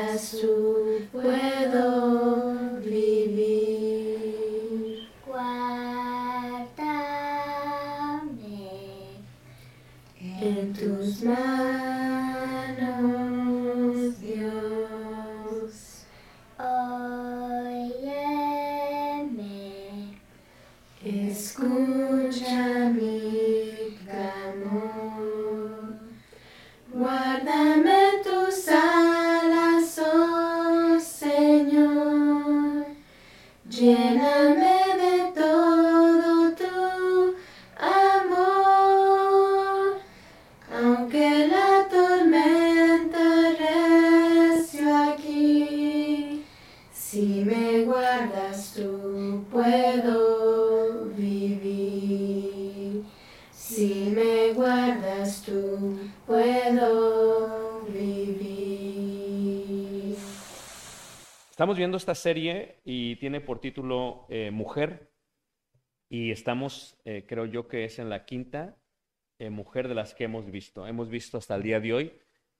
guardas 0.00 0.36
tú 0.40 0.76
puedo 1.12 1.89
Estamos 61.70 61.78
viendo 61.78 61.98
esta 61.98 62.16
serie 62.16 62.80
y 62.84 63.14
tiene 63.14 63.40
por 63.40 63.60
título 63.60 64.26
eh, 64.28 64.50
Mujer 64.50 65.12
y 66.08 66.32
estamos, 66.32 66.98
eh, 67.04 67.24
creo 67.28 67.46
yo 67.46 67.68
que 67.68 67.84
es 67.84 68.00
en 68.00 68.10
la 68.10 68.24
quinta 68.24 68.76
eh, 69.38 69.50
mujer 69.50 69.86
de 69.86 69.94
las 69.94 70.12
que 70.12 70.24
hemos 70.24 70.50
visto. 70.50 70.84
Hemos 70.84 71.08
visto 71.08 71.38
hasta 71.38 71.54
el 71.54 71.62
día 71.62 71.78
de 71.78 71.92
hoy 71.92 72.12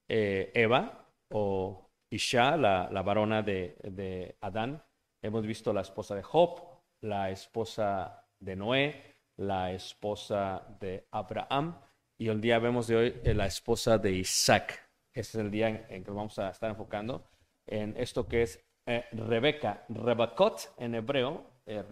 eh, 0.09 0.53
Eva 0.55 1.09
o 1.29 1.91
Isha, 2.09 2.57
la, 2.57 2.89
la 2.93 3.03
varona 3.03 3.43
de, 3.43 3.79
de 3.83 4.37
Adán. 4.43 4.81
Hemos 5.23 5.45
visto 5.45 5.73
la 5.73 5.81
esposa 5.81 6.15
de 6.15 6.23
Job, 6.23 6.61
la 7.01 7.33
esposa 7.33 8.29
de 8.39 8.55
Noé, 8.55 9.17
la 9.39 9.73
esposa 9.73 10.65
de 10.79 11.09
Abraham 11.11 11.81
y 12.17 12.29
el 12.29 12.41
día 12.41 12.61
vemos 12.61 12.87
de 12.87 12.95
hoy 12.95 13.21
eh, 13.25 13.35
la 13.35 13.47
esposa 13.47 13.99
de 13.99 14.13
Isaac. 14.13 14.89
Ese 15.13 15.39
es 15.39 15.45
el 15.45 15.51
día 15.51 15.69
en, 15.69 15.85
en 15.89 16.05
que 16.05 16.13
vamos 16.13 16.39
a 16.39 16.51
estar 16.51 16.71
enfocando 16.71 17.29
en 17.67 17.97
esto 17.97 18.29
que 18.29 18.43
es 18.43 18.70
eh, 18.91 19.05
Rebeca, 19.13 19.85
Rebakot 19.89 20.75
en 20.79 20.97
hebreo, 20.97 21.47
eh, 21.67 21.83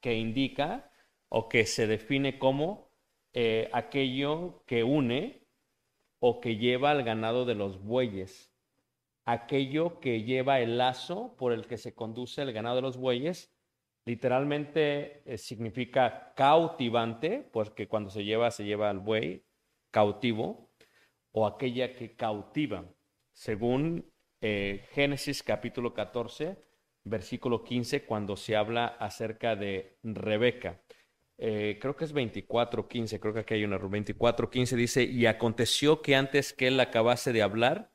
que 0.00 0.14
indica 0.14 0.90
o 1.28 1.48
que 1.48 1.66
se 1.66 1.86
define 1.86 2.38
como 2.38 2.90
eh, 3.34 3.68
aquello 3.72 4.62
que 4.66 4.82
une 4.82 5.46
o 6.20 6.40
que 6.40 6.56
lleva 6.56 6.90
al 6.90 7.02
ganado 7.02 7.44
de 7.44 7.54
los 7.54 7.82
bueyes, 7.82 8.50
aquello 9.26 10.00
que 10.00 10.22
lleva 10.22 10.60
el 10.60 10.78
lazo 10.78 11.36
por 11.36 11.52
el 11.52 11.66
que 11.66 11.76
se 11.76 11.94
conduce 11.94 12.40
el 12.40 12.52
ganado 12.52 12.76
de 12.76 12.82
los 12.82 12.96
bueyes, 12.96 13.54
literalmente 14.06 15.22
eh, 15.30 15.36
significa 15.36 16.32
cautivante, 16.34 17.46
porque 17.52 17.88
cuando 17.88 18.08
se 18.08 18.24
lleva, 18.24 18.50
se 18.50 18.64
lleva 18.64 18.88
al 18.88 19.00
buey 19.00 19.44
cautivo, 19.90 20.70
o 21.32 21.46
aquella 21.46 21.94
que 21.94 22.16
cautiva, 22.16 22.86
según 23.34 24.10
eh, 24.48 24.86
Génesis 24.92 25.42
capítulo 25.42 25.92
14, 25.92 26.56
versículo 27.02 27.64
15, 27.64 28.04
cuando 28.04 28.36
se 28.36 28.54
habla 28.54 28.86
acerca 28.86 29.56
de 29.56 29.98
Rebeca. 30.04 30.80
Eh, 31.36 31.78
creo 31.80 31.96
que 31.96 32.04
es 32.04 32.12
24, 32.12 32.86
15, 32.86 33.18
creo 33.18 33.34
que 33.34 33.40
aquí 33.40 33.54
hay 33.54 33.64
un 33.64 33.72
error. 33.72 33.90
24, 33.90 34.48
15 34.48 34.76
dice, 34.76 35.02
y 35.02 35.26
aconteció 35.26 36.00
que 36.00 36.14
antes 36.14 36.52
que 36.52 36.68
él 36.68 36.78
acabase 36.78 37.32
de 37.32 37.42
hablar, 37.42 37.90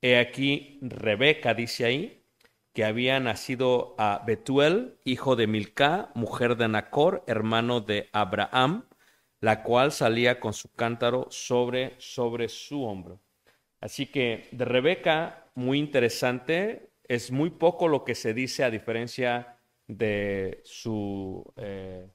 he 0.00 0.18
aquí 0.18 0.78
Rebeca, 0.80 1.52
dice 1.52 1.84
ahí, 1.84 2.24
que 2.72 2.84
había 2.84 3.20
nacido 3.20 3.94
a 3.98 4.22
Betuel, 4.26 4.98
hijo 5.04 5.36
de 5.36 5.46
Milcá, 5.48 6.12
mujer 6.14 6.56
de 6.56 6.68
Nacor, 6.68 7.24
hermano 7.26 7.82
de 7.82 8.08
Abraham, 8.12 8.86
la 9.40 9.62
cual 9.62 9.92
salía 9.92 10.40
con 10.40 10.54
su 10.54 10.72
cántaro 10.72 11.26
sobre, 11.30 11.94
sobre 11.98 12.48
su 12.48 12.84
hombro. 12.84 13.20
Así 13.80 14.06
que 14.06 14.48
de 14.52 14.64
Rebeca, 14.64 15.49
muy 15.60 15.78
interesante, 15.78 16.90
es 17.04 17.30
muy 17.30 17.50
poco 17.50 17.86
lo 17.86 18.04
que 18.04 18.14
se 18.14 18.34
dice 18.34 18.64
a 18.64 18.70
diferencia 18.70 19.58
de 19.86 20.60
su 20.64 21.44
eh, 21.56 22.08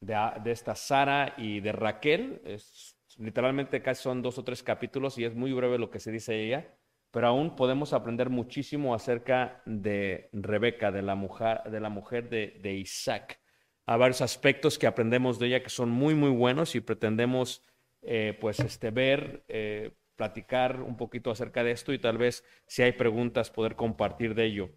de, 0.00 0.16
de, 0.42 0.50
esta 0.52 0.74
Sara 0.74 1.34
y 1.36 1.60
de 1.60 1.72
Raquel. 1.72 2.40
Es, 2.44 2.96
literalmente 3.18 3.82
casi 3.82 4.02
son 4.02 4.22
dos 4.22 4.38
o 4.38 4.44
tres 4.44 4.62
capítulos 4.62 5.18
y 5.18 5.24
es 5.24 5.34
muy 5.34 5.52
breve 5.52 5.78
lo 5.78 5.90
que 5.90 6.00
se 6.00 6.10
dice 6.10 6.40
ella, 6.40 6.74
pero 7.10 7.28
aún 7.28 7.56
podemos 7.56 7.92
aprender 7.92 8.30
muchísimo 8.30 8.94
acerca 8.94 9.62
de 9.66 10.28
Rebeca, 10.32 10.90
de 10.90 11.02
la 11.02 11.14
mujer, 11.14 11.62
de, 11.64 11.80
la 11.80 11.88
mujer 11.88 12.28
de, 12.28 12.58
de 12.62 12.74
Isaac. 12.74 13.40
Hay 13.86 13.98
varios 13.98 14.20
aspectos 14.20 14.78
que 14.78 14.86
aprendemos 14.86 15.38
de 15.38 15.48
ella 15.48 15.62
que 15.62 15.68
son 15.68 15.90
muy, 15.90 16.14
muy 16.14 16.30
buenos 16.30 16.74
y 16.74 16.80
pretendemos 16.80 17.64
eh, 18.02 18.36
pues 18.40 18.58
este, 18.58 18.90
ver, 18.90 19.44
eh, 19.46 19.92
platicar 20.22 20.82
un 20.82 20.96
poquito 20.96 21.32
acerca 21.32 21.64
de 21.64 21.72
esto 21.72 21.92
y 21.92 21.98
tal 21.98 22.16
vez 22.16 22.44
si 22.68 22.82
hay 22.82 22.92
preguntas 22.92 23.50
poder 23.50 23.74
compartir 23.74 24.36
de 24.36 24.44
ello. 24.44 24.70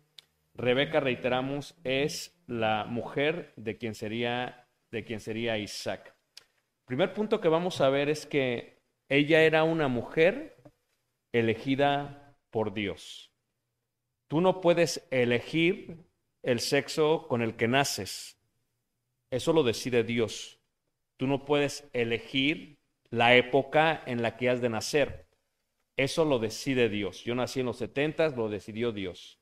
Rebeca, 0.56 1.00
reiteramos, 1.00 1.76
es 1.84 2.36
la 2.48 2.86
mujer 2.86 3.54
de 3.56 3.78
quien 3.78 3.94
sería, 3.94 4.68
de 4.90 5.04
quien 5.04 5.20
sería 5.20 5.60
Isaac. 5.60 6.16
Primer 6.86 7.14
punto 7.14 7.42
que 7.42 7.48
vamos 7.48 7.80
a 7.80 7.90
ver 7.90 8.10
es 8.10 8.26
que 8.26 8.82
ella 9.08 9.44
era 9.44 9.64
una 9.64 9.88
mujer 9.88 10.58
elegida 11.32 12.36
por 12.50 12.74
Dios. 12.74 13.32
Tú 14.28 14.42
no 14.42 14.62
puedes 14.62 15.08
elegir 15.12 16.08
el 16.42 16.60
sexo 16.60 17.28
con 17.28 17.44
el 17.44 17.56
que 17.56 17.68
naces. 17.68 18.42
Eso 19.30 19.54
lo 19.54 19.62
decide 19.62 20.04
Dios. 20.04 20.60
Tú 21.18 21.28
no 21.28 21.46
puedes 21.46 21.88
elegir 21.94 22.80
la 23.12 23.36
época 23.36 24.02
en 24.08 24.24
la 24.24 24.38
que 24.38 24.50
has 24.50 24.60
de 24.60 24.70
nacer. 24.70 25.25
Eso 25.98 26.26
lo 26.26 26.40
decide 26.40 26.90
Dios. 26.90 27.24
Yo 27.24 27.36
nací 27.36 27.62
en 27.62 27.68
los 27.68 27.78
setentas, 27.78 28.36
lo 28.36 28.50
decidió 28.50 28.92
Dios. 28.92 29.40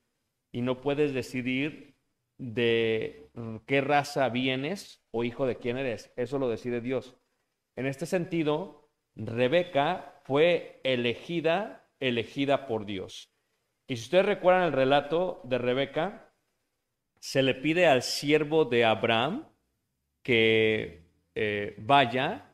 Y 0.51 0.61
no 0.61 0.81
puedes 0.81 1.13
decidir 1.13 1.95
de 2.37 3.29
qué 3.65 3.81
raza 3.81 4.29
vienes 4.29 5.03
o 5.11 5.23
hijo 5.23 5.45
de 5.45 5.57
quién 5.57 5.77
eres. 5.77 6.11
Eso 6.15 6.37
lo 6.37 6.49
decide 6.49 6.81
Dios. 6.81 7.15
En 7.75 7.87
este 7.87 8.05
sentido, 8.05 8.89
Rebeca 9.15 10.21
fue 10.25 10.79
elegida, 10.83 11.89
elegida 11.99 12.67
por 12.67 12.85
Dios. 12.85 13.31
Y 13.87 13.97
si 13.97 14.03
ustedes 14.03 14.25
recuerdan 14.25 14.65
el 14.65 14.73
relato 14.73 15.41
de 15.43 15.57
Rebeca, 15.57 16.33
se 17.19 17.41
le 17.41 17.55
pide 17.55 17.87
al 17.87 18.01
siervo 18.03 18.65
de 18.65 18.85
Abraham 18.85 19.47
que 20.21 21.05
eh, 21.35 21.75
vaya 21.79 22.51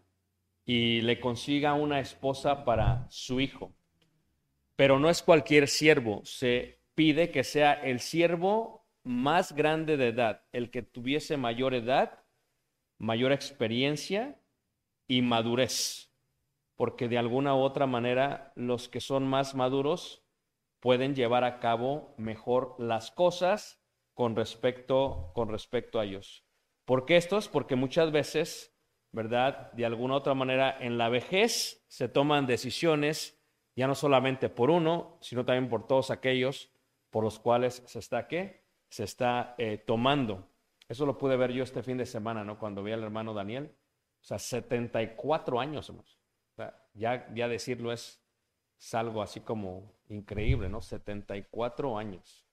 y 0.65 1.01
le 1.01 1.19
consiga 1.19 1.73
una 1.73 1.99
esposa 1.99 2.63
para 2.65 3.07
su 3.09 3.39
hijo. 3.39 3.73
Pero 4.79 4.97
no 4.97 5.09
es 5.09 5.21
cualquier 5.21 5.67
siervo, 5.67 6.21
se 6.23 6.79
pide 6.95 7.31
que 7.31 7.43
sea 7.43 7.73
el 7.73 7.99
siervo 7.99 8.87
más 9.03 9.51
grande 9.51 9.97
de 9.97 10.07
edad, 10.07 10.45
el 10.53 10.71
que 10.71 10.83
tuviese 10.83 11.35
mayor 11.35 11.73
edad, 11.73 12.23
mayor 12.97 13.33
experiencia 13.33 14.41
y 15.05 15.21
madurez, 15.21 16.13
porque 16.77 17.09
de 17.09 17.17
alguna 17.17 17.55
u 17.55 17.59
otra 17.59 17.87
manera 17.87 18.53
los 18.55 18.87
que 18.87 19.01
son 19.01 19.27
más 19.27 19.53
maduros 19.53 20.23
pueden 20.79 21.13
llevar 21.13 21.43
a 21.43 21.59
cabo 21.59 22.15
mejor 22.17 22.77
las 22.79 23.11
cosas 23.11 23.83
con 24.13 24.33
respecto, 24.33 25.33
con 25.35 25.49
respecto 25.49 25.99
a 25.99 26.05
ellos. 26.05 26.45
¿Por 26.85 27.05
qué 27.05 27.17
estos? 27.17 27.49
Porque 27.49 27.75
muchas 27.75 28.13
veces, 28.13 28.73
¿verdad? 29.11 29.73
De 29.73 29.85
alguna 29.85 30.15
otra 30.15 30.35
manera, 30.35 30.73
en 30.79 30.97
la 30.97 31.09
vejez 31.09 31.83
se 31.89 32.07
toman 32.07 32.47
decisiones 32.47 33.38
ya 33.79 33.87
no 33.87 33.95
solamente 33.95 34.49
por 34.49 34.69
uno, 34.69 35.17
sino 35.21 35.45
también 35.45 35.69
por 35.69 35.87
todos 35.87 36.11
aquellos 36.11 36.69
por 37.09 37.23
los 37.23 37.39
cuales 37.39 37.81
se 37.85 37.99
está, 37.99 38.27
¿qué? 38.27 38.65
Se 38.89 39.05
está 39.05 39.55
eh, 39.57 39.77
tomando. 39.77 40.49
Eso 40.89 41.05
lo 41.05 41.17
pude 41.17 41.37
ver 41.37 41.53
yo 41.53 41.63
este 41.63 41.81
fin 41.81 41.95
de 41.95 42.05
semana, 42.05 42.43
¿no? 42.43 42.59
Cuando 42.59 42.83
vi 42.83 42.91
al 42.91 43.03
hermano 43.03 43.33
Daniel. 43.33 43.73
O 44.21 44.25
sea, 44.25 44.37
74 44.37 45.61
años, 45.61 45.89
O 45.91 46.03
sea, 46.57 46.89
ya, 46.93 47.33
ya 47.33 47.47
decirlo 47.47 47.93
es, 47.93 48.21
es 48.77 48.93
algo 48.95 49.21
así 49.21 49.39
como 49.39 49.93
increíble, 50.09 50.67
¿no? 50.67 50.81
74 50.81 51.97
años. 51.97 52.45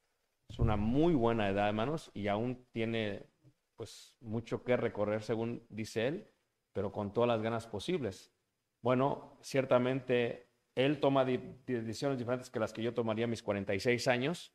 Es 0.49 0.61
una 0.61 0.77
muy 0.77 1.15
buena 1.15 1.49
edad, 1.49 1.67
hermanos, 1.67 2.13
y 2.15 2.29
aún 2.29 2.69
tiene, 2.71 3.27
pues, 3.75 4.15
mucho 4.21 4.63
que 4.63 4.77
recorrer, 4.77 5.25
según 5.25 5.67
dice 5.71 6.07
él, 6.07 6.33
pero 6.73 6.93
con 6.93 7.13
todas 7.13 7.27
las 7.27 7.43
ganas 7.43 7.67
posibles. 7.67 8.33
Bueno, 8.81 9.37
ciertamente 9.43 10.46
él 10.77 11.01
toma 11.01 11.25
decisiones 11.25 12.19
diferentes 12.19 12.51
que 12.51 12.61
las 12.61 12.75
que 12.75 12.83
yo 12.83 12.95
tomaría 12.95 13.25
a 13.25 13.29
mis 13.29 13.43
46 13.43 14.07
años. 14.09 14.53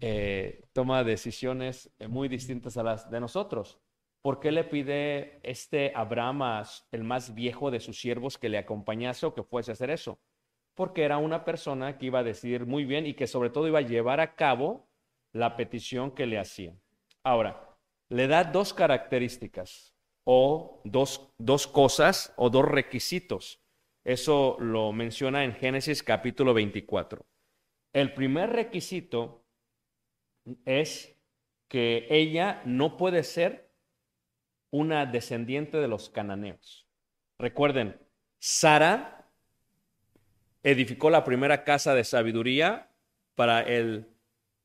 eh, 0.00 0.68
toma 0.74 1.02
decisiones 1.02 1.90
eh, 1.98 2.08
muy 2.08 2.28
distintas 2.28 2.76
a 2.76 2.82
las 2.82 3.10
de 3.10 3.20
nosotros. 3.20 3.80
¿Por 4.20 4.38
qué 4.40 4.52
le 4.52 4.64
pide 4.64 5.40
este 5.48 5.92
Abraham, 5.94 6.62
el 6.92 7.04
más 7.04 7.34
viejo 7.34 7.70
de 7.70 7.80
sus 7.80 7.98
siervos, 7.98 8.36
que 8.36 8.50
le 8.50 8.58
acompañase 8.58 9.24
o 9.24 9.32
que 9.32 9.42
fuese 9.42 9.70
a 9.70 9.74
hacer 9.74 9.88
eso? 9.88 10.20
Porque 10.76 11.02
era 11.02 11.18
una 11.18 11.44
persona 11.44 11.98
que 11.98 12.06
iba 12.06 12.20
a 12.20 12.22
decidir 12.22 12.66
muy 12.66 12.84
bien 12.84 13.06
y 13.06 13.14
que 13.14 13.26
sobre 13.26 13.50
todo 13.50 13.66
iba 13.66 13.80
a 13.80 13.82
llevar 13.82 14.20
a 14.20 14.36
cabo 14.36 14.88
la 15.32 15.56
petición 15.56 16.12
que 16.12 16.26
le 16.26 16.38
hacía. 16.38 16.76
Ahora, 17.24 17.76
le 18.08 18.28
da 18.28 18.44
dos 18.44 18.72
características 18.72 19.96
o 20.24 20.80
dos, 20.84 21.32
dos 21.38 21.66
cosas 21.66 22.32
o 22.36 22.50
dos 22.50 22.64
requisitos. 22.64 23.60
Eso 24.04 24.56
lo 24.60 24.92
menciona 24.92 25.42
en 25.42 25.54
Génesis 25.54 26.02
capítulo 26.02 26.54
24. 26.54 27.26
El 27.92 28.12
primer 28.12 28.50
requisito 28.50 29.44
es 30.64 31.16
que 31.68 32.06
ella 32.10 32.62
no 32.64 32.96
puede 32.96 33.24
ser 33.24 33.72
una 34.70 35.06
descendiente 35.06 35.78
de 35.78 35.88
los 35.88 36.10
cananeos. 36.10 36.86
Recuerden, 37.38 37.98
Sara 38.38 39.15
edificó 40.66 41.10
la 41.10 41.22
primera 41.22 41.62
casa 41.62 41.94
de 41.94 42.02
sabiduría 42.02 42.88
para 43.36 43.60
el 43.60 44.08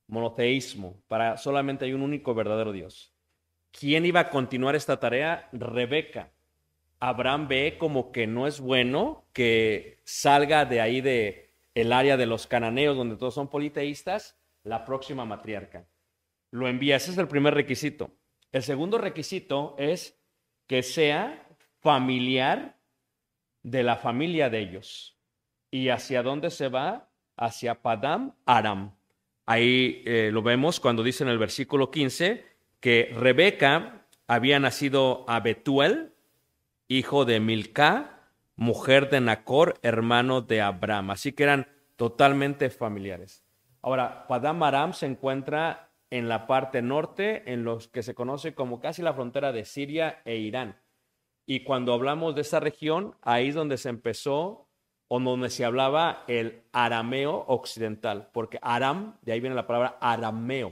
monoteísmo, 0.07 0.99
para 1.07 1.37
solamente 1.37 1.85
hay 1.85 1.93
un 1.93 2.01
único 2.01 2.33
verdadero 2.33 2.71
Dios. 2.71 3.13
¿Quién 3.71 4.07
iba 4.07 4.21
a 4.21 4.29
continuar 4.31 4.75
esta 4.75 4.99
tarea? 4.99 5.47
Rebeca. 5.51 6.31
Abraham 6.99 7.47
ve 7.47 7.77
como 7.77 8.11
que 8.11 8.25
no 8.25 8.47
es 8.47 8.59
bueno 8.59 9.25
que 9.31 9.99
salga 10.03 10.65
de 10.65 10.81
ahí 10.81 11.01
de 11.01 11.53
el 11.75 11.93
área 11.93 12.17
de 12.17 12.25
los 12.25 12.47
cananeos 12.47 12.97
donde 12.97 13.15
todos 13.15 13.35
son 13.35 13.47
politeístas, 13.47 14.39
la 14.63 14.85
próxima 14.85 15.23
matriarca. 15.23 15.85
Lo 16.49 16.67
envía, 16.67 16.95
ese 16.95 17.11
es 17.11 17.17
el 17.19 17.27
primer 17.27 17.53
requisito. 17.53 18.09
El 18.51 18.63
segundo 18.63 18.97
requisito 18.97 19.75
es 19.77 20.19
que 20.65 20.81
sea 20.81 21.47
familiar 21.79 22.79
de 23.61 23.83
la 23.83 23.97
familia 23.97 24.49
de 24.49 24.59
ellos. 24.61 25.20
¿Y 25.71 25.89
hacia 25.89 26.21
dónde 26.21 26.51
se 26.51 26.67
va? 26.67 27.07
Hacia 27.37 27.81
Padam 27.81 28.33
Aram. 28.45 28.91
Ahí 29.45 30.03
eh, 30.05 30.29
lo 30.31 30.43
vemos 30.43 30.79
cuando 30.79 31.01
dice 31.01 31.23
en 31.23 31.29
el 31.29 31.39
versículo 31.39 31.89
15 31.89 32.45
que 32.81 33.13
Rebeca 33.15 34.05
había 34.27 34.59
nacido 34.59 35.25
a 35.27 35.39
Betuel, 35.39 36.13
hijo 36.87 37.25
de 37.25 37.39
Milca, 37.39 38.19
mujer 38.55 39.09
de 39.09 39.21
Nacor, 39.21 39.79
hermano 39.81 40.41
de 40.41 40.61
Abraham. 40.61 41.11
Así 41.11 41.31
que 41.31 41.43
eran 41.43 41.67
totalmente 41.95 42.69
familiares. 42.69 43.43
Ahora, 43.81 44.27
Padam 44.27 44.61
Aram 44.63 44.93
se 44.93 45.05
encuentra 45.05 45.89
en 46.09 46.27
la 46.27 46.45
parte 46.47 46.81
norte, 46.81 47.51
en 47.51 47.63
los 47.63 47.87
que 47.87 48.03
se 48.03 48.13
conoce 48.13 48.53
como 48.53 48.79
casi 48.79 49.01
la 49.01 49.13
frontera 49.13 49.51
de 49.51 49.65
Siria 49.65 50.21
e 50.25 50.35
Irán. 50.35 50.77
Y 51.45 51.63
cuando 51.63 51.93
hablamos 51.93 52.35
de 52.35 52.41
esa 52.41 52.59
región, 52.59 53.15
ahí 53.21 53.49
es 53.49 53.55
donde 53.55 53.77
se 53.77 53.89
empezó 53.89 54.67
o 55.13 55.19
donde 55.19 55.49
se 55.49 55.65
hablaba 55.65 56.23
el 56.29 56.63
arameo 56.71 57.43
occidental, 57.49 58.29
porque 58.31 58.59
aram, 58.61 59.17
de 59.21 59.33
ahí 59.33 59.41
viene 59.41 59.57
la 59.57 59.67
palabra 59.67 59.97
arameo, 59.99 60.71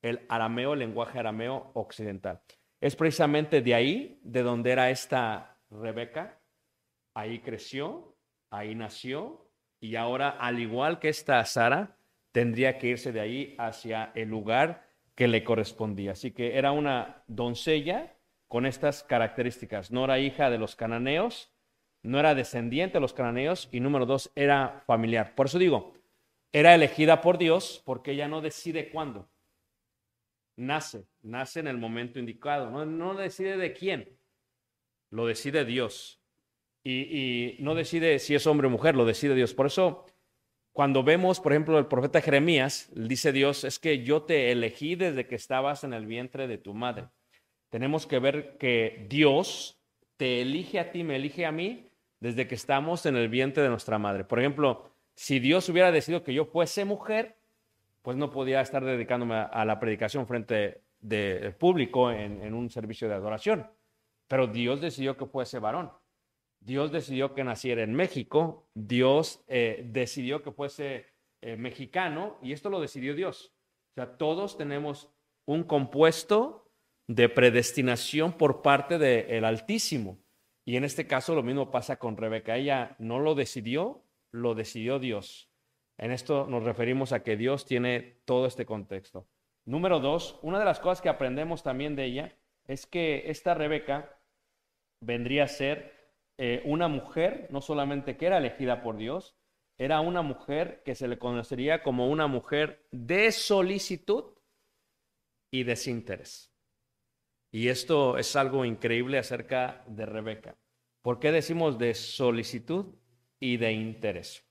el 0.00 0.20
arameo, 0.28 0.74
el 0.74 0.78
lenguaje 0.78 1.18
arameo 1.18 1.72
occidental. 1.74 2.40
Es 2.80 2.94
precisamente 2.94 3.62
de 3.62 3.74
ahí, 3.74 4.20
de 4.22 4.44
donde 4.44 4.70
era 4.70 4.90
esta 4.90 5.58
Rebeca, 5.72 6.38
ahí 7.14 7.40
creció, 7.40 8.14
ahí 8.48 8.76
nació, 8.76 9.50
y 9.80 9.96
ahora, 9.96 10.28
al 10.28 10.60
igual 10.60 11.00
que 11.00 11.08
esta 11.08 11.44
Sara, 11.44 11.96
tendría 12.30 12.78
que 12.78 12.86
irse 12.86 13.10
de 13.10 13.22
ahí 13.22 13.56
hacia 13.58 14.12
el 14.14 14.28
lugar 14.28 14.86
que 15.16 15.26
le 15.26 15.42
correspondía. 15.42 16.12
Así 16.12 16.30
que 16.30 16.58
era 16.58 16.70
una 16.70 17.24
doncella 17.26 18.14
con 18.46 18.66
estas 18.66 19.02
características. 19.02 19.90
No 19.90 20.04
era 20.04 20.20
hija 20.20 20.48
de 20.48 20.58
los 20.58 20.76
cananeos, 20.76 21.53
no 22.04 22.20
era 22.20 22.34
descendiente 22.34 22.94
de 22.94 23.00
los 23.00 23.14
cananeos 23.14 23.68
y 23.72 23.80
número 23.80 24.06
dos, 24.06 24.30
era 24.36 24.84
familiar. 24.86 25.34
Por 25.34 25.46
eso 25.46 25.58
digo, 25.58 25.94
era 26.52 26.74
elegida 26.74 27.20
por 27.22 27.38
Dios 27.38 27.82
porque 27.84 28.12
ella 28.12 28.28
no 28.28 28.42
decide 28.42 28.90
cuándo. 28.90 29.28
Nace, 30.56 31.06
nace 31.22 31.60
en 31.60 31.66
el 31.66 31.78
momento 31.78 32.18
indicado. 32.18 32.70
No, 32.70 32.84
no 32.84 33.14
decide 33.14 33.56
de 33.56 33.72
quién, 33.72 34.18
lo 35.10 35.26
decide 35.26 35.64
Dios. 35.64 36.20
Y, 36.84 36.92
y 36.92 37.56
no 37.60 37.74
decide 37.74 38.18
si 38.18 38.34
es 38.34 38.46
hombre 38.46 38.66
o 38.66 38.70
mujer, 38.70 38.94
lo 38.94 39.06
decide 39.06 39.34
Dios. 39.34 39.54
Por 39.54 39.66
eso 39.66 40.04
cuando 40.74 41.02
vemos, 41.02 41.40
por 41.40 41.52
ejemplo, 41.52 41.78
el 41.78 41.86
profeta 41.86 42.20
Jeremías, 42.20 42.90
dice 42.94 43.32
Dios, 43.32 43.64
es 43.64 43.78
que 43.78 44.02
yo 44.02 44.24
te 44.24 44.52
elegí 44.52 44.94
desde 44.96 45.26
que 45.26 45.36
estabas 45.36 45.84
en 45.84 45.94
el 45.94 46.04
vientre 46.04 46.48
de 46.48 46.58
tu 46.58 46.74
madre. 46.74 47.08
Tenemos 47.70 48.06
que 48.06 48.18
ver 48.18 48.58
que 48.58 49.06
Dios 49.08 49.80
te 50.16 50.42
elige 50.42 50.78
a 50.78 50.90
ti, 50.90 51.02
me 51.02 51.16
elige 51.16 51.46
a 51.46 51.52
mí 51.52 51.90
desde 52.20 52.46
que 52.46 52.54
estamos 52.54 53.06
en 53.06 53.16
el 53.16 53.28
vientre 53.28 53.62
de 53.62 53.68
nuestra 53.68 53.98
madre. 53.98 54.24
Por 54.24 54.38
ejemplo, 54.38 54.90
si 55.14 55.38
Dios 55.38 55.68
hubiera 55.68 55.92
decidido 55.92 56.22
que 56.22 56.34
yo 56.34 56.46
fuese 56.46 56.84
mujer, 56.84 57.36
pues 58.02 58.16
no 58.16 58.30
podía 58.30 58.60
estar 58.60 58.84
dedicándome 58.84 59.34
a, 59.34 59.64
la 59.64 59.78
predicación 59.80 60.26
frente 60.26 60.82
del 61.00 61.54
público 61.54 62.10
en 62.10 62.52
un 62.52 62.70
servicio 62.70 63.08
de 63.08 63.14
adoración. 63.14 63.66
Pero 64.28 64.46
Dios 64.46 64.80
decidió 64.80 65.16
que 65.16 65.26
fuese 65.26 65.58
varón. 65.58 65.90
Dios 66.64 66.90
decidió 66.90 67.34
que 67.34 67.44
naciera 67.44 67.82
en 67.82 67.92
México, 67.92 68.66
Dios 68.72 69.44
eh, 69.48 69.84
decidió 69.90 70.42
que 70.42 70.50
fuese 70.50 71.04
eh, 71.42 71.56
mexicano 71.56 72.38
y 72.40 72.52
esto 72.52 72.70
lo 72.70 72.80
decidió 72.80 73.14
Dios. 73.14 73.52
O 73.90 73.94
sea, 73.96 74.16
todos 74.16 74.56
tenemos 74.56 75.10
un 75.44 75.64
compuesto 75.64 76.70
de 77.06 77.28
predestinación 77.28 78.32
por 78.32 78.62
parte 78.62 78.98
del 78.98 79.44
Altísimo. 79.44 80.18
Y 80.64 80.76
en 80.76 80.84
este 80.84 81.06
caso 81.06 81.34
lo 81.34 81.42
mismo 81.42 81.70
pasa 81.70 81.98
con 81.98 82.16
Rebeca. 82.16 82.56
Ella 82.56 82.96
no 82.98 83.18
lo 83.20 83.34
decidió, 83.34 84.02
lo 84.30 84.54
decidió 84.54 84.98
Dios. 84.98 85.50
En 85.98 86.10
esto 86.10 86.46
nos 86.48 86.64
referimos 86.64 87.12
a 87.12 87.22
que 87.22 87.36
Dios 87.36 87.66
tiene 87.66 88.18
todo 88.24 88.46
este 88.46 88.66
contexto. 88.66 89.26
Número 89.66 90.00
dos, 90.00 90.38
una 90.42 90.58
de 90.58 90.64
las 90.64 90.80
cosas 90.80 91.00
que 91.00 91.08
aprendemos 91.08 91.62
también 91.62 91.96
de 91.96 92.04
ella 92.04 92.36
es 92.66 92.86
que 92.86 93.30
esta 93.30 93.54
Rebeca 93.54 94.18
vendría 95.00 95.44
a 95.44 95.48
ser 95.48 95.92
eh, 96.38 96.62
una 96.64 96.88
mujer, 96.88 97.46
no 97.50 97.60
solamente 97.60 98.16
que 98.16 98.26
era 98.26 98.38
elegida 98.38 98.82
por 98.82 98.96
Dios, 98.96 99.36
era 99.78 100.00
una 100.00 100.22
mujer 100.22 100.82
que 100.84 100.94
se 100.94 101.08
le 101.08 101.18
conocería 101.18 101.82
como 101.82 102.08
una 102.08 102.26
mujer 102.26 102.86
de 102.90 103.32
solicitud 103.32 104.34
y 105.50 105.64
desinterés. 105.64 106.53
Y 107.54 107.68
esto 107.68 108.18
es 108.18 108.34
algo 108.34 108.64
increíble 108.64 109.16
acerca 109.16 109.84
de 109.86 110.04
Rebeca. 110.06 110.56
¿Por 111.02 111.20
qué 111.20 111.30
decimos 111.30 111.78
de 111.78 111.94
solicitud 111.94 112.86
y 113.38 113.58
de 113.58 113.70
interés? 113.70 114.42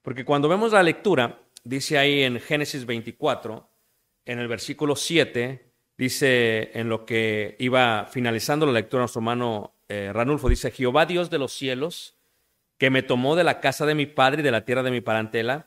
Porque 0.00 0.24
cuando 0.24 0.48
vemos 0.48 0.70
la 0.70 0.84
lectura, 0.84 1.40
dice 1.64 1.98
ahí 1.98 2.22
en 2.22 2.38
Génesis 2.38 2.86
24, 2.86 3.68
en 4.26 4.38
el 4.38 4.46
versículo 4.46 4.94
7, 4.94 5.72
dice 5.98 6.70
en 6.78 6.88
lo 6.88 7.04
que 7.04 7.56
iba 7.58 8.06
finalizando 8.08 8.64
la 8.64 8.70
lectura 8.70 9.00
nuestro 9.00 9.18
hermano 9.18 9.74
eh, 9.88 10.12
Ranulfo 10.12 10.48
dice, 10.48 10.70
Jehová 10.70 11.04
Dios 11.04 11.30
de 11.30 11.40
los 11.40 11.52
cielos, 11.52 12.16
que 12.78 12.90
me 12.90 13.02
tomó 13.02 13.34
de 13.34 13.42
la 13.42 13.58
casa 13.58 13.86
de 13.86 13.96
mi 13.96 14.06
padre 14.06 14.42
y 14.42 14.44
de 14.44 14.52
la 14.52 14.64
tierra 14.64 14.84
de 14.84 14.92
mi 14.92 15.00
parentela, 15.00 15.66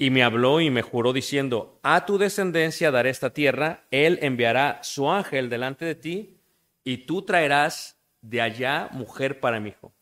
Y 0.00 0.08
me 0.08 0.22
habló 0.22 0.62
y 0.62 0.70
me 0.70 0.80
juró 0.80 1.12
diciendo, 1.12 1.78
a 1.82 2.06
tu 2.06 2.16
descendencia 2.16 2.90
daré 2.90 3.10
esta 3.10 3.34
tierra, 3.34 3.84
él 3.90 4.18
enviará 4.22 4.80
su 4.82 5.10
ángel 5.10 5.50
delante 5.50 5.84
de 5.84 5.94
ti, 5.94 6.38
y 6.82 7.04
tú 7.04 7.20
traerás 7.20 8.00
de 8.22 8.40
allá 8.40 8.88
mujer 8.92 9.40
para 9.40 9.60
mi 9.60 9.68
hijo. 9.68 9.92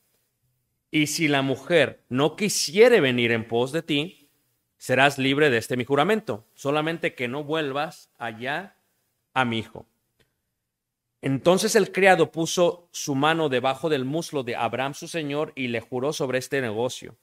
Y 0.93 1.09
si 1.09 1.27
la 1.27 1.43
mujer 1.43 2.05
no 2.09 2.37
quisiere 2.37 3.01
venir 3.01 3.33
en 3.33 3.49
pos 3.49 3.73
de 3.73 3.83
ti, 3.83 4.31
serás 4.77 5.19
libre 5.19 5.51
de 5.51 5.59
este 5.59 5.77
mi 5.77 5.85
juramento, 5.85 6.47
solamente 6.55 7.17
que 7.17 7.27
no 7.27 7.43
vuelvas 7.43 8.13
allá 8.19 8.77
a 9.35 9.45
mi 9.45 9.59
hijo. 9.59 9.85
Entonces 11.23 11.75
el 11.75 11.91
criado 11.91 12.31
puso 12.31 12.89
su 12.93 13.17
mano 13.17 13.49
debajo 13.49 13.89
del 13.89 14.05
muslo 14.05 14.45
de 14.45 14.55
Abraham 14.55 14.95
su 14.95 15.09
señor 15.09 15.53
y 15.57 15.67
le 15.67 15.81
juró 15.81 16.13
sobre 16.13 16.39
este 16.39 16.61
negocio. 16.61 17.17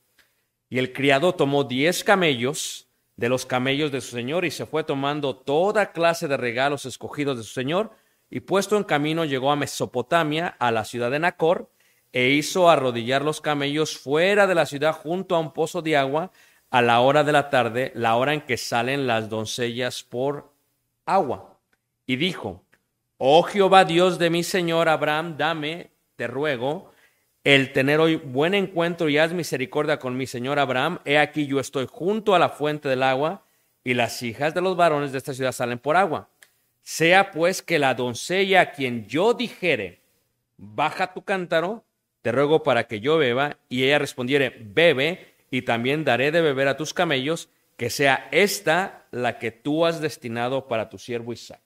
Y 0.69 0.79
el 0.79 0.93
criado 0.93 1.35
tomó 1.35 1.63
diez 1.63 2.03
camellos 2.03 2.87
de 3.15 3.29
los 3.29 3.45
camellos 3.45 3.91
de 3.91 4.01
su 4.01 4.15
señor 4.15 4.45
y 4.45 4.51
se 4.51 4.65
fue 4.65 4.83
tomando 4.83 5.35
toda 5.35 5.91
clase 5.91 6.27
de 6.27 6.37
regalos 6.37 6.85
escogidos 6.85 7.37
de 7.37 7.43
su 7.43 7.53
señor 7.53 7.91
y 8.29 8.41
puesto 8.41 8.75
en 8.77 8.83
camino 8.83 9.25
llegó 9.25 9.51
a 9.51 9.55
Mesopotamia, 9.55 10.55
a 10.59 10.71
la 10.71 10.83
ciudad 10.83 11.11
de 11.11 11.19
Nacor, 11.19 11.69
e 12.11 12.29
hizo 12.29 12.69
arrodillar 12.69 13.23
los 13.23 13.41
camellos 13.41 13.97
fuera 13.97 14.47
de 14.47 14.55
la 14.55 14.65
ciudad 14.65 14.93
junto 14.93 15.35
a 15.35 15.39
un 15.39 15.53
pozo 15.53 15.81
de 15.81 15.97
agua 15.97 16.31
a 16.69 16.81
la 16.81 16.99
hora 17.01 17.23
de 17.23 17.31
la 17.31 17.49
tarde, 17.49 17.91
la 17.95 18.15
hora 18.15 18.33
en 18.33 18.41
que 18.41 18.57
salen 18.57 19.07
las 19.07 19.29
doncellas 19.29 20.03
por 20.03 20.51
agua. 21.05 21.59
Y 22.05 22.15
dijo, 22.15 22.63
Oh 23.17 23.43
Jehová 23.43 23.85
Dios 23.85 24.17
de 24.17 24.29
mi 24.29 24.43
Señor 24.43 24.89
Abraham, 24.89 25.37
dame, 25.37 25.91
te 26.15 26.27
ruego, 26.27 26.91
el 27.45 27.71
tener 27.73 27.99
hoy 27.99 28.15
buen 28.15 28.55
encuentro 28.55 29.07
y 29.07 29.19
haz 29.19 29.31
misericordia 29.31 29.99
con 29.99 30.17
mi 30.17 30.25
Señor 30.25 30.57
Abraham. 30.57 30.99
He 31.05 31.19
aquí 31.19 31.45
yo 31.45 31.59
estoy 31.59 31.87
junto 31.89 32.33
a 32.33 32.39
la 32.39 32.49
fuente 32.49 32.89
del 32.89 33.03
agua 33.03 33.45
y 33.83 33.93
las 33.93 34.23
hijas 34.23 34.55
de 34.55 34.61
los 34.61 34.75
varones 34.75 35.11
de 35.11 35.19
esta 35.19 35.35
ciudad 35.35 35.51
salen 35.51 35.77
por 35.77 35.95
agua. 35.95 36.27
Sea 36.81 37.29
pues 37.29 37.61
que 37.61 37.77
la 37.77 37.93
doncella 37.93 38.61
a 38.61 38.71
quien 38.71 39.05
yo 39.05 39.35
dijere, 39.35 40.01
baja 40.57 41.13
tu 41.13 41.21
cántaro, 41.21 41.85
te 42.23 42.31
ruego 42.31 42.63
para 42.63 42.87
que 42.87 42.99
yo 42.99 43.19
beba, 43.19 43.57
y 43.69 43.83
ella 43.83 43.99
respondiere, 43.99 44.49
bebe, 44.49 45.35
y 45.51 45.61
también 45.61 46.03
daré 46.03 46.31
de 46.31 46.41
beber 46.41 46.67
a 46.67 46.77
tus 46.77 46.95
camellos, 46.95 47.49
que 47.77 47.91
sea 47.91 48.27
esta 48.31 49.05
la 49.11 49.37
que 49.37 49.51
tú 49.51 49.85
has 49.85 50.01
destinado 50.01 50.67
para 50.67 50.89
tu 50.89 50.97
siervo 50.97 51.31
Isaac. 51.31 51.61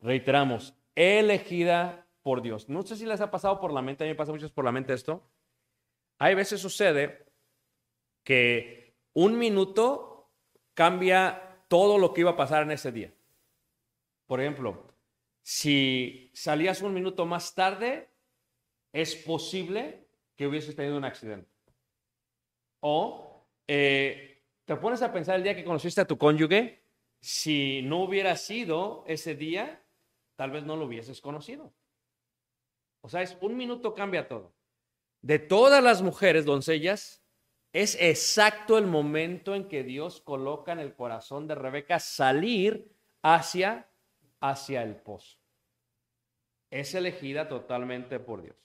Reiteramos, 0.00 0.72
elegida 0.94 2.06
por 2.30 2.42
Dios. 2.42 2.68
No 2.68 2.84
sé 2.84 2.94
si 2.94 3.06
les 3.06 3.20
ha 3.20 3.28
pasado 3.28 3.58
por 3.58 3.72
la 3.72 3.82
mente, 3.82 4.04
a 4.04 4.06
mí 4.06 4.12
me 4.12 4.14
pasa 4.14 4.30
mucho 4.30 4.48
por 4.54 4.64
la 4.64 4.70
mente 4.70 4.92
esto. 4.92 5.28
Hay 6.20 6.36
veces 6.36 6.60
sucede 6.60 7.26
que 8.22 8.94
un 9.14 9.36
minuto 9.36 10.30
cambia 10.72 11.64
todo 11.66 11.98
lo 11.98 12.14
que 12.14 12.20
iba 12.20 12.30
a 12.30 12.36
pasar 12.36 12.62
en 12.62 12.70
ese 12.70 12.92
día. 12.92 13.12
Por 14.28 14.40
ejemplo, 14.40 14.94
si 15.42 16.30
salías 16.32 16.82
un 16.82 16.94
minuto 16.94 17.26
más 17.26 17.52
tarde, 17.52 18.08
es 18.92 19.16
posible 19.16 20.06
que 20.36 20.46
hubieses 20.46 20.76
tenido 20.76 20.98
un 20.98 21.04
accidente. 21.04 21.50
O 22.78 23.44
eh, 23.66 24.44
te 24.66 24.76
pones 24.76 25.02
a 25.02 25.12
pensar 25.12 25.34
el 25.34 25.42
día 25.42 25.56
que 25.56 25.64
conociste 25.64 26.00
a 26.00 26.06
tu 26.06 26.16
cónyuge, 26.16 26.84
si 27.18 27.82
no 27.82 28.04
hubiera 28.04 28.36
sido 28.36 29.02
ese 29.08 29.34
día, 29.34 29.82
tal 30.36 30.52
vez 30.52 30.62
no 30.62 30.76
lo 30.76 30.84
hubieses 30.86 31.20
conocido. 31.20 31.72
O 33.02 33.08
sea, 33.08 33.22
es 33.22 33.36
un 33.40 33.56
minuto 33.56 33.94
cambia 33.94 34.28
todo. 34.28 34.52
De 35.22 35.38
todas 35.38 35.82
las 35.82 36.02
mujeres, 36.02 36.44
doncellas, 36.44 37.22
es 37.72 37.96
exacto 38.00 38.78
el 38.78 38.86
momento 38.86 39.54
en 39.54 39.68
que 39.68 39.84
Dios 39.84 40.20
coloca 40.20 40.72
en 40.72 40.80
el 40.80 40.94
corazón 40.94 41.46
de 41.46 41.54
Rebeca 41.54 42.00
salir 42.00 42.90
hacia, 43.22 43.88
hacia 44.40 44.82
el 44.82 44.96
pozo. 44.96 45.38
Es 46.70 46.94
elegida 46.94 47.48
totalmente 47.48 48.18
por 48.18 48.42
Dios. 48.42 48.56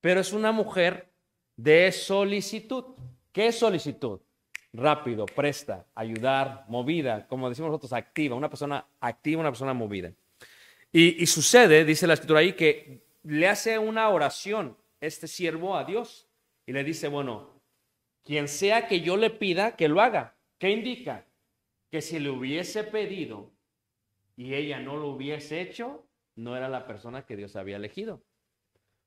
Pero 0.00 0.20
es 0.20 0.32
una 0.32 0.52
mujer 0.52 1.10
de 1.56 1.92
solicitud. 1.92 2.84
¿Qué 3.32 3.52
solicitud? 3.52 4.20
Rápido, 4.72 5.26
presta, 5.26 5.86
ayudar, 5.94 6.64
movida, 6.68 7.26
como 7.26 7.48
decimos 7.48 7.70
nosotros, 7.70 7.92
activa, 7.92 8.36
una 8.36 8.48
persona 8.48 8.86
activa, 9.00 9.40
una 9.40 9.50
persona 9.50 9.74
movida. 9.74 10.12
Y, 10.92 11.26
sucede, 11.26 11.84
dice 11.84 12.06
la 12.06 12.14
escritura 12.14 12.40
ahí, 12.40 12.54
que 12.54 13.07
le 13.22 13.48
hace 13.48 13.78
una 13.78 14.08
oración 14.08 14.76
este 15.00 15.28
siervo 15.28 15.76
a 15.76 15.84
Dios 15.84 16.28
y 16.66 16.72
le 16.72 16.84
dice, 16.84 17.08
bueno, 17.08 17.60
quien 18.24 18.48
sea 18.48 18.86
que 18.88 19.00
yo 19.00 19.16
le 19.16 19.30
pida, 19.30 19.76
que 19.76 19.88
lo 19.88 20.00
haga. 20.00 20.36
¿Qué 20.58 20.70
indica? 20.70 21.26
Que 21.90 22.02
si 22.02 22.18
le 22.18 22.30
hubiese 22.30 22.84
pedido 22.84 23.52
y 24.36 24.54
ella 24.54 24.78
no 24.80 24.96
lo 24.96 25.08
hubiese 25.08 25.60
hecho, 25.60 26.06
no 26.36 26.56
era 26.56 26.68
la 26.68 26.86
persona 26.86 27.24
que 27.24 27.36
Dios 27.36 27.56
había 27.56 27.76
elegido. 27.76 28.22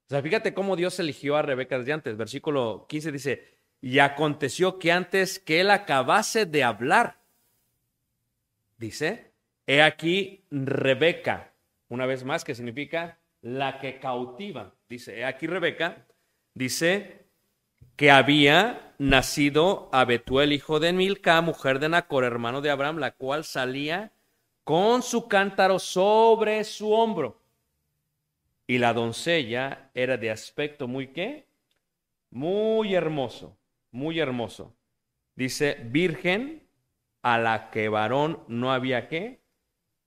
Fíjate 0.10 0.53
cómo 0.53 0.75
Dios 0.75 1.00
eligió 1.00 1.38
a 1.38 1.41
Rebeca 1.41 1.80
desde 1.80 1.94
antes. 1.94 2.18
Versículo 2.18 2.86
15 2.89 3.12
dice, 3.13 3.58
y 3.80 4.00
aconteció 4.00 4.77
que 4.77 4.91
antes 4.91 5.39
que 5.39 5.62
él 5.62 5.72
acabase 5.72 6.46
de 6.46 6.63
hablar, 6.63 7.22
dice, 8.77 9.32
he 9.68 9.82
aquí 9.82 10.44
Rebeca, 10.51 11.53
una 11.88 12.06
vez 12.06 12.25
más, 12.25 12.44
que 12.44 12.56
significa 12.56 13.21
la 13.41 13.79
que 13.79 14.00
cautiva. 14.00 14.75
Dice, 14.88 15.25
aquí 15.25 15.48
Rebeca, 15.48 16.07
dice 16.53 17.25
que 17.95 18.12
había 18.12 18.93
nacido 18.98 19.89
a 19.91 20.05
Betuel, 20.05 20.53
hijo 20.53 20.79
de 20.79 20.93
Milca, 20.93 21.41
mujer 21.41 21.79
de 21.79 21.89
Nacor, 21.89 22.24
hermano 22.24 22.62
de 22.62 22.69
Abraham, 22.69 22.98
la 22.98 23.12
cual 23.12 23.43
salía 23.43 24.13
con 24.63 25.01
su 25.01 25.27
cántaro 25.27 25.79
sobre 25.79 26.63
su 26.63 26.91
hombro. 26.91 27.41
Y 28.67 28.77
la 28.77 28.93
doncella 28.93 29.91
era 29.93 30.17
de 30.17 30.31
aspecto 30.31 30.88
muy 30.88 31.07
qué? 31.07 31.48
Muy 32.29 32.93
hermoso, 32.93 33.57
muy 33.91 34.19
hermoso. 34.19 34.75
Dice, 35.36 35.77
virgen 35.86 36.67
a 37.21 37.38
la 37.38 37.71
que 37.71 37.89
varón 37.89 38.43
no 38.48 38.71
había 38.71 39.07
qué? 39.07 39.41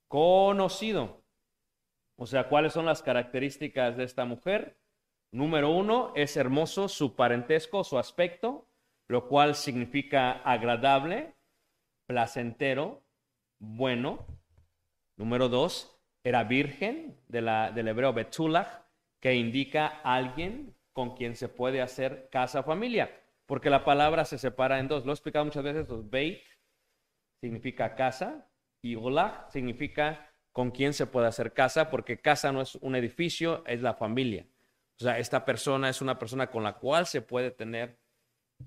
Conocido. 0.08 1.23
O 2.16 2.26
sea, 2.26 2.48
¿cuáles 2.48 2.72
son 2.72 2.86
las 2.86 3.02
características 3.02 3.96
de 3.96 4.04
esta 4.04 4.24
mujer? 4.24 4.78
Número 5.32 5.70
uno, 5.70 6.12
es 6.14 6.36
hermoso 6.36 6.88
su 6.88 7.16
parentesco, 7.16 7.82
su 7.82 7.98
aspecto, 7.98 8.68
lo 9.08 9.26
cual 9.28 9.54
significa 9.54 10.32
agradable, 10.42 11.34
placentero, 12.06 13.02
bueno. 13.58 14.26
Número 15.16 15.48
dos, 15.48 16.00
era 16.22 16.44
virgen 16.44 17.18
de 17.28 17.42
del 17.74 17.88
hebreo 17.88 18.12
betulach, 18.12 18.84
que 19.20 19.34
indica 19.34 19.86
alguien 20.04 20.74
con 20.92 21.16
quien 21.16 21.34
se 21.34 21.48
puede 21.48 21.82
hacer 21.82 22.28
casa 22.30 22.62
familia, 22.62 23.10
porque 23.46 23.70
la 23.70 23.84
palabra 23.84 24.24
se 24.24 24.38
separa 24.38 24.78
en 24.78 24.88
dos. 24.88 25.04
Lo 25.04 25.12
he 25.12 25.14
explicado 25.14 25.44
muchas 25.44 25.64
veces, 25.64 25.88
beit 26.10 26.42
significa 27.42 27.94
casa 27.94 28.48
y 28.82 28.94
olach 28.94 29.50
significa 29.50 30.33
con 30.54 30.70
quién 30.70 30.94
se 30.94 31.06
puede 31.06 31.26
hacer 31.26 31.52
casa, 31.52 31.90
porque 31.90 32.20
casa 32.20 32.52
no 32.52 32.62
es 32.62 32.76
un 32.76 32.94
edificio, 32.94 33.64
es 33.66 33.82
la 33.82 33.94
familia. 33.94 34.46
O 35.00 35.02
sea, 35.02 35.18
esta 35.18 35.44
persona 35.44 35.88
es 35.88 36.00
una 36.00 36.16
persona 36.16 36.46
con 36.46 36.62
la 36.62 36.74
cual 36.74 37.06
se 37.06 37.22
puede 37.22 37.50
tener 37.50 37.98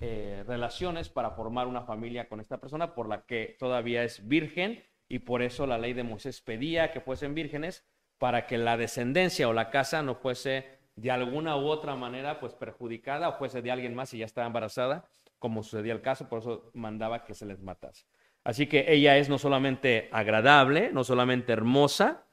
eh, 0.01 0.44
relaciones 0.46 1.08
para 1.08 1.32
formar 1.32 1.65
una 1.65 1.84
familia 1.84 2.27
con 2.27 2.41
esta 2.41 2.58
persona, 2.58 2.94
por 2.94 3.08
la 3.08 3.25
que 3.25 3.56
todavía 3.58 4.03
es 4.03 4.27
virgen, 4.27 4.84
y 5.08 5.20
por 5.20 5.41
eso 5.41 5.65
la 5.65 5.77
ley 5.77 5.94
de 5.94 6.03
Moisés 6.03 6.41
pedía 6.41 6.91
que 6.91 7.00
fuesen 7.00 7.34
vírgenes 7.34 7.86
para 8.17 8.48
que 8.48 8.58
la 8.58 8.75
descendencia 8.75 9.48
o 9.48 9.53
la 9.53 9.70
casa 9.70 10.03
no 10.03 10.15
fuese 10.15 10.65
de 10.98 11.10
alguna 11.10 11.56
u 11.56 11.67
otra 11.67 11.96
manera 11.96 12.41
pues 12.41 12.53
perjudicada 12.53 13.29
o 13.29 13.38
fuese 13.38 13.62
de 13.62 13.72
alguien 13.72 13.96
más 13.96 14.13
y 14.13 14.17
ya 14.17 14.25
estaba 14.25 14.48
embarazada, 14.48 15.08
como 15.39 15.63
sucedía 15.63 15.94
el 15.94 16.01
caso, 16.01 16.27
por 16.27 16.39
eso 16.39 16.70
mandaba 16.74 17.24
que 17.24 17.34
se 17.34 17.46
les 17.46 17.62
matase. 17.62 18.06
Así 18.48 18.68
que 18.68 18.86
ella 18.88 19.18
es 19.18 19.27
no 19.27 19.38
solamente 19.39 20.08
agradable, 20.13 20.89
no 20.94 21.04
solamente 21.04 21.51
hermosa, 21.51 22.24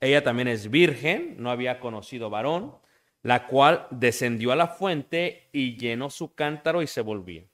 ella 0.00 0.24
también 0.24 0.48
es 0.48 0.70
virgen, 0.70 1.36
no 1.38 1.50
había 1.50 1.78
conocido 1.78 2.30
varón, 2.30 2.78
la 3.20 3.46
cual 3.46 3.86
descendió 3.90 4.50
a 4.50 4.56
la 4.56 4.68
fuente 4.68 5.50
y 5.52 5.76
llenó 5.76 6.08
su 6.08 6.32
cántaro 6.34 6.80
y 6.80 6.86
se 6.86 7.02
volvía. 7.02 7.44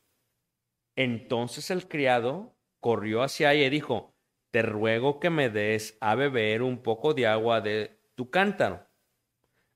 Entonces 0.95 1.73
el 1.73 1.89
criado 1.89 2.55
corrió 2.79 3.21
hacia 3.25 3.53
ella 3.53 3.67
y 3.67 3.71
dijo, 3.71 4.15
te 4.53 4.63
ruego 4.63 5.19
que 5.19 5.31
me 5.31 5.51
des 5.51 5.99
a 6.01 6.15
beber 6.15 6.63
un 6.63 6.85
poco 6.85 7.15
de 7.15 7.27
agua 7.27 7.61
de 7.61 7.99
tu 8.15 8.31
cántaro. 8.31 8.87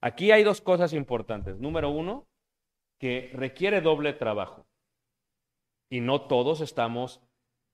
Aquí 0.01 0.31
hay 0.31 0.45
dos 0.45 0.61
cosas 0.61 0.93
importantes. 0.93 1.59
Número 1.59 1.91
uno, 1.91 2.29
que 3.01 3.33
requiere 3.35 3.81
doble 3.81 4.13
trabajo. 4.13 4.65
Y 5.91 6.03
no 6.03 6.29
todos 6.29 6.61
estamos 6.61 7.28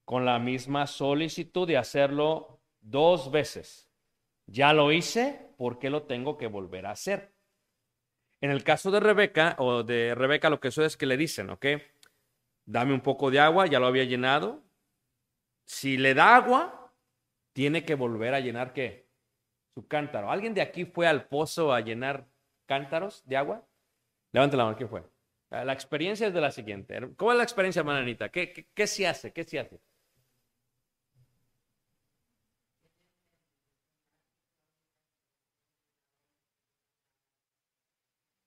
con 0.04 0.24
la 0.24 0.38
misma 0.38 0.86
solicitud 0.86 1.66
de 1.66 1.76
hacerlo 1.76 2.60
dos 2.80 3.30
veces. 3.30 3.90
Ya 4.46 4.72
lo 4.72 4.92
hice, 4.92 5.48
¿por 5.56 5.78
qué 5.78 5.90
lo 5.90 6.02
tengo 6.02 6.36
que 6.36 6.46
volver 6.46 6.86
a 6.86 6.90
hacer? 6.90 7.32
En 8.40 8.50
el 8.50 8.62
caso 8.62 8.90
de 8.90 9.00
Rebeca, 9.00 9.56
o 9.58 9.82
de 9.82 10.14
Rebeca, 10.14 10.50
lo 10.50 10.60
que 10.60 10.70
sucede 10.70 10.86
es 10.86 10.96
que 10.96 11.06
le 11.06 11.16
dicen, 11.16 11.48
¿ok? 11.48 11.66
Dame 12.66 12.92
un 12.92 13.00
poco 13.00 13.30
de 13.30 13.40
agua, 13.40 13.66
ya 13.66 13.80
lo 13.80 13.86
había 13.86 14.04
llenado, 14.04 14.62
si 15.64 15.96
le 15.96 16.14
da 16.14 16.36
agua, 16.36 16.92
tiene 17.54 17.84
que 17.84 17.94
volver 17.94 18.34
a 18.34 18.40
llenar 18.40 18.72
qué? 18.72 19.08
Su 19.74 19.86
cántaro. 19.86 20.30
¿Alguien 20.30 20.54
de 20.54 20.60
aquí 20.60 20.84
fue 20.84 21.06
al 21.06 21.26
pozo 21.26 21.72
a 21.72 21.80
llenar 21.80 22.28
cántaros 22.66 23.22
de 23.26 23.36
agua? 23.36 23.66
Levante 24.32 24.56
la 24.56 24.64
mano, 24.64 24.76
¿quién 24.76 24.88
fue? 24.88 25.02
La 25.50 25.72
experiencia 25.72 26.26
es 26.26 26.34
de 26.34 26.40
la 26.40 26.50
siguiente. 26.50 26.98
¿Cómo 27.16 27.32
es 27.32 27.38
la 27.38 27.44
experiencia, 27.44 27.80
hermana 27.80 28.04
¿Qué, 28.30 28.52
qué, 28.52 28.66
qué 28.74 28.86
se 28.86 29.06
hace? 29.06 29.32
¿Qué 29.32 29.44
se 29.44 29.60
hace? 29.60 29.80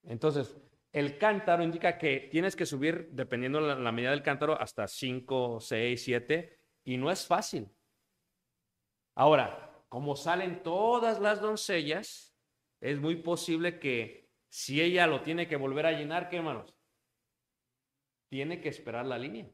Entonces, 0.08 0.56
el 0.90 1.18
cántaro 1.18 1.62
indica 1.62 1.98
que 1.98 2.28
tienes 2.30 2.56
que 2.56 2.66
subir, 2.66 3.10
dependiendo 3.12 3.60
la, 3.60 3.74
la 3.74 3.92
medida 3.92 4.10
del 4.10 4.22
cántaro, 4.22 4.60
hasta 4.60 4.88
5, 4.88 5.60
6, 5.60 6.02
7, 6.02 6.58
y 6.84 6.96
no 6.96 7.10
es 7.10 7.26
fácil. 7.26 7.68
Ahora, 9.14 9.84
como 9.88 10.16
salen 10.16 10.62
todas 10.62 11.20
las 11.20 11.40
doncellas, 11.40 12.34
es 12.80 12.98
muy 12.98 13.16
posible 13.16 13.78
que 13.78 14.30
si 14.48 14.80
ella 14.80 15.06
lo 15.06 15.22
tiene 15.22 15.46
que 15.46 15.56
volver 15.56 15.84
a 15.84 15.92
llenar, 15.92 16.30
¿qué 16.30 16.36
hermanos? 16.38 16.74
Tiene 18.30 18.60
que 18.62 18.70
esperar 18.70 19.04
la 19.04 19.18
línea. 19.18 19.50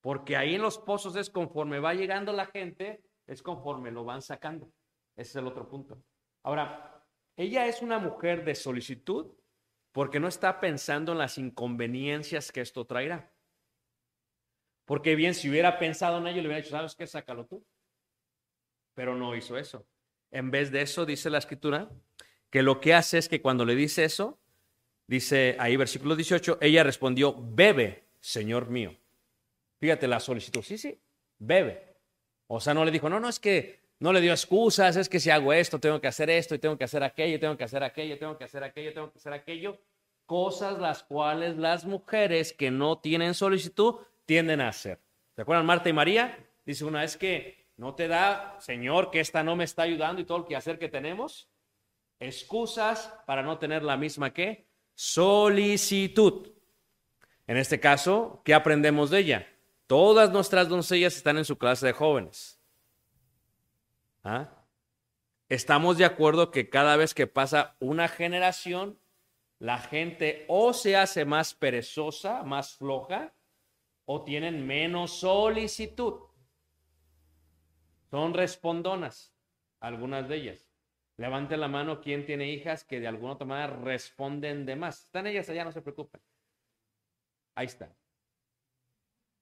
Porque 0.00 0.36
ahí 0.36 0.56
en 0.56 0.62
los 0.62 0.78
pozos 0.78 1.14
es 1.14 1.30
conforme 1.30 1.78
va 1.78 1.94
llegando 1.94 2.32
la 2.32 2.46
gente, 2.46 3.04
es 3.26 3.42
conforme 3.42 3.92
lo 3.92 4.04
van 4.04 4.22
sacando. 4.22 4.72
Ese 5.16 5.30
es 5.30 5.36
el 5.36 5.46
otro 5.46 5.68
punto. 5.68 6.02
Ahora, 6.42 7.04
ella 7.36 7.66
es 7.66 7.82
una 7.82 7.98
mujer 7.98 8.44
de 8.44 8.54
solicitud 8.54 9.32
porque 9.92 10.20
no 10.20 10.28
está 10.28 10.60
pensando 10.60 11.12
en 11.12 11.18
las 11.18 11.38
inconveniencias 11.38 12.52
que 12.52 12.60
esto 12.60 12.86
traerá. 12.86 13.32
Porque 14.84 15.14
bien, 15.14 15.34
si 15.34 15.48
hubiera 15.48 15.78
pensado 15.78 16.18
en 16.18 16.26
ello, 16.26 16.42
le 16.42 16.48
hubiera 16.48 16.62
dicho, 16.62 16.70
¿sabes 16.70 16.94
qué? 16.94 17.06
Sácalo 17.06 17.46
tú. 17.46 17.64
Pero 18.94 19.14
no 19.14 19.36
hizo 19.36 19.56
eso. 19.56 19.86
En 20.30 20.50
vez 20.50 20.70
de 20.70 20.82
eso, 20.82 21.06
dice 21.06 21.30
la 21.30 21.38
escritura, 21.38 21.90
que 22.50 22.62
lo 22.62 22.80
que 22.80 22.94
hace 22.94 23.18
es 23.18 23.28
que 23.28 23.40
cuando 23.40 23.64
le 23.64 23.74
dice 23.74 24.04
eso, 24.04 24.40
dice 25.06 25.56
ahí 25.58 25.76
versículo 25.76 26.16
18, 26.16 26.58
ella 26.60 26.82
respondió, 26.82 27.36
bebe, 27.38 28.08
Señor 28.20 28.68
mío. 28.68 28.96
Fíjate 29.78 30.06
la 30.06 30.20
solicitud, 30.20 30.62
sí, 30.62 30.76
sí, 30.76 31.00
bebe. 31.38 31.96
O 32.46 32.60
sea, 32.60 32.74
no 32.74 32.84
le 32.84 32.90
dijo, 32.90 33.08
no, 33.08 33.18
no, 33.18 33.28
es 33.28 33.40
que 33.40 33.79
no 34.00 34.14
le 34.14 34.20
dio 34.22 34.32
excusas, 34.32 34.96
es 34.96 35.08
que 35.10 35.20
si 35.20 35.28
hago 35.28 35.52
esto, 35.52 35.78
tengo 35.78 36.00
que 36.00 36.08
hacer 36.08 36.30
esto, 36.30 36.54
y 36.54 36.58
tengo 36.58 36.76
que 36.76 36.84
hacer 36.84 37.02
aquello, 37.04 37.38
tengo 37.38 37.56
que 37.56 37.64
hacer 37.64 37.84
aquello, 37.84 38.18
tengo 38.18 38.36
que 38.36 38.44
hacer 38.44 38.64
aquello, 38.64 38.94
tengo 38.94 39.12
que 39.12 39.18
hacer 39.18 39.32
aquello. 39.34 39.78
Cosas 40.24 40.78
las 40.78 41.02
cuales 41.02 41.56
las 41.58 41.84
mujeres 41.84 42.54
que 42.54 42.70
no 42.70 42.98
tienen 42.98 43.34
solicitud 43.34 43.96
tienden 44.24 44.62
a 44.62 44.68
hacer. 44.68 45.00
¿Se 45.36 45.42
acuerdan 45.42 45.66
Marta 45.66 45.90
y 45.90 45.92
María? 45.92 46.38
Dice 46.64 46.84
una, 46.84 47.04
es 47.04 47.16
que 47.18 47.66
no 47.76 47.94
te 47.94 48.08
da, 48.08 48.56
Señor, 48.60 49.10
que 49.10 49.20
esta 49.20 49.42
no 49.42 49.54
me 49.54 49.64
está 49.64 49.82
ayudando 49.82 50.22
y 50.22 50.24
todo 50.24 50.38
el 50.38 50.44
que 50.46 50.56
hacer 50.56 50.78
que 50.78 50.88
tenemos. 50.88 51.50
Excusas 52.20 53.12
para 53.26 53.42
no 53.42 53.58
tener 53.58 53.82
la 53.82 53.96
misma 53.96 54.32
que 54.32 54.66
solicitud. 54.94 56.52
En 57.46 57.56
este 57.56 57.80
caso, 57.80 58.40
¿qué 58.44 58.54
aprendemos 58.54 59.10
de 59.10 59.18
ella? 59.18 59.46
Todas 59.86 60.30
nuestras 60.30 60.68
doncellas 60.68 61.16
están 61.16 61.36
en 61.36 61.44
su 61.44 61.58
clase 61.58 61.86
de 61.86 61.92
jóvenes. 61.92 62.59
¿Ah? 64.22 64.48
Estamos 65.48 65.98
de 65.98 66.04
acuerdo 66.04 66.50
que 66.50 66.68
cada 66.68 66.96
vez 66.96 67.14
que 67.14 67.26
pasa 67.26 67.76
una 67.80 68.08
generación, 68.08 68.98
la 69.58 69.78
gente 69.78 70.44
o 70.48 70.72
se 70.72 70.96
hace 70.96 71.24
más 71.24 71.54
perezosa, 71.54 72.42
más 72.44 72.76
floja, 72.76 73.34
o 74.04 74.24
tienen 74.24 74.66
menos 74.66 75.20
solicitud. 75.20 76.20
Son 78.10 78.34
respondonas, 78.34 79.32
algunas 79.80 80.28
de 80.28 80.36
ellas. 80.36 80.70
Levante 81.16 81.56
la 81.56 81.68
mano 81.68 82.00
quien 82.00 82.24
tiene 82.24 82.50
hijas 82.50 82.82
que 82.82 82.98
de 82.98 83.06
alguna 83.06 83.36
manera 83.44 83.76
responden 83.76 84.66
de 84.66 84.74
más. 84.74 85.04
Están 85.04 85.26
ellas 85.26 85.48
allá, 85.48 85.64
no 85.64 85.72
se 85.72 85.82
preocupen. 85.82 86.20
Ahí 87.54 87.66
está. 87.66 87.94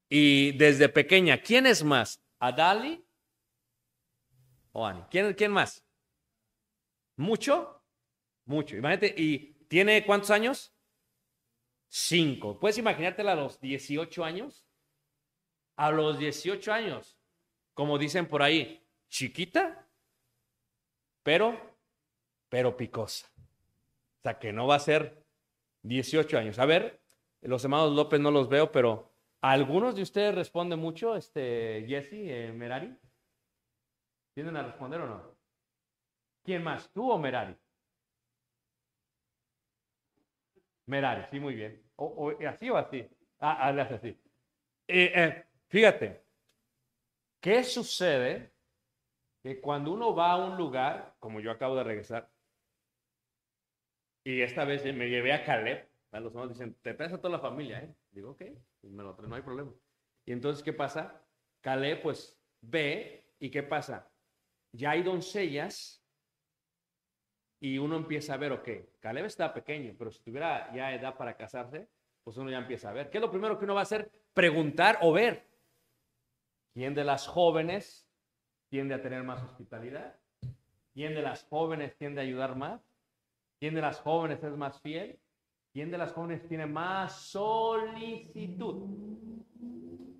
Y 0.08 0.52
desde 0.52 0.88
pequeña, 0.88 1.38
¿quién 1.38 1.66
es 1.66 1.84
más? 1.84 2.20
¿Adali 2.38 3.07
¿Quién, 5.10 5.34
¿Quién 5.34 5.52
más? 5.52 5.84
¿Mucho? 7.16 7.82
Mucho. 8.44 8.76
Imagínate, 8.76 9.14
¿y 9.16 9.54
tiene 9.68 10.04
cuántos 10.06 10.30
años? 10.30 10.72
Cinco. 11.88 12.58
¿Puedes 12.58 12.78
imaginártela 12.78 13.32
a 13.32 13.36
los 13.36 13.60
18 13.60 14.24
años? 14.24 14.66
A 15.76 15.90
los 15.90 16.18
18 16.18 16.72
años, 16.72 17.18
como 17.72 17.98
dicen 17.98 18.26
por 18.26 18.42
ahí, 18.42 18.84
chiquita, 19.08 19.86
pero, 21.22 21.76
pero 22.48 22.76
picosa. 22.76 23.28
O 23.36 24.22
sea, 24.22 24.38
que 24.38 24.52
no 24.52 24.66
va 24.66 24.74
a 24.74 24.80
ser 24.80 25.24
18 25.82 26.38
años. 26.38 26.58
A 26.58 26.66
ver, 26.66 27.00
los 27.42 27.62
hermanos 27.64 27.92
López 27.92 28.18
no 28.20 28.30
los 28.30 28.48
veo, 28.48 28.72
pero 28.72 29.12
¿algunos 29.40 29.94
de 29.94 30.02
ustedes 30.02 30.34
responden 30.34 30.80
mucho, 30.80 31.16
este, 31.16 31.84
Jesse, 31.86 32.12
eh, 32.12 32.52
Merari? 32.54 32.96
¿Tienen 34.38 34.56
a 34.56 34.62
responder 34.62 35.00
o 35.00 35.08
no? 35.08 35.36
¿Quién 36.44 36.62
más? 36.62 36.88
¿Tú 36.92 37.10
o 37.10 37.18
Merari? 37.18 37.56
Merari, 40.86 41.24
sí, 41.28 41.40
muy 41.40 41.56
bien. 41.56 41.82
O, 41.96 42.32
¿Así 42.46 42.70
o 42.70 42.76
así? 42.76 43.04
Ah, 43.40 43.66
hazle 43.66 43.82
así. 43.82 44.08
Eh, 44.86 45.12
eh, 45.12 45.44
fíjate, 45.66 46.22
¿qué 47.40 47.64
sucede? 47.64 48.52
Que 49.42 49.60
cuando 49.60 49.90
uno 49.90 50.14
va 50.14 50.30
a 50.30 50.36
un 50.36 50.56
lugar, 50.56 51.16
como 51.18 51.40
yo 51.40 51.50
acabo 51.50 51.74
de 51.74 51.82
regresar, 51.82 52.30
y 54.22 54.40
esta 54.42 54.64
vez 54.64 54.84
me 54.84 55.08
llevé 55.10 55.32
a 55.32 55.44
Caleb, 55.44 55.84
los 56.12 56.32
hermanos 56.32 56.50
dicen, 56.50 56.74
te 56.80 56.94
traes 56.94 57.12
a 57.12 57.18
toda 57.20 57.38
la 57.38 57.40
familia, 57.40 57.80
¿eh? 57.80 57.92
Digo, 58.12 58.30
ok, 58.30 58.42
me 58.82 59.02
lo 59.02 59.16
traes, 59.16 59.28
no 59.28 59.34
hay 59.34 59.42
problema. 59.42 59.72
Y 60.24 60.30
entonces, 60.30 60.62
¿qué 60.62 60.72
pasa? 60.72 61.24
Caleb, 61.60 62.02
pues, 62.02 62.40
ve, 62.60 63.32
¿y 63.40 63.50
qué 63.50 63.64
pasa? 63.64 64.08
Ya 64.72 64.90
hay 64.90 65.02
doncellas 65.02 66.02
y 67.60 67.78
uno 67.78 67.96
empieza 67.96 68.34
a 68.34 68.36
ver, 68.36 68.52
ok, 68.52 68.68
Caleb 69.00 69.24
está 69.24 69.52
pequeño, 69.52 69.94
pero 69.98 70.10
si 70.10 70.22
tuviera 70.22 70.72
ya 70.72 70.94
edad 70.94 71.16
para 71.16 71.36
casarse, 71.36 71.88
pues 72.22 72.36
uno 72.36 72.50
ya 72.50 72.58
empieza 72.58 72.90
a 72.90 72.92
ver. 72.92 73.10
¿Qué 73.10 73.18
es 73.18 73.22
lo 73.22 73.30
primero 73.30 73.58
que 73.58 73.64
uno 73.64 73.74
va 73.74 73.80
a 73.80 73.84
hacer? 73.84 74.10
Preguntar 74.34 74.98
o 75.02 75.12
ver. 75.12 75.46
¿Quién 76.74 76.94
de 76.94 77.04
las 77.04 77.26
jóvenes 77.26 78.06
tiende 78.68 78.94
a 78.94 79.02
tener 79.02 79.24
más 79.24 79.42
hospitalidad? 79.42 80.16
¿Quién 80.94 81.14
de 81.14 81.22
las 81.22 81.44
jóvenes 81.44 81.96
tiende 81.96 82.20
a 82.20 82.24
ayudar 82.24 82.54
más? 82.54 82.80
¿Quién 83.58 83.74
de 83.74 83.80
las 83.80 84.00
jóvenes 84.00 84.42
es 84.44 84.56
más 84.56 84.80
fiel? 84.80 85.18
¿Quién 85.72 85.90
de 85.90 85.98
las 85.98 86.12
jóvenes 86.12 86.46
tiene 86.46 86.66
más 86.66 87.20
solicitud? 87.22 88.88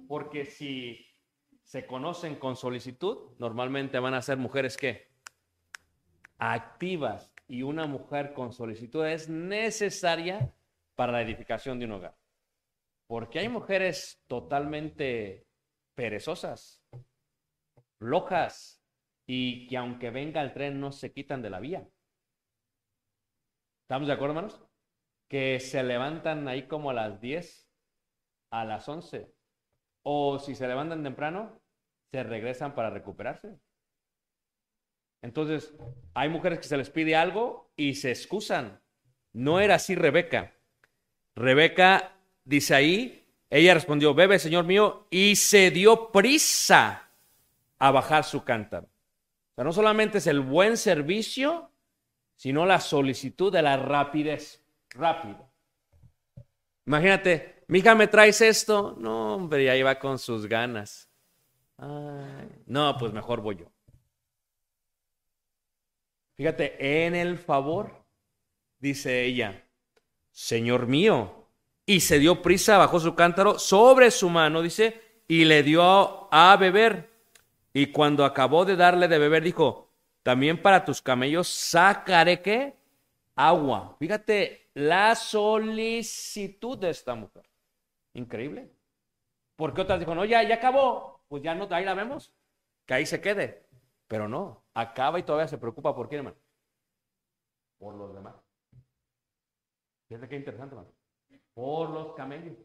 Porque 0.09 0.45
si 0.45 1.08
se 1.69 1.87
conocen 1.87 2.37
con 2.37 2.57
solicitud, 2.57 3.37
normalmente 3.39 3.99
van 3.99 4.15
a 4.15 4.23
ser 4.23 4.39
mujeres 4.39 4.79
que 4.79 5.11
activas 6.39 7.35
y 7.47 7.63
una 7.63 7.87
mujer 7.87 8.33
con 8.33 8.55
solicitud 8.55 9.05
es 9.05 9.29
necesaria 9.29 10.55
para 10.95 11.13
la 11.13 11.21
edificación 11.21 11.79
de 11.79 11.85
un 11.85 11.93
hogar. 11.93 12.17
Porque 13.07 13.41
hay 13.41 13.51
mujeres 13.51 14.25
totalmente 14.29 15.47
perezosas, 15.95 16.83
flojas 17.99 18.83
y 19.27 19.67
que 19.67 19.77
aunque 19.77 20.09
venga 20.09 20.41
el 20.41 20.55
tren 20.55 20.81
no 20.81 20.91
se 20.91 21.13
quitan 21.13 21.43
de 21.43 21.51
la 21.51 21.61
vía. 21.61 21.87
¿Estamos 23.83 24.09
de 24.09 24.15
acuerdo, 24.15 24.37
hermanos? 24.37 24.65
Que 25.29 25.61
se 25.61 25.83
levantan 25.83 26.49
ahí 26.49 26.67
como 26.67 26.89
a 26.89 26.95
las 26.95 27.21
10, 27.21 27.71
a 28.53 28.65
las 28.65 28.89
11 28.89 29.38
o 30.11 30.39
si 30.39 30.55
se 30.55 30.67
levantan 30.67 31.03
temprano, 31.03 31.61
se 32.11 32.23
regresan 32.23 32.75
para 32.75 32.89
recuperarse. 32.89 33.59
Entonces, 35.21 35.75
hay 36.15 36.31
mujeres 36.31 36.61
que 36.61 36.65
se 36.67 36.79
les 36.79 36.89
pide 36.89 37.15
algo 37.15 37.71
y 37.77 37.95
se 37.95 38.11
excusan. 38.11 38.81
No 39.35 39.61
era 39.61 39.75
así 39.75 39.95
Rebeca. 39.95 40.55
Rebeca 41.37 42.17
dice 42.43 42.75
ahí, 42.75 43.29
ella 43.51 43.75
respondió, 43.75 44.15
bebe, 44.15 44.39
Señor 44.39 44.65
mío, 44.65 45.07
y 45.11 45.37
se 45.37 45.71
dio 45.71 46.11
prisa 46.11 47.11
a 47.79 47.91
bajar 47.91 48.25
su 48.25 48.45
cántaro. 48.45 48.87
O 48.87 49.55
sea, 49.57 49.65
no 49.65 49.75
solamente 49.75 50.19
es 50.19 50.27
el 50.27 50.41
buen 50.41 50.79
servicio, 50.79 51.71
sino 52.35 52.65
la 52.65 52.81
solicitud 52.81 53.53
de 53.53 53.61
la 53.61 53.77
rapidez. 53.77 54.65
Rápido. 54.89 55.51
Imagínate, 56.87 57.58
mi 57.69 57.79
hija, 57.81 57.95
¿me 57.95 58.09
traes 58.09 58.41
esto? 58.41 58.97
No, 58.99 59.35
hombre, 59.35 59.65
ya 59.65 59.77
iba 59.77 59.99
con 59.99 60.19
sus 60.19 60.47
ganas. 60.47 61.09
no, 62.67 62.97
pues 62.99 63.13
mejor 63.13 63.41
voy 63.41 63.57
yo. 63.57 63.67
Fíjate, 66.35 67.07
en 67.07 67.15
el 67.15 67.37
favor, 67.37 68.05
dice 68.79 69.25
ella, 69.25 69.65
Señor 70.31 70.87
mío, 70.87 71.47
y 71.85 72.01
se 72.01 72.19
dio 72.19 72.43
prisa, 72.43 72.79
bajó 72.79 73.01
su 73.01 73.15
cántaro 73.15 73.59
sobre 73.59 74.11
su 74.11 74.31
mano, 74.31 74.63
dice, 74.63 75.23
y 75.27 75.45
le 75.45 75.63
dio 75.63 76.33
a 76.33 76.57
beber. 76.57 77.11
Y 77.73 77.87
cuando 77.87 78.25
acabó 78.25 78.65
de 78.65 78.77
darle 78.77 79.09
de 79.09 79.19
beber, 79.19 79.43
dijo, 79.43 79.91
también 80.23 80.63
para 80.63 80.85
tus 80.85 81.03
camellos 81.03 81.49
sacaré 81.49 82.41
qué? 82.41 82.77
Agua. 83.35 83.97
Fíjate 83.99 84.71
la 84.75 85.15
solicitud 85.15 86.79
de 86.79 86.91
esta 86.91 87.15
mujer. 87.15 87.48
Increíble. 88.19 88.69
Porque 89.55 89.83
otras 89.83 90.01
dijo, 90.01 90.15
no, 90.15 90.25
ya, 90.25 90.43
ya 90.43 90.57
acabó. 90.57 91.23
Pues 91.29 91.43
ya 91.43 91.55
no, 91.55 91.69
ahí 91.71 91.85
la 91.85 91.95
vemos. 91.95 92.35
Que 92.85 92.95
ahí 92.95 93.07
se 93.07 93.21
quede. 93.21 93.69
Pero 94.09 94.29
no, 94.29 94.65
acaba 94.75 95.19
y 95.19 95.23
todavía 95.23 95.47
se 95.47 95.59
preocupa 95.59 95.95
por 95.95 96.09
quién, 96.09 96.21
hermano. 96.21 96.37
Por 97.79 97.95
los 97.95 98.13
demás. 98.13 98.35
Fíjate 100.09 100.29
qué 100.29 100.37
interesante, 100.37 100.75
hermano. 100.75 100.93
Por 101.55 101.91
los 101.91 102.15
camellos. 102.15 102.57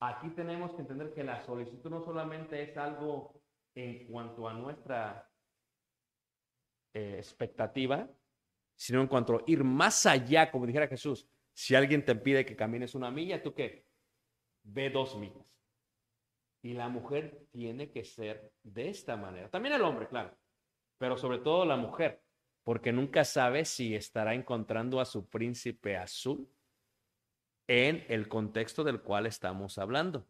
Aquí 0.00 0.28
tenemos 0.30 0.72
que 0.74 0.82
entender 0.82 1.14
que 1.14 1.24
la 1.24 1.42
solicitud 1.46 1.88
no 1.88 2.04
solamente 2.04 2.62
es 2.62 2.76
algo 2.76 3.40
en 3.74 4.06
cuanto 4.06 4.46
a 4.48 4.52
nuestra 4.52 5.30
eh, 6.92 7.14
expectativa, 7.16 8.06
sino 8.76 9.00
en 9.00 9.06
cuanto 9.06 9.36
a 9.36 9.42
ir 9.46 9.64
más 9.64 10.04
allá, 10.04 10.50
como 10.50 10.66
dijera 10.66 10.88
Jesús. 10.88 11.26
Si 11.54 11.74
alguien 11.74 12.04
te 12.04 12.14
pide 12.16 12.44
que 12.44 12.56
camines 12.56 12.94
una 12.94 13.10
milla, 13.10 13.42
¿tú 13.42 13.54
qué? 13.54 13.83
Ve 14.64 14.90
dos 14.90 15.16
millas. 15.16 15.46
Y 16.62 16.72
la 16.72 16.88
mujer 16.88 17.46
tiene 17.50 17.90
que 17.90 18.04
ser 18.04 18.52
de 18.62 18.88
esta 18.88 19.16
manera. 19.16 19.50
También 19.50 19.74
el 19.74 19.82
hombre, 19.82 20.08
claro, 20.08 20.36
pero 20.98 21.16
sobre 21.16 21.38
todo 21.38 21.64
la 21.64 21.76
mujer, 21.76 22.22
porque 22.62 22.92
nunca 22.92 23.24
sabe 23.24 23.64
si 23.66 23.94
estará 23.94 24.34
encontrando 24.34 25.00
a 25.00 25.04
su 25.04 25.28
príncipe 25.28 25.96
azul 25.96 26.48
en 27.66 28.04
el 28.08 28.28
contexto 28.28 28.82
del 28.84 29.02
cual 29.02 29.26
estamos 29.26 29.78
hablando. 29.78 30.26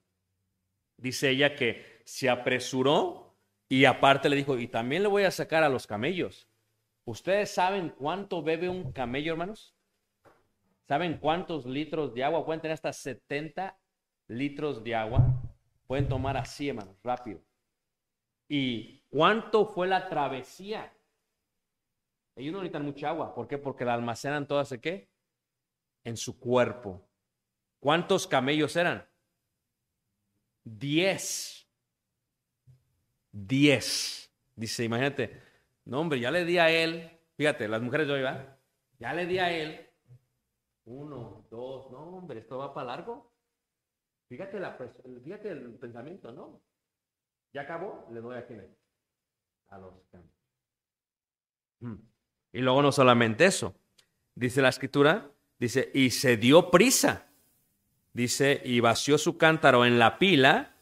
Dice 0.97 1.31
ella 1.31 1.55
que 1.55 2.03
se 2.05 2.29
apresuró 2.29 3.37
y 3.69 3.85
aparte 3.85 4.29
le 4.29 4.37
dijo, 4.37 4.59
y 4.59 4.69
también 4.69 5.03
le 5.03 5.09
voy 5.09 5.25
a 5.25 5.31
sacar 5.31 5.63
a 5.63 5.69
los 5.69 5.87
camellos. 5.87 6.49
¿Ustedes 7.05 7.51
saben 7.51 7.91
cuánto 7.91 8.43
bebe 8.43 8.69
un 8.69 8.93
camello, 8.93 9.33
hermanos? 9.33 9.75
¿Saben 10.87 11.19
cuántos 11.19 11.67
litros 11.67 12.15
de 12.15 12.25
agua? 12.25 12.45
Pueden 12.45 12.61
tener 12.61 12.75
hasta 12.75 12.93
70 12.93 13.79
litros 14.29 14.83
de 14.83 14.95
agua 14.95 15.41
Pueden 15.87 16.09
tomar 16.09 16.37
así, 16.37 16.69
hermanos, 16.69 16.97
rápido. 17.03 17.41
¿Y 18.49 19.01
cuánto 19.11 19.67
fue 19.67 19.87
la 19.87 20.09
travesía? 20.09 20.93
Ellos 22.37 22.53
no 22.53 22.61
necesitan 22.61 22.85
mucha 22.85 23.09
agua. 23.11 23.35
¿Por 23.35 23.47
qué? 23.47 23.59
Porque 23.59 23.85
la 23.85 23.95
almacenan 23.95 24.49
todas 24.49 24.73
¿en 24.73 24.81
qué? 24.81 25.11
En 26.05 26.17
su 26.17 26.39
cuerpo. 26.39 27.07
¿Cuántos 27.81 28.27
camellos 28.27 28.75
eran? 28.77 29.07
Diez. 30.65 31.69
Diez. 33.31 34.33
Dice, 34.57 34.85
imagínate. 34.85 35.43
No, 35.85 36.01
hombre, 36.01 36.19
ya 36.19 36.31
le 36.31 36.45
di 36.45 36.59
a 36.59 36.71
él. 36.71 37.11
Fíjate, 37.37 37.69
las 37.69 37.83
mujeres 37.83 38.07
de 38.07 38.15
hoy. 38.15 38.23
Ya 38.99 39.13
le 39.13 39.27
di 39.27 39.39
a 39.39 39.53
él. 39.53 39.87
Uno, 40.87 41.47
dos. 41.51 41.91
No, 41.91 42.17
hombre, 42.17 42.41
esto 42.41 42.59
va 42.59 42.73
para 42.73 42.87
largo. 42.87 43.34
Fíjate, 44.35 44.59
la, 44.59 44.77
fíjate 45.23 45.51
el 45.51 45.75
pensamiento, 45.75 46.33
¿no? 46.33 46.61
Ya 47.53 47.61
acabó, 47.61 48.09
le 48.11 48.21
doy 48.21 48.37
a 48.37 48.45
quién 48.45 48.67
A 49.69 49.79
los 49.79 49.95
hmm. 51.79 51.95
Y 52.53 52.59
luego 52.59 52.83
no 52.83 52.91
solamente 52.91 53.47
eso, 53.47 53.77
dice 54.35 54.61
la 54.61 54.71
escritura, 54.71 55.31
dice, 55.61 55.89
y 55.95 56.11
se 56.11 56.37
dio 56.37 56.73
prisa, 56.73 57.29
dice, 58.13 58.61
y 58.65 58.81
vació 58.81 59.19
su 59.19 59.39
cántaro 59.39 59.85
en 59.85 60.01
la 60.01 60.19
pila 60.19 60.75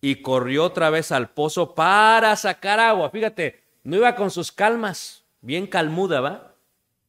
y 0.00 0.22
corrió 0.22 0.62
otra 0.62 0.88
vez 0.90 1.10
al 1.10 1.30
pozo 1.30 1.74
para 1.74 2.36
sacar 2.36 2.78
agua. 2.78 3.10
Fíjate, 3.10 3.64
no 3.82 3.96
iba 3.96 4.14
con 4.14 4.30
sus 4.30 4.52
calmas, 4.52 5.26
bien 5.40 5.66
calmuda, 5.66 6.20
¿va? 6.20 6.56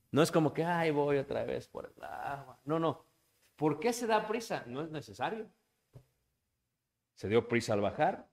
No 0.09 0.23
es 0.23 0.31
como 0.31 0.51
que, 0.51 0.63
ay, 0.63 0.89
voy 0.89 1.17
otra 1.17 1.43
vez 1.43 1.67
por 1.67 1.93
el 1.95 2.03
agua. 2.03 2.59
No, 2.65 2.79
no. 2.79 3.05
¿Por 3.55 3.79
qué 3.79 3.93
se 3.93 4.07
da 4.07 4.27
prisa? 4.27 4.63
No 4.65 4.81
es 4.81 4.89
necesario. 4.89 5.47
Se 7.21 7.29
dio 7.29 7.47
prisa 7.47 7.73
al 7.73 7.81
bajar, 7.81 8.27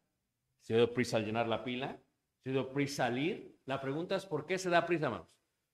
se 0.62 0.74
dio 0.74 0.94
prisa 0.94 1.18
al 1.18 1.27
llenar 1.27 1.46
la 1.46 1.62
pila, 1.62 1.98
se 2.42 2.53
dio 2.53 2.72
prisa 2.72 3.05
al 3.05 3.18
ir. 3.18 3.55
La 3.66 3.83
pregunta 3.83 4.16
es, 4.16 4.24
¿por 4.24 4.46
qué 4.46 4.57
se 4.57 4.70
da 4.70 4.87
prisa, 4.87 5.05
hermanos? 5.05 5.27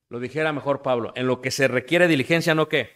Lo 0.09 0.18
dijera 0.18 0.53
mejor 0.53 0.83
Pablo, 0.83 1.12
en 1.14 1.29
lo 1.29 1.40
que 1.40 1.53
se 1.53 1.68
requiere 1.68 2.09
diligencia, 2.09 2.57
¿no 2.57 2.68
qué? 2.68 2.90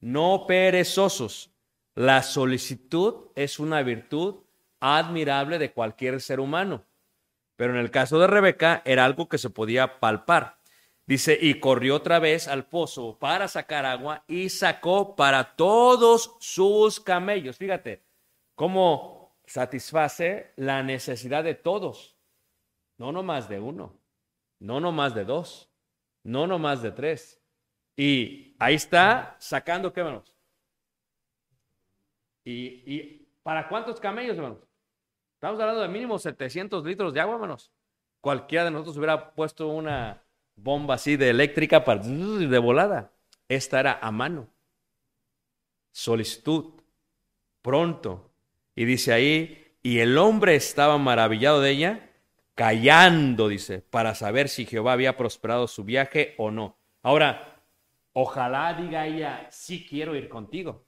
No 0.00 0.44
perezosos. 0.46 1.54
La 1.94 2.22
solicitud 2.22 3.28
es 3.34 3.58
una 3.58 3.82
virtud 3.82 4.42
admirable 4.78 5.58
de 5.58 5.72
cualquier 5.72 6.20
ser 6.20 6.38
humano. 6.38 6.84
Pero 7.56 7.72
en 7.72 7.80
el 7.80 7.90
caso 7.90 8.18
de 8.18 8.26
Rebeca 8.26 8.82
era 8.84 9.06
algo 9.06 9.30
que 9.30 9.38
se 9.38 9.48
podía 9.48 10.00
palpar. 10.00 10.58
Dice, 11.06 11.38
y 11.40 11.60
corrió 11.60 11.96
otra 11.96 12.18
vez 12.18 12.46
al 12.46 12.66
pozo 12.66 13.18
para 13.18 13.48
sacar 13.48 13.86
agua 13.86 14.22
y 14.28 14.50
sacó 14.50 15.16
para 15.16 15.56
todos 15.56 16.36
sus 16.40 17.00
camellos. 17.00 17.56
Fíjate, 17.56 18.02
cómo 18.54 19.13
satisface 19.46 20.52
la 20.56 20.82
necesidad 20.82 21.44
de 21.44 21.54
todos, 21.54 22.16
no 22.98 23.12
nomás 23.12 23.48
de 23.48 23.60
uno, 23.60 23.98
no 24.58 24.80
nomás 24.80 25.14
de 25.14 25.24
dos, 25.24 25.70
no 26.22 26.46
nomás 26.46 26.82
de 26.82 26.92
tres. 26.92 27.40
Y 27.96 28.56
ahí 28.58 28.74
está 28.74 29.36
sacando, 29.38 29.92
¿qué 29.92 30.00
hermanos? 30.00 30.34
¿Y, 32.44 33.26
para 33.42 33.68
cuántos 33.68 34.00
camellos, 34.00 34.36
hermanos? 34.36 34.58
Estamos 35.34 35.60
hablando 35.60 35.82
de 35.82 35.88
mínimo 35.88 36.18
700 36.18 36.84
litros 36.84 37.12
de 37.12 37.20
agua, 37.20 37.34
hermanos. 37.34 37.70
Cualquiera 38.20 38.64
de 38.64 38.70
nosotros 38.70 38.96
hubiera 38.96 39.34
puesto 39.34 39.68
una 39.68 40.22
bomba 40.56 40.94
así 40.94 41.16
de 41.16 41.30
eléctrica 41.30 41.84
para 41.84 42.00
de 42.02 42.58
volada. 42.58 43.12
Esta 43.48 43.80
era 43.80 43.98
a 44.00 44.10
mano. 44.10 44.48
Solicitud. 45.92 46.80
Pronto. 47.62 48.33
Y 48.74 48.84
dice 48.84 49.12
ahí, 49.12 49.76
y 49.82 50.00
el 50.00 50.18
hombre 50.18 50.56
estaba 50.56 50.98
maravillado 50.98 51.60
de 51.60 51.70
ella, 51.70 52.10
callando, 52.54 53.48
dice, 53.48 53.80
para 53.80 54.14
saber 54.14 54.48
si 54.48 54.66
Jehová 54.66 54.92
había 54.92 55.16
prosperado 55.16 55.68
su 55.68 55.84
viaje 55.84 56.34
o 56.38 56.50
no. 56.50 56.76
Ahora, 57.02 57.62
ojalá 58.12 58.74
diga 58.74 59.06
ella, 59.06 59.46
sí 59.50 59.86
quiero 59.88 60.14
ir 60.14 60.28
contigo, 60.28 60.84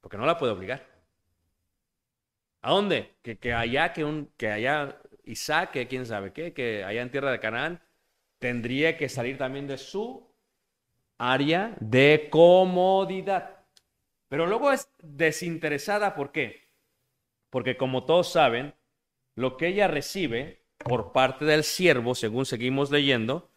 porque 0.00 0.16
no 0.16 0.26
la 0.26 0.38
puede 0.38 0.52
obligar. 0.52 0.86
¿A 2.62 2.70
dónde? 2.70 3.14
Que, 3.22 3.36
que 3.36 3.52
allá, 3.52 3.92
que, 3.92 4.04
un, 4.04 4.30
que 4.36 4.50
allá 4.50 4.98
Isaac, 5.24 5.72
que 5.72 5.88
quién 5.88 6.06
sabe 6.06 6.32
qué, 6.32 6.52
que 6.52 6.84
allá 6.84 7.02
en 7.02 7.10
tierra 7.10 7.30
de 7.30 7.40
Canaán, 7.40 7.82
tendría 8.38 8.96
que 8.96 9.08
salir 9.08 9.36
también 9.36 9.66
de 9.66 9.76
su 9.78 10.26
área 11.18 11.76
de 11.80 12.28
comodidad. 12.30 13.64
Pero 14.28 14.46
luego 14.46 14.72
es 14.72 14.88
desinteresada, 15.02 16.14
¿por 16.14 16.32
qué? 16.32 16.63
Porque 17.54 17.76
como 17.76 18.02
todos 18.02 18.32
saben, 18.32 18.74
lo 19.36 19.56
que 19.56 19.68
ella 19.68 19.86
recibe 19.86 20.64
por 20.76 21.12
parte 21.12 21.44
del 21.44 21.62
siervo, 21.62 22.16
según 22.16 22.46
seguimos 22.46 22.90
leyendo, 22.90 23.48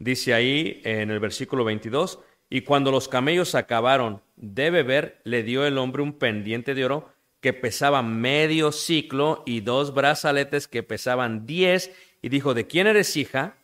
dice 0.00 0.34
ahí 0.34 0.82
en 0.82 1.12
el 1.12 1.20
versículo 1.20 1.62
22, 1.62 2.18
y 2.50 2.62
cuando 2.62 2.90
los 2.90 3.06
camellos 3.06 3.54
acabaron 3.54 4.22
de 4.34 4.70
beber, 4.70 5.20
le 5.22 5.44
dio 5.44 5.64
el 5.64 5.78
hombre 5.78 6.02
un 6.02 6.14
pendiente 6.14 6.74
de 6.74 6.84
oro 6.84 7.12
que 7.38 7.52
pesaba 7.52 8.02
medio 8.02 8.72
ciclo 8.72 9.44
y 9.46 9.60
dos 9.60 9.94
brazaletes 9.94 10.66
que 10.66 10.82
pesaban 10.82 11.46
diez, 11.46 11.92
y 12.22 12.30
dijo, 12.30 12.54
¿de 12.54 12.66
quién 12.66 12.88
eres 12.88 13.16
hija? 13.16 13.56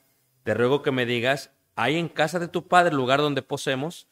Te 0.44 0.54
ruego 0.54 0.82
que 0.82 0.92
me 0.92 1.04
digas, 1.04 1.50
¿hay 1.74 1.96
en 1.96 2.08
casa 2.08 2.38
de 2.38 2.46
tu 2.46 2.68
padre 2.68 2.94
lugar 2.94 3.18
donde 3.18 3.42
posemos? 3.42 4.06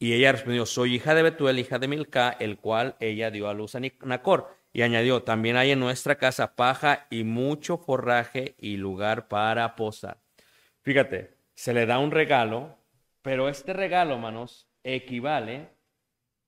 Y 0.00 0.12
ella 0.12 0.32
respondió, 0.32 0.66
soy 0.66 0.96
hija 0.96 1.14
de 1.14 1.22
Betuel, 1.22 1.60
hija 1.60 1.78
de 1.78 1.86
Milca, 1.86 2.30
el 2.30 2.58
cual 2.58 2.96
ella 2.98 3.30
dio 3.30 3.48
a 3.48 3.54
luz 3.54 3.76
a 3.76 3.80
Nacor. 3.80 4.58
Y 4.72 4.82
añadió, 4.82 5.22
también 5.22 5.56
hay 5.56 5.72
en 5.72 5.80
nuestra 5.80 6.16
casa 6.16 6.54
paja 6.54 7.06
y 7.10 7.24
mucho 7.24 7.76
forraje 7.76 8.54
y 8.58 8.76
lugar 8.76 9.28
para 9.28 9.74
posar. 9.74 10.20
Fíjate, 10.82 11.36
se 11.54 11.74
le 11.74 11.86
da 11.86 11.98
un 11.98 12.12
regalo, 12.12 12.78
pero 13.22 13.48
este 13.48 13.72
regalo, 13.72 14.14
hermanos, 14.14 14.68
equivale 14.84 15.70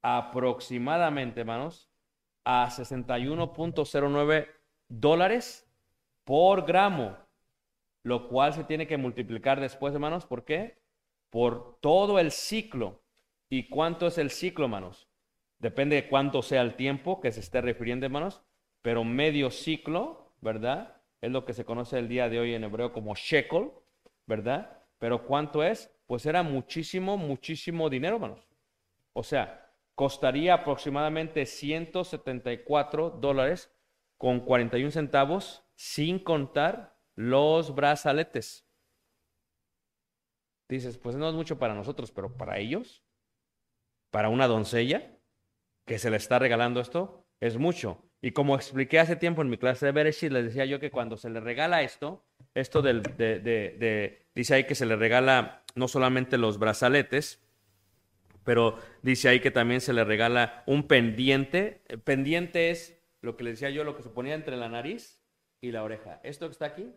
aproximadamente, 0.03 1.41
hermanos, 1.41 1.91
a 2.45 2.69
61.09 2.71 4.49
dólares 4.89 5.69
por 6.25 6.65
gramo, 6.65 7.17
lo 8.05 8.29
cual 8.29 8.53
se 8.53 8.65
tiene 8.65 8.87
que 8.87 8.97
multiplicar 8.97 9.61
después, 9.61 9.95
hermanos, 9.95 10.27
¿por 10.27 10.45
qué? 10.45 10.81
Por 11.31 11.79
todo 11.81 12.19
el 12.19 12.31
ciclo. 12.31 13.03
¿Y 13.49 13.69
cuánto 13.69 14.07
es 14.07 14.19
el 14.19 14.31
ciclo, 14.31 14.65
hermanos? 14.65 15.12
Depende 15.63 15.95
de 15.95 16.09
cuánto 16.09 16.43
sea 16.43 16.61
el 16.61 16.75
tiempo 16.75 17.21
que 17.21 17.31
se 17.31 17.39
esté 17.39 17.61
refiriendo, 17.61 18.05
hermanos, 18.05 18.43
pero 18.83 19.05
medio 19.05 19.49
ciclo, 19.53 20.35
¿verdad? 20.41 21.01
Es 21.21 21.31
lo 21.31 21.45
que 21.45 21.53
se 21.53 21.65
conoce 21.65 22.01
el 22.01 22.09
día 22.09 22.29
de 22.29 22.41
hoy 22.41 22.53
en 22.53 22.65
hebreo 22.65 22.93
como 22.93 23.15
shekel, 23.15 23.71
¿verdad? 24.27 24.83
Pero 24.99 25.25
¿cuánto 25.25 25.63
es? 25.63 25.95
Pues 26.07 26.27
era 26.27 26.43
muchísimo, 26.43 27.17
muchísimo 27.17 27.89
dinero, 27.89 28.17
hermanos. 28.17 28.49
O 29.13 29.23
sea, 29.23 29.73
costaría 29.95 30.53
aproximadamente 30.55 31.47
174 31.47 33.11
dólares 33.11 33.73
con 34.19 34.41
41 34.41 34.91
centavos 34.91 35.65
sin 35.77 36.19
contar 36.19 36.99
los 37.15 37.73
brazaletes. 37.73 38.67
Dices, 40.69 40.99
pues 40.99 41.15
no 41.15 41.29
es 41.29 41.37
mucho 41.37 41.61
para 41.61 41.75
nosotros, 41.75 42.11
pero 42.11 42.37
para 42.37 42.59
ellos, 42.59 43.05
para 44.11 44.29
una 44.29 44.49
doncella 44.49 45.21
que 45.85 45.99
se 45.99 46.11
le 46.11 46.17
está 46.17 46.39
regalando 46.39 46.81
esto, 46.81 47.25
es 47.41 47.57
mucho. 47.59 48.03
Y 48.21 48.33
como 48.33 48.55
expliqué 48.55 49.01
hace 49.01 49.17
tiempo 49.17 49.43
en 49.43 49.51
mi 49.51 49.59
clase 49.59 49.87
de 49.87 49.93
Bereshit, 49.93 50.33
les 50.33 50.45
decía 50.45 50.65
yo 50.65 50.79
que 50.79 50.91
cuando 50.91 51.17
se 51.17 51.29
le 51.29 51.41
regala 51.41 51.83
esto, 51.83 52.25
esto 52.55 52.83
del, 52.83 53.03
de, 53.03 53.41
de, 53.41 54.27
dice 54.35 54.55
ahí 54.55 54.65
que 54.65 54.75
se 54.75 54.87
le 54.87 54.97
regala 54.97 55.65
no 55.75 55.89
solamente 55.89 56.39
los 56.39 56.59
brazaletes, 56.59 57.43
pero 58.45 58.79
dice 59.03 59.29
ahí 59.29 59.41
que 59.41 59.51
también 59.51 59.81
se 59.81 59.93
le 59.93 60.05
regala 60.05 60.63
un 60.67 60.87
pendiente. 60.87 61.83
El 61.89 62.01
pendiente 62.01 62.71
es 62.71 63.01
lo 63.21 63.37
que 63.37 63.45
le 63.45 63.51
decía 63.51 63.71
yo, 63.71 63.85
lo 63.85 63.97
que 63.97 64.03
se 64.03 64.11
ponía 64.11 64.35
entre 64.35 64.57
la 64.57 64.69
nariz 64.69 65.21
y 65.61 65.71
la 65.71 65.83
oreja. 65.83 66.21
Esto 66.23 66.47
que 66.47 66.53
está 66.53 66.67
aquí 66.67 66.93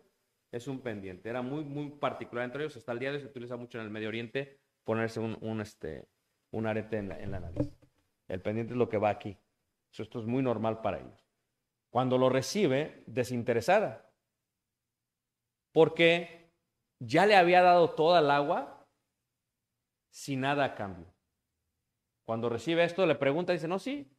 es 0.52 0.66
un 0.66 0.80
pendiente. 0.80 1.28
Era 1.28 1.42
muy, 1.42 1.64
muy 1.64 1.90
particular 1.90 2.44
entre 2.44 2.62
ellos. 2.62 2.76
Hasta 2.76 2.92
el 2.92 2.98
día 2.98 3.10
de 3.10 3.16
hoy 3.16 3.22
se 3.22 3.28
utiliza 3.28 3.56
mucho 3.56 3.78
en 3.78 3.84
el 3.84 3.90
Medio 3.90 4.08
Oriente 4.08 4.58
ponerse 4.84 5.20
un, 5.20 5.36
un 5.40 5.60
este, 5.60 6.06
un 6.50 6.66
arete 6.66 6.98
en 6.98 7.08
la, 7.08 7.20
en 7.20 7.30
la, 7.30 7.40
nariz. 7.40 7.68
El 8.28 8.40
pendiente 8.42 8.72
es 8.72 8.78
lo 8.78 8.88
que 8.88 8.98
va 8.98 9.10
aquí. 9.10 9.38
esto 9.96 10.20
es 10.20 10.26
muy 10.26 10.42
normal 10.42 10.80
para 10.80 10.98
ellos. 10.98 11.26
Cuando 11.90 12.18
lo 12.18 12.28
recibe, 12.28 13.02
desinteresada. 13.06 14.10
Porque 15.72 16.52
ya 16.98 17.26
le 17.26 17.36
había 17.36 17.62
dado 17.62 17.90
toda 17.90 18.20
el 18.20 18.30
agua 18.30 18.86
sin 20.10 20.40
nada 20.40 20.64
a 20.64 20.74
cambio. 20.74 21.06
Cuando 22.24 22.48
recibe 22.48 22.84
esto, 22.84 23.06
le 23.06 23.14
pregunta, 23.14 23.52
dice, 23.52 23.68
no, 23.68 23.78
sí. 23.78 24.10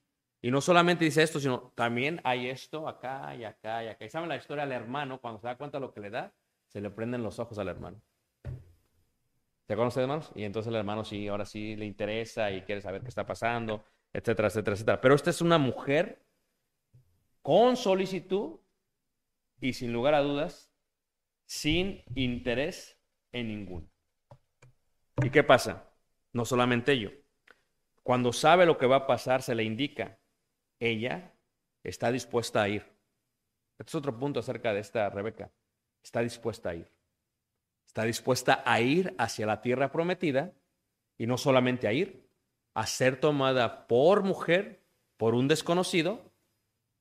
Y 0.42 0.52
no 0.52 0.62
solamente 0.62 1.04
dice 1.04 1.24
esto, 1.24 1.40
sino 1.40 1.74
también 1.76 2.22
hay 2.24 2.48
esto 2.48 2.88
acá 2.88 3.36
y 3.36 3.44
acá 3.44 3.84
y 3.84 3.88
acá. 3.88 4.06
Y 4.06 4.10
saben 4.10 4.30
la 4.30 4.38
historia 4.38 4.64
del 4.64 4.74
hermano, 4.74 5.20
cuando 5.20 5.40
se 5.40 5.48
da 5.48 5.58
cuenta 5.58 5.78
de 5.78 5.82
lo 5.82 5.92
que 5.92 6.00
le 6.00 6.10
da, 6.10 6.34
se 6.68 6.80
le 6.80 6.90
prenden 6.90 7.24
los 7.24 7.40
ojos 7.40 7.58
al 7.58 7.68
hermano. 7.68 8.02
¿Se 9.68 9.76
conocen, 9.76 10.04
hermanos? 10.04 10.32
Y 10.36 10.44
entonces 10.44 10.70
el 10.70 10.76
hermano 10.76 11.04
sí, 11.04 11.28
ahora 11.28 11.46
sí 11.46 11.76
le 11.76 11.86
interesa 11.86 12.52
y 12.52 12.62
quiere 12.62 12.82
saber 12.82 13.02
qué 13.02 13.10
está 13.10 13.26
pasando, 13.26 13.84
etcétera, 14.14 14.48
etcétera, 14.48 14.76
etcétera. 14.76 15.02
Pero 15.02 15.16
esta 15.16 15.30
es 15.30 15.42
una 15.42 15.58
mujer 15.58 16.26
con 17.42 17.78
solicitud 17.78 18.60
y 19.60 19.74
sin 19.74 19.94
lugar 19.94 20.14
a 20.14 20.22
dudas, 20.22 20.72
sin 21.46 22.04
interés 22.16 23.00
en 23.32 23.48
ninguno. 23.48 23.90
¿Y 25.24 25.30
qué 25.30 25.44
pasa? 25.44 25.92
No 26.34 26.46
solamente 26.46 26.92
ello. 26.92 27.12
Cuando 28.04 28.34
sabe 28.34 28.66
lo 28.66 28.78
que 28.78 28.86
va 28.86 28.98
a 28.98 29.08
pasar, 29.08 29.42
se 29.42 29.56
le 29.56 29.64
indica. 29.64 30.20
Ella 30.80 31.34
está 31.84 32.12
dispuesta 32.12 32.62
a 32.62 32.70
ir. 32.70 32.86
Este 33.80 33.90
es 33.90 33.96
otro 33.96 34.18
punto 34.18 34.40
acerca 34.40 34.74
de 34.74 34.80
esta 34.80 35.10
Rebeca. 35.10 35.52
Está 36.04 36.22
dispuesta 36.22 36.70
a 36.70 36.76
ir 36.76 36.98
está 37.98 38.06
dispuesta 38.06 38.62
a 38.64 38.80
ir 38.80 39.16
hacia 39.18 39.48
la 39.48 39.60
tierra 39.60 39.92
prometida 39.92 40.54
y 41.18 41.26
no 41.26 41.36
solamente 41.36 41.88
a 41.88 41.94
ir, 41.94 42.27
a 42.78 42.86
ser 42.86 43.20
tomada 43.20 43.88
por 43.88 44.22
mujer, 44.22 44.86
por 45.18 45.34
un 45.34 45.48
desconocido, 45.48 46.32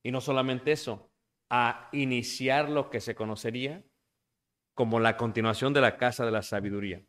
y 0.03 0.11
no 0.11 0.21
solamente 0.21 0.71
eso, 0.71 1.11
a 1.51 1.87
iniciar 1.91 2.67
lo 2.67 2.89
que 2.89 2.99
se 2.99 3.13
conocería 3.13 3.85
como 4.73 4.99
la 4.99 5.17
continuación 5.17 5.73
de 5.73 5.81
la 5.81 5.97
casa 5.97 6.25
de 6.25 6.31
la 6.31 6.41
sabiduría. 6.41 7.05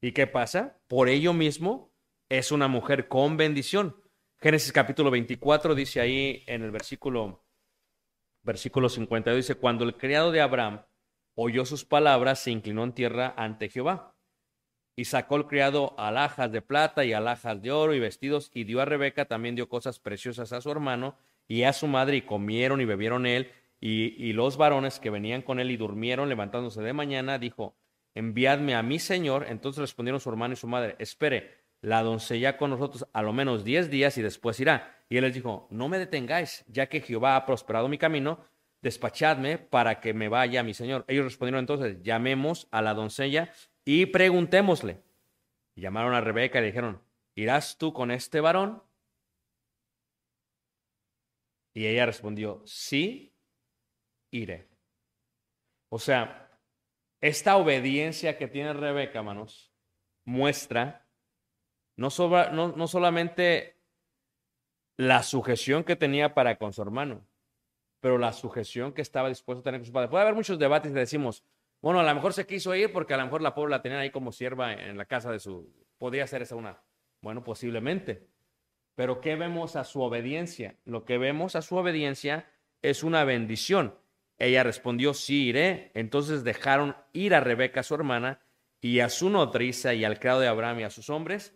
¿Y 0.00 0.10
qué 0.10 0.26
pasa? 0.26 0.80
Por 0.88 1.08
ello 1.08 1.32
mismo 1.32 1.94
es 2.28 2.50
una 2.50 2.66
mujer 2.66 3.06
con 3.06 3.36
bendición. 3.36 4.02
Génesis 4.40 4.72
capítulo 4.72 5.12
24 5.12 5.76
dice 5.76 6.00
ahí 6.00 6.42
en 6.48 6.64
el 6.64 6.72
versículo 6.72 7.46
versículo 8.42 8.88
52 8.88 9.36
dice, 9.36 9.54
cuando 9.54 9.84
el 9.84 9.96
criado 9.96 10.32
de 10.32 10.40
Abraham 10.40 10.84
oyó 11.36 11.64
sus 11.64 11.84
palabras, 11.84 12.40
se 12.40 12.50
inclinó 12.50 12.82
en 12.82 12.94
tierra 12.94 13.32
ante 13.36 13.68
Jehová. 13.68 14.17
Y 14.98 15.04
sacó 15.04 15.36
el 15.36 15.46
criado 15.46 15.94
alhajas 15.96 16.50
de 16.50 16.60
plata 16.60 17.04
y 17.04 17.12
alhajas 17.12 17.62
de 17.62 17.70
oro 17.70 17.94
y 17.94 18.00
vestidos, 18.00 18.50
y 18.52 18.64
dio 18.64 18.80
a 18.80 18.84
Rebeca, 18.84 19.26
también 19.26 19.54
dio 19.54 19.68
cosas 19.68 20.00
preciosas 20.00 20.52
a 20.52 20.60
su 20.60 20.72
hermano 20.72 21.14
y 21.46 21.62
a 21.62 21.72
su 21.72 21.86
madre, 21.86 22.16
y 22.16 22.22
comieron 22.22 22.80
y 22.80 22.84
bebieron 22.84 23.24
él, 23.24 23.52
y, 23.80 24.16
y 24.18 24.32
los 24.32 24.56
varones 24.56 24.98
que 24.98 25.10
venían 25.10 25.42
con 25.42 25.60
él 25.60 25.70
y 25.70 25.76
durmieron, 25.76 26.28
levantándose 26.28 26.82
de 26.82 26.92
mañana, 26.92 27.38
dijo, 27.38 27.76
enviadme 28.16 28.74
a 28.74 28.82
mi 28.82 28.98
señor. 28.98 29.46
Entonces 29.48 29.82
respondieron 29.82 30.20
su 30.20 30.30
hermano 30.30 30.54
y 30.54 30.56
su 30.56 30.66
madre, 30.66 30.96
espere, 30.98 31.54
la 31.80 32.02
doncella 32.02 32.56
con 32.56 32.70
nosotros 32.70 33.06
a 33.12 33.22
lo 33.22 33.32
menos 33.32 33.62
diez 33.62 33.90
días 33.90 34.18
y 34.18 34.22
después 34.22 34.58
irá. 34.58 35.04
Y 35.08 35.18
él 35.18 35.22
les 35.22 35.32
dijo, 35.32 35.68
no 35.70 35.88
me 35.88 36.00
detengáis, 36.00 36.64
ya 36.66 36.88
que 36.88 37.02
Jehová 37.02 37.36
ha 37.36 37.46
prosperado 37.46 37.86
mi 37.86 37.98
camino, 37.98 38.40
despachadme 38.82 39.58
para 39.58 40.00
que 40.00 40.12
me 40.12 40.28
vaya 40.28 40.64
mi 40.64 40.74
señor. 40.74 41.04
Ellos 41.06 41.24
respondieron 41.24 41.60
entonces, 41.60 42.02
llamemos 42.02 42.66
a 42.72 42.82
la 42.82 42.94
doncella 42.94 43.52
y 43.90 44.04
preguntémosle. 44.04 45.02
llamaron 45.74 46.12
a 46.12 46.20
Rebeca 46.20 46.58
y 46.58 46.60
le 46.60 46.66
dijeron, 46.66 47.00
¿irás 47.34 47.78
tú 47.78 47.94
con 47.94 48.10
este 48.10 48.42
varón? 48.42 48.82
Y 51.72 51.86
ella 51.86 52.04
respondió, 52.04 52.62
sí, 52.66 53.34
iré. 54.30 54.68
O 55.88 55.98
sea, 55.98 56.60
esta 57.22 57.56
obediencia 57.56 58.36
que 58.36 58.46
tiene 58.46 58.74
Rebeca, 58.74 59.22
manos, 59.22 59.72
muestra 60.26 61.08
no, 61.96 62.10
no, 62.52 62.68
no 62.68 62.88
solamente 62.88 63.80
la 64.98 65.22
sujeción 65.22 65.82
que 65.82 65.96
tenía 65.96 66.34
para 66.34 66.58
con 66.58 66.74
su 66.74 66.82
hermano, 66.82 67.26
pero 68.00 68.18
la 68.18 68.34
sujeción 68.34 68.92
que 68.92 69.00
estaba 69.00 69.30
dispuesto 69.30 69.60
a 69.60 69.64
tener 69.64 69.80
con 69.80 69.86
su 69.86 69.92
padre. 69.94 70.08
Puede 70.08 70.24
haber 70.24 70.34
muchos 70.34 70.58
debates 70.58 70.90
y 70.90 70.94
decimos, 70.94 71.42
bueno, 71.80 72.00
a 72.00 72.02
lo 72.02 72.14
mejor 72.14 72.32
se 72.32 72.46
quiso 72.46 72.74
ir 72.74 72.92
porque 72.92 73.14
a 73.14 73.16
lo 73.16 73.24
mejor 73.24 73.42
la 73.42 73.54
pobre 73.54 73.70
la 73.70 73.82
tenían 73.82 74.00
ahí 74.00 74.10
como 74.10 74.32
sierva 74.32 74.72
en 74.72 74.96
la 74.96 75.04
casa 75.04 75.30
de 75.30 75.38
su... 75.38 75.72
Podría 75.98 76.26
ser 76.26 76.42
esa 76.42 76.56
una. 76.56 76.80
Bueno, 77.20 77.42
posiblemente. 77.42 78.28
Pero 78.94 79.20
¿qué 79.20 79.36
vemos 79.36 79.76
a 79.76 79.84
su 79.84 80.00
obediencia? 80.02 80.76
Lo 80.84 81.04
que 81.04 81.18
vemos 81.18 81.56
a 81.56 81.62
su 81.62 81.76
obediencia 81.76 82.50
es 82.82 83.02
una 83.02 83.24
bendición. 83.24 83.94
Ella 84.38 84.62
respondió, 84.62 85.14
sí 85.14 85.48
iré. 85.48 85.90
Entonces 85.94 86.44
dejaron 86.44 86.96
ir 87.12 87.34
a 87.34 87.40
Rebeca, 87.40 87.82
su 87.82 87.94
hermana, 87.94 88.40
y 88.80 89.00
a 89.00 89.08
su 89.08 89.30
nodriza 89.30 89.94
y 89.94 90.04
al 90.04 90.18
criado 90.18 90.40
de 90.40 90.48
Abraham 90.48 90.80
y 90.80 90.82
a 90.84 90.90
sus 90.90 91.10
hombres, 91.10 91.54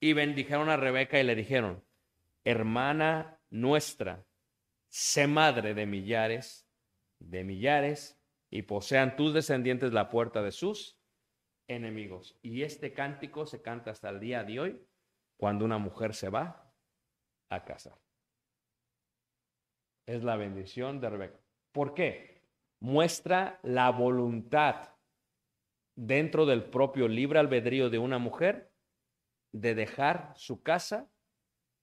y 0.00 0.12
bendijeron 0.12 0.68
a 0.68 0.76
Rebeca 0.76 1.18
y 1.20 1.24
le 1.24 1.34
dijeron, 1.34 1.84
hermana 2.44 3.40
nuestra, 3.50 4.26
sé 4.88 5.26
madre 5.26 5.74
de 5.74 5.86
millares, 5.86 6.66
de 7.18 7.44
millares, 7.44 8.18
y 8.52 8.62
posean 8.62 9.16
tus 9.16 9.32
descendientes 9.32 9.94
la 9.94 10.10
puerta 10.10 10.42
de 10.42 10.52
sus 10.52 11.00
enemigos. 11.68 12.38
Y 12.42 12.62
este 12.62 12.92
cántico 12.92 13.46
se 13.46 13.62
canta 13.62 13.90
hasta 13.90 14.10
el 14.10 14.20
día 14.20 14.44
de 14.44 14.60
hoy 14.60 14.86
cuando 15.38 15.64
una 15.64 15.78
mujer 15.78 16.12
se 16.12 16.28
va 16.28 16.70
a 17.48 17.64
casar. 17.64 17.98
Es 20.06 20.22
la 20.22 20.36
bendición 20.36 21.00
de 21.00 21.08
Rebeca. 21.08 21.40
¿Por 21.72 21.94
qué? 21.94 22.42
Muestra 22.78 23.58
la 23.62 23.88
voluntad 23.88 24.90
dentro 25.96 26.44
del 26.44 26.64
propio 26.64 27.08
libre 27.08 27.38
albedrío 27.38 27.88
de 27.88 27.98
una 27.98 28.18
mujer 28.18 28.70
de 29.54 29.74
dejar 29.74 30.34
su 30.36 30.62
casa 30.62 31.10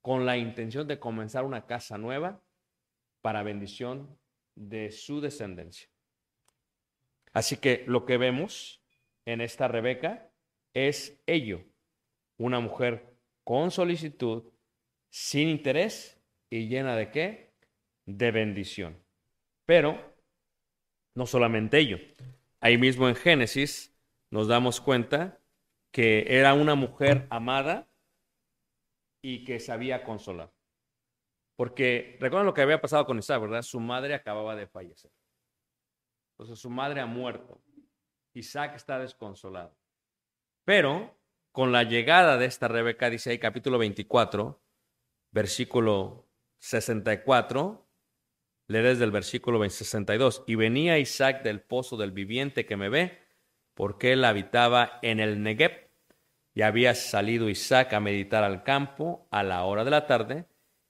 con 0.03 0.27
la 0.27 0.37
intención 0.37 0.87
de 0.87 0.99
comenzar 0.99 1.45
una 1.45 1.65
casa 1.65 1.97
nueva 1.97 2.43
para 3.23 3.41
bendición 3.41 4.19
de 4.55 4.91
su 4.91 5.19
descendencia. 5.19 5.89
Así 7.33 7.57
que 7.57 7.83
lo 7.87 8.05
que 8.05 8.17
vemos 8.17 8.83
en 9.25 9.41
esta 9.41 9.67
Rebeca 9.67 10.31
es 10.73 11.21
ello, 11.25 11.63
una 12.37 12.59
mujer 12.59 13.17
con 13.43 13.71
solicitud, 13.71 14.51
sin 15.09 15.49
interés 15.49 16.21
y 16.49 16.67
llena 16.67 16.95
de 16.95 17.11
qué? 17.11 17.53
De 18.05 18.31
bendición. 18.31 19.03
Pero 19.65 20.15
no 21.15 21.25
solamente 21.25 21.79
ello. 21.79 21.97
Ahí 22.59 22.77
mismo 22.77 23.07
en 23.07 23.15
Génesis 23.15 23.95
nos 24.31 24.47
damos 24.47 24.81
cuenta 24.81 25.39
que 25.91 26.25
era 26.27 26.53
una 26.53 26.75
mujer 26.75 27.27
amada 27.29 27.89
y 29.21 29.43
que 29.43 29.59
sabía 29.59 30.03
consolar. 30.03 30.51
Porque 31.55 32.17
recuerdan 32.19 32.45
lo 32.45 32.53
que 32.53 32.61
había 32.61 32.81
pasado 32.81 33.05
con 33.05 33.19
Isaac, 33.19 33.41
¿verdad? 33.41 33.61
Su 33.63 33.79
madre 33.79 34.13
acababa 34.13 34.55
de 34.55 34.67
fallecer. 34.67 35.11
Entonces 36.39 36.59
su 36.59 36.69
madre 36.69 37.01
ha 37.01 37.05
muerto. 37.05 37.61
Isaac 38.33 38.75
está 38.75 38.97
desconsolado. 38.97 39.75
Pero 40.63 41.19
con 41.51 41.73
la 41.73 41.83
llegada 41.83 42.37
de 42.37 42.45
esta 42.45 42.69
Rebeca, 42.69 43.09
dice 43.09 43.31
ahí 43.31 43.39
capítulo 43.39 43.77
24, 43.77 44.63
versículo 45.31 46.29
64, 46.59 47.85
lee 48.67 48.79
desde 48.79 49.03
el 49.03 49.11
versículo 49.11 49.69
62. 49.69 50.45
Y 50.47 50.55
venía 50.55 50.97
Isaac 50.97 51.43
del 51.43 51.59
pozo 51.59 51.97
del 51.97 52.13
viviente 52.13 52.65
que 52.65 52.77
me 52.77 52.87
ve, 52.87 53.19
porque 53.73 54.13
él 54.13 54.23
habitaba 54.23 54.99
en 55.01 55.19
el 55.19 55.43
Negev. 55.43 55.89
Y 56.53 56.61
había 56.61 56.95
salido 56.95 57.49
Isaac 57.49 57.91
a 57.91 57.99
meditar 57.99 58.45
al 58.45 58.63
campo 58.63 59.27
a 59.29 59.43
la 59.43 59.65
hora 59.65 59.83
de 59.83 59.91
la 59.91 60.07
tarde 60.07 60.47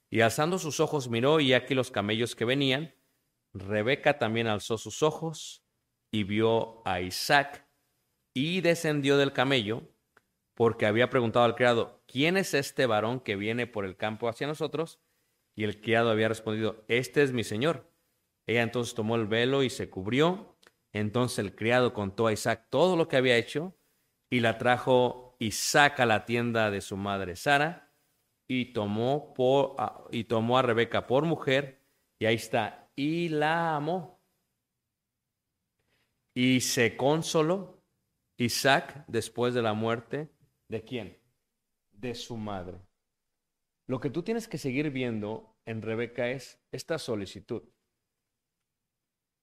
y 0.10 0.22
alzando 0.22 0.58
sus 0.58 0.80
ojos 0.80 1.10
miró 1.10 1.40
y 1.40 1.54
aquí 1.54 1.76
los 1.76 1.92
camellos 1.92 2.36
que 2.36 2.46
venían, 2.46 2.94
Rebeca 3.54 4.18
también 4.18 4.48
alzó 4.48 4.78
sus 4.78 5.04
ojos 5.04 5.64
y 6.12 6.24
vio 6.24 6.82
a 6.88 7.02
Isaac 7.02 7.68
y 8.34 8.62
descendió 8.62 9.18
del 9.18 9.34
camello 9.34 9.84
porque 10.54 10.86
había 10.86 11.10
preguntado 11.10 11.46
al 11.46 11.56
criado, 11.56 12.04
¿quién 12.06 12.36
es 12.36 12.54
este 12.54 12.86
varón 12.86 13.22
que 13.22 13.38
viene 13.38 13.66
por 13.66 13.86
el 13.86 13.96
campo 13.96 14.28
hacia 14.28 14.46
nosotros? 14.46 15.00
Y 15.56 15.64
el 15.64 15.80
criado 15.80 16.10
había 16.10 16.28
respondido, 16.28 16.84
este 16.90 17.24
es 17.24 17.32
mi 17.32 17.44
señor. 17.44 17.90
Ella 18.46 18.64
entonces 18.64 18.94
tomó 18.94 19.16
el 19.16 19.26
velo 19.26 19.64
y 19.64 19.70
se 19.70 19.90
cubrió. 19.90 20.58
Entonces 20.92 21.40
el 21.40 21.56
criado 21.56 21.94
contó 21.94 22.28
a 22.28 22.34
Isaac 22.34 22.68
todo 22.70 22.98
lo 22.98 23.08
que 23.08 23.18
había 23.18 23.38
hecho 23.38 23.78
y 24.30 24.42
la 24.42 24.58
trajo 24.58 25.38
Isaac 25.40 26.00
a 26.02 26.06
la 26.06 26.26
tienda 26.26 26.72
de 26.72 26.82
su 26.82 26.98
madre 26.98 27.36
Sara 27.36 27.94
y 28.48 28.74
tomó, 28.74 29.34
por, 29.34 29.76
y 30.12 30.26
tomó 30.26 30.58
a 30.58 30.62
Rebeca 30.62 31.08
por 31.08 31.24
mujer 31.24 31.86
y 32.20 32.26
ahí 32.26 32.36
está, 32.36 32.79
y 33.00 33.30
la 33.30 33.78
amó. 33.78 34.22
Y 36.34 36.60
se 36.60 36.98
consoló 36.98 37.82
Isaac 38.36 39.06
después 39.08 39.54
de 39.54 39.62
la 39.62 39.74
muerte 39.74 40.36
de 40.68 40.84
quién? 40.84 41.18
De 41.94 42.14
su 42.14 42.36
madre. 42.36 42.82
Lo 43.88 44.02
que 44.02 44.10
tú 44.10 44.22
tienes 44.22 44.50
que 44.50 44.58
seguir 44.58 44.90
viendo 44.92 45.58
en 45.64 45.82
Rebeca 45.82 46.30
es 46.30 46.62
esta 46.74 47.00
solicitud. 47.00 47.64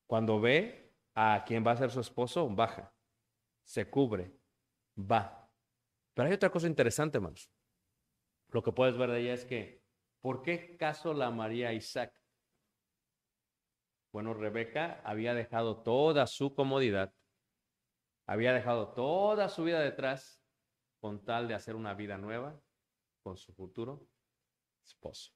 Cuando 0.06 0.38
ve 0.38 0.94
a 1.14 1.42
quien 1.46 1.66
va 1.66 1.70
a 1.70 1.78
ser 1.78 1.90
su 1.90 2.00
esposo, 2.00 2.46
baja, 2.50 2.94
se 3.64 3.88
cubre, 3.88 4.38
va. 4.98 5.50
Pero 6.12 6.28
hay 6.28 6.34
otra 6.34 6.50
cosa 6.50 6.66
interesante, 6.66 7.16
hermanos. 7.16 7.50
Lo 8.50 8.62
que 8.62 8.72
puedes 8.72 8.98
ver 8.98 9.10
de 9.12 9.20
ella 9.20 9.32
es 9.32 9.46
que, 9.46 9.82
¿por 10.20 10.42
qué 10.42 10.76
caso 10.76 11.14
la 11.14 11.30
María 11.30 11.72
Isaac? 11.72 12.25
Bueno, 14.16 14.32
Rebeca 14.32 15.02
había 15.04 15.34
dejado 15.34 15.82
toda 15.82 16.26
su 16.26 16.54
comodidad, 16.54 17.12
había 18.26 18.54
dejado 18.54 18.94
toda 18.94 19.50
su 19.50 19.64
vida 19.64 19.78
detrás 19.78 20.42
con 21.02 21.22
tal 21.22 21.48
de 21.48 21.52
hacer 21.52 21.76
una 21.76 21.92
vida 21.92 22.16
nueva 22.16 22.58
con 23.22 23.36
su 23.36 23.52
futuro 23.52 24.08
esposo. 24.82 25.34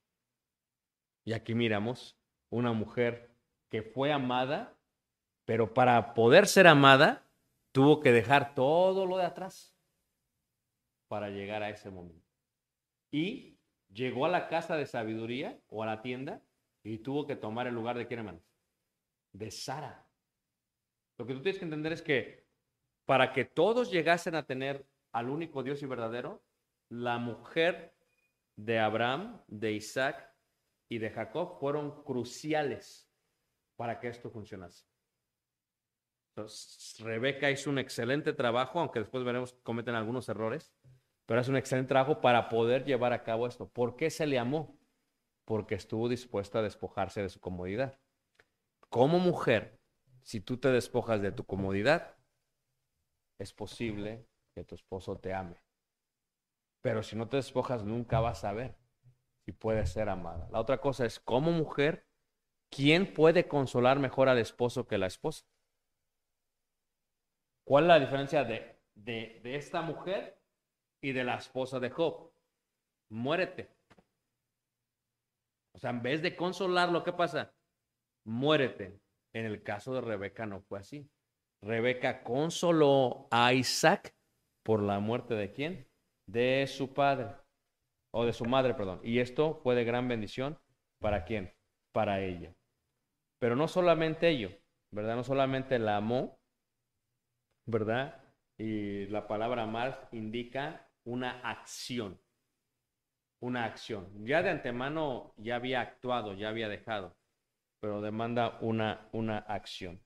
Y 1.23 1.33
aquí 1.33 1.53
miramos 1.53 2.17
una 2.49 2.73
mujer 2.73 3.37
que 3.69 3.83
fue 3.83 4.11
amada, 4.11 4.75
pero 5.45 5.75
para 5.75 6.15
poder 6.15 6.47
ser 6.47 6.65
amada 6.65 7.29
tuvo 7.71 7.99
que 7.99 8.11
dejar 8.11 8.55
todo 8.55 9.05
lo 9.05 9.17
de 9.17 9.25
atrás 9.25 9.77
para 11.07 11.29
llegar 11.29 11.61
a 11.61 11.69
ese 11.69 11.91
momento. 11.91 12.27
Y 13.11 13.59
llegó 13.93 14.25
a 14.25 14.29
la 14.29 14.47
casa 14.47 14.75
de 14.75 14.87
sabiduría 14.87 15.61
o 15.67 15.83
a 15.83 15.85
la 15.85 16.01
tienda 16.01 16.41
y 16.81 16.97
tuvo 16.97 17.27
que 17.27 17.35
tomar 17.35 17.67
el 17.67 17.75
lugar 17.75 17.95
de 17.95 18.07
quién, 18.07 18.21
hermanos? 18.21 18.50
De 19.31 19.51
Sara. 19.51 20.07
Lo 21.17 21.25
que 21.25 21.33
tú 21.33 21.41
tienes 21.41 21.59
que 21.59 21.65
entender 21.65 21.93
es 21.93 22.01
que 22.01 22.47
para 23.05 23.33
que 23.33 23.45
todos 23.45 23.91
llegasen 23.91 24.35
a 24.35 24.45
tener 24.45 24.85
al 25.11 25.29
único 25.29 25.63
Dios 25.63 25.81
y 25.81 25.85
verdadero, 25.85 26.43
la 26.89 27.17
mujer 27.17 27.93
de 28.55 28.79
Abraham, 28.79 29.41
de 29.47 29.73
Isaac 29.73 30.33
y 30.89 30.97
de 30.97 31.09
Jacob 31.09 31.59
fueron 31.59 32.03
cruciales 32.03 33.09
para 33.75 33.99
que 33.99 34.07
esto 34.07 34.29
funcionase. 34.29 34.85
Entonces, 36.35 36.95
Rebeca 36.99 37.51
hizo 37.51 37.69
un 37.69 37.79
excelente 37.79 38.33
trabajo, 38.33 38.79
aunque 38.79 38.99
después 38.99 39.23
veremos 39.23 39.53
que 39.53 39.61
cometen 39.61 39.95
algunos 39.95 40.29
errores, 40.29 40.73
pero 41.25 41.41
es 41.41 41.47
un 41.47 41.57
excelente 41.57 41.89
trabajo 41.89 42.21
para 42.21 42.49
poder 42.49 42.85
llevar 42.85 43.13
a 43.13 43.23
cabo 43.23 43.47
esto. 43.47 43.69
¿Por 43.69 43.95
qué 43.95 44.09
se 44.09 44.25
le 44.25 44.39
amó? 44.39 44.77
Porque 45.45 45.75
estuvo 45.75 46.07
dispuesta 46.07 46.59
a 46.59 46.61
despojarse 46.61 47.21
de 47.21 47.29
su 47.29 47.39
comodidad. 47.39 47.99
Como 48.91 49.19
mujer, 49.19 49.79
si 50.21 50.41
tú 50.41 50.57
te 50.57 50.67
despojas 50.67 51.21
de 51.21 51.31
tu 51.31 51.45
comodidad, 51.45 52.17
es 53.39 53.53
posible 53.53 54.27
que 54.53 54.65
tu 54.65 54.75
esposo 54.75 55.17
te 55.17 55.33
ame. 55.33 55.63
Pero 56.81 57.01
si 57.01 57.15
no 57.15 57.29
te 57.29 57.37
despojas, 57.37 57.85
nunca 57.85 58.19
vas 58.19 58.43
a 58.43 58.51
ver 58.51 58.75
si 59.45 59.53
puedes 59.53 59.93
ser 59.93 60.09
amada. 60.09 60.49
La 60.51 60.59
otra 60.59 60.81
cosa 60.81 61.05
es, 61.05 61.21
como 61.21 61.51
mujer, 61.51 62.05
¿quién 62.69 63.13
puede 63.13 63.47
consolar 63.47 63.97
mejor 63.97 64.27
al 64.27 64.39
esposo 64.39 64.85
que 64.85 64.97
la 64.97 65.07
esposa? 65.07 65.45
¿Cuál 67.63 67.85
es 67.85 67.87
la 67.87 67.99
diferencia 68.01 68.43
de, 68.43 68.77
de, 68.95 69.55
esta 69.55 69.81
mujer 69.81 70.37
y 70.99 71.13
de 71.13 71.23
la 71.23 71.35
esposa 71.35 71.79
de 71.79 71.91
Job? 71.91 72.33
Muérete. 73.07 73.73
O 75.73 75.79
sea, 75.79 75.91
en 75.91 76.01
vez 76.01 76.21
de 76.21 76.35
consolarlo, 76.35 77.05
¿qué 77.05 77.13
pasa? 77.13 77.53
Muérete. 78.25 78.99
En 79.33 79.45
el 79.45 79.63
caso 79.63 79.93
de 79.93 80.01
Rebeca 80.01 80.45
no 80.45 80.61
fue 80.61 80.79
así. 80.79 81.09
Rebeca 81.61 82.23
consoló 82.23 83.27
a 83.31 83.53
Isaac 83.53 84.15
por 84.63 84.81
la 84.81 84.99
muerte 84.99 85.35
de 85.35 85.51
quién? 85.51 85.87
De 86.27 86.65
su 86.67 86.93
padre, 86.93 87.35
o 88.11 88.25
de 88.25 88.33
su 88.33 88.45
madre, 88.45 88.73
perdón. 88.73 88.99
Y 89.03 89.19
esto 89.19 89.55
fue 89.63 89.75
de 89.75 89.83
gran 89.83 90.07
bendición 90.07 90.59
para 90.99 91.23
quién? 91.23 91.53
Para 91.93 92.21
ella. 92.21 92.55
Pero 93.39 93.55
no 93.55 93.67
solamente 93.67 94.29
ello, 94.29 94.51
¿verdad? 94.91 95.15
No 95.15 95.23
solamente 95.23 95.79
la 95.79 95.97
amó, 95.97 96.39
¿verdad? 97.65 98.23
Y 98.57 99.07
la 99.07 99.27
palabra 99.27 99.63
amar 99.63 100.09
indica 100.11 100.89
una 101.05 101.39
acción, 101.41 102.19
una 103.41 103.65
acción. 103.65 104.25
Ya 104.25 104.43
de 104.43 104.51
antemano 104.51 105.33
ya 105.37 105.55
había 105.55 105.81
actuado, 105.81 106.33
ya 106.33 106.49
había 106.49 106.69
dejado, 106.69 107.17
pero 107.81 107.99
demanda 107.99 108.59
una, 108.61 109.09
una 109.11 109.39
acción. 109.39 109.99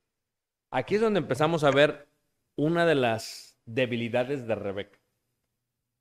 Aquí 0.71 0.95
es 0.95 1.01
donde 1.01 1.19
empezamos 1.19 1.63
a 1.63 1.71
ver 1.71 2.07
una 2.55 2.85
de 2.85 2.95
las 2.95 3.59
debilidades 3.65 4.47
de 4.47 4.55
Rebeca. 4.55 4.97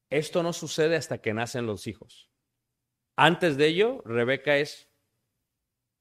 Esto 0.09 0.43
no 0.43 0.53
sucede 0.53 0.97
hasta 0.97 1.19
que 1.19 1.35
nacen 1.35 1.67
los 1.67 1.87
hijos. 1.87 2.31
Antes 3.17 3.57
de 3.57 3.67
ello, 3.67 4.03
Rebeca 4.05 4.57
es, 4.57 4.89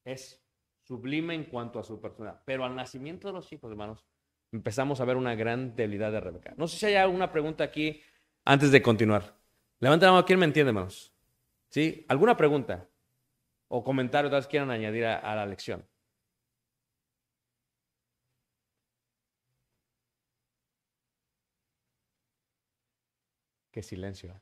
es 0.04 0.40
sublime 0.84 1.34
en 1.34 1.44
cuanto 1.44 1.80
a 1.80 1.84
su 1.84 2.00
personalidad. 2.00 2.42
Pero 2.44 2.64
al 2.64 2.76
nacimiento 2.76 3.28
de 3.28 3.34
los 3.34 3.52
hijos, 3.52 3.70
hermanos, 3.70 4.06
empezamos 4.52 5.00
a 5.00 5.04
ver 5.04 5.16
una 5.16 5.34
gran 5.34 5.74
debilidad 5.74 6.12
de 6.12 6.20
Rebeca. 6.20 6.54
No 6.56 6.68
sé 6.68 6.78
si 6.78 6.86
hay 6.86 6.94
alguna 6.94 7.32
pregunta 7.32 7.64
aquí 7.64 8.00
antes 8.44 8.70
de 8.70 8.80
continuar. 8.80 9.36
Levanten 9.80 10.06
la 10.06 10.12
mano, 10.12 10.26
¿quién 10.26 10.38
me 10.38 10.44
entiende, 10.46 10.70
hermanos? 10.70 11.12
¿Sí? 11.68 12.04
¿Alguna 12.08 12.36
pregunta 12.36 12.88
o 13.68 13.82
comentario 13.84 14.30
que 14.30 14.48
quieran 14.48 14.70
añadir 14.70 15.04
a 15.06 15.34
la 15.34 15.46
lección? 15.46 15.86
Qué 23.74 23.82
silencio. 23.82 24.40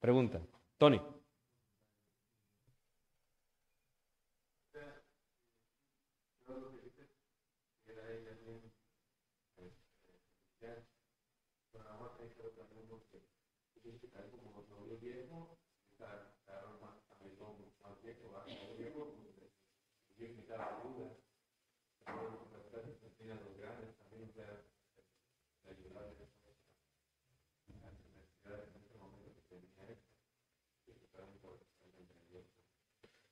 Pregunta. 0.00 0.40
Tony. 0.78 1.00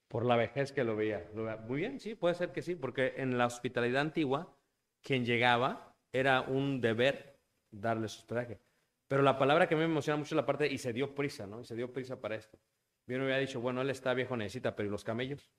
Por 0.08 0.24
la 0.24 0.36
vejez 0.36 0.72
que 0.72 0.82
lo 0.84 0.96
veía. 0.96 1.28
Muy 1.68 1.80
bien, 1.80 2.00
sí, 2.00 2.14
puede 2.14 2.34
ser 2.34 2.52
que 2.52 2.62
sí, 2.62 2.74
porque 2.74 3.14
en 3.16 3.36
la 3.36 3.46
hospitalidad 3.46 4.00
antigua, 4.00 4.56
quien 5.02 5.26
llegaba 5.26 5.94
era 6.12 6.40
un 6.40 6.80
deber 6.80 7.38
darle 7.70 8.08
su 8.08 8.20
hospedaje. 8.20 8.65
Pero 9.08 9.22
la 9.22 9.38
palabra 9.38 9.68
que 9.68 9.74
a 9.74 9.78
mí 9.78 9.84
me 9.84 9.90
emociona 9.90 10.16
mucho 10.16 10.34
es 10.34 10.36
la 10.36 10.46
parte 10.46 10.66
y 10.66 10.78
se 10.78 10.92
dio 10.92 11.14
prisa, 11.14 11.46
¿no? 11.46 11.60
Y 11.60 11.64
se 11.64 11.76
dio 11.76 11.92
prisa 11.92 12.20
para 12.20 12.34
esto. 12.36 12.58
Bien 13.06 13.20
me 13.20 13.26
había 13.26 13.38
dicho, 13.38 13.60
bueno, 13.60 13.82
él 13.82 13.90
está 13.90 14.14
viejo, 14.14 14.36
necesita, 14.36 14.74
pero 14.74 14.88
¿y 14.88 14.90
los 14.90 15.04
camellos? 15.04 15.52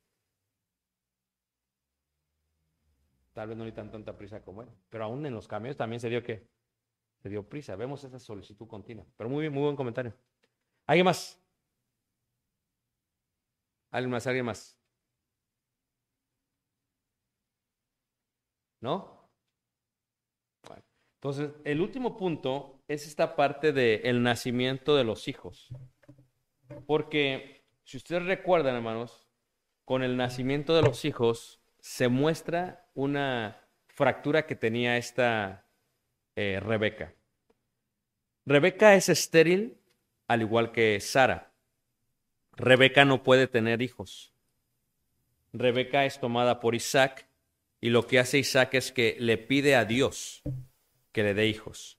Tal 3.34 3.48
vez 3.48 3.58
no 3.58 3.64
necesitan 3.64 3.92
tanta 3.92 4.18
prisa 4.18 4.42
como 4.42 4.64
él. 4.64 4.70
Pero 4.90 5.06
aún 5.06 5.26
en 5.26 5.34
los 5.34 5.48
camellos 5.48 5.78
también 5.78 6.00
se 6.00 6.10
dio 6.10 6.24
que 6.24 6.50
se 7.22 7.30
dio 7.30 7.48
prisa. 7.48 7.76
Vemos 7.76 8.04
esa 8.04 8.20
solicitud 8.20 8.68
continua. 8.68 9.06
Pero 9.16 9.30
muy 9.30 9.42
bien, 9.42 9.54
muy 9.54 9.64
buen 9.64 9.76
comentario. 9.76 10.14
¿Alguien 10.86 11.06
más? 11.06 11.40
¿Alguien 13.92 14.12
más? 14.12 14.28
¿Alguien 14.28 14.46
más? 14.46 14.78
¿No? 18.82 19.30
Bueno, 20.68 20.84
entonces, 21.16 21.52
el 21.64 21.82
último 21.82 22.18
punto 22.18 22.77
es 22.88 23.06
esta 23.06 23.36
parte 23.36 23.74
del 23.74 24.24
nacimiento 24.24 24.96
de 24.96 25.04
los 25.04 25.28
hijos. 25.28 25.70
Porque, 26.86 27.64
si 27.84 27.98
ustedes 27.98 28.24
recuerdan, 28.24 28.76
hermanos, 28.76 29.28
con 29.86 30.04
el 30.04 30.18
nacimiento 30.18 30.76
de 30.76 30.82
los 30.82 31.06
hijos 31.06 31.62
se 31.80 32.08
muestra 32.10 32.86
una 32.94 33.62
fractura 33.88 34.46
que 34.46 34.56
tenía 34.56 34.98
esta 34.98 35.66
eh, 36.36 36.60
Rebeca. 36.62 37.14
Rebeca 38.46 38.96
es 38.96 39.10
estéril 39.10 39.78
al 40.28 40.42
igual 40.42 40.72
que 40.72 41.00
Sara. 41.00 41.54
Rebeca 42.56 43.06
no 43.06 43.24
puede 43.24 43.48
tener 43.48 43.82
hijos. 43.82 44.34
Rebeca 45.54 46.06
es 46.06 46.20
tomada 46.20 46.60
por 46.60 46.76
Isaac 46.76 47.28
y 47.80 47.90
lo 47.90 48.08
que 48.08 48.20
hace 48.20 48.40
Isaac 48.40 48.74
es 48.74 48.92
que 48.92 49.16
le 49.20 49.38
pide 49.38 49.76
a 49.76 49.86
Dios 49.86 50.42
que 51.12 51.24
le 51.24 51.34
dé 51.34 51.48
hijos. 51.48 51.98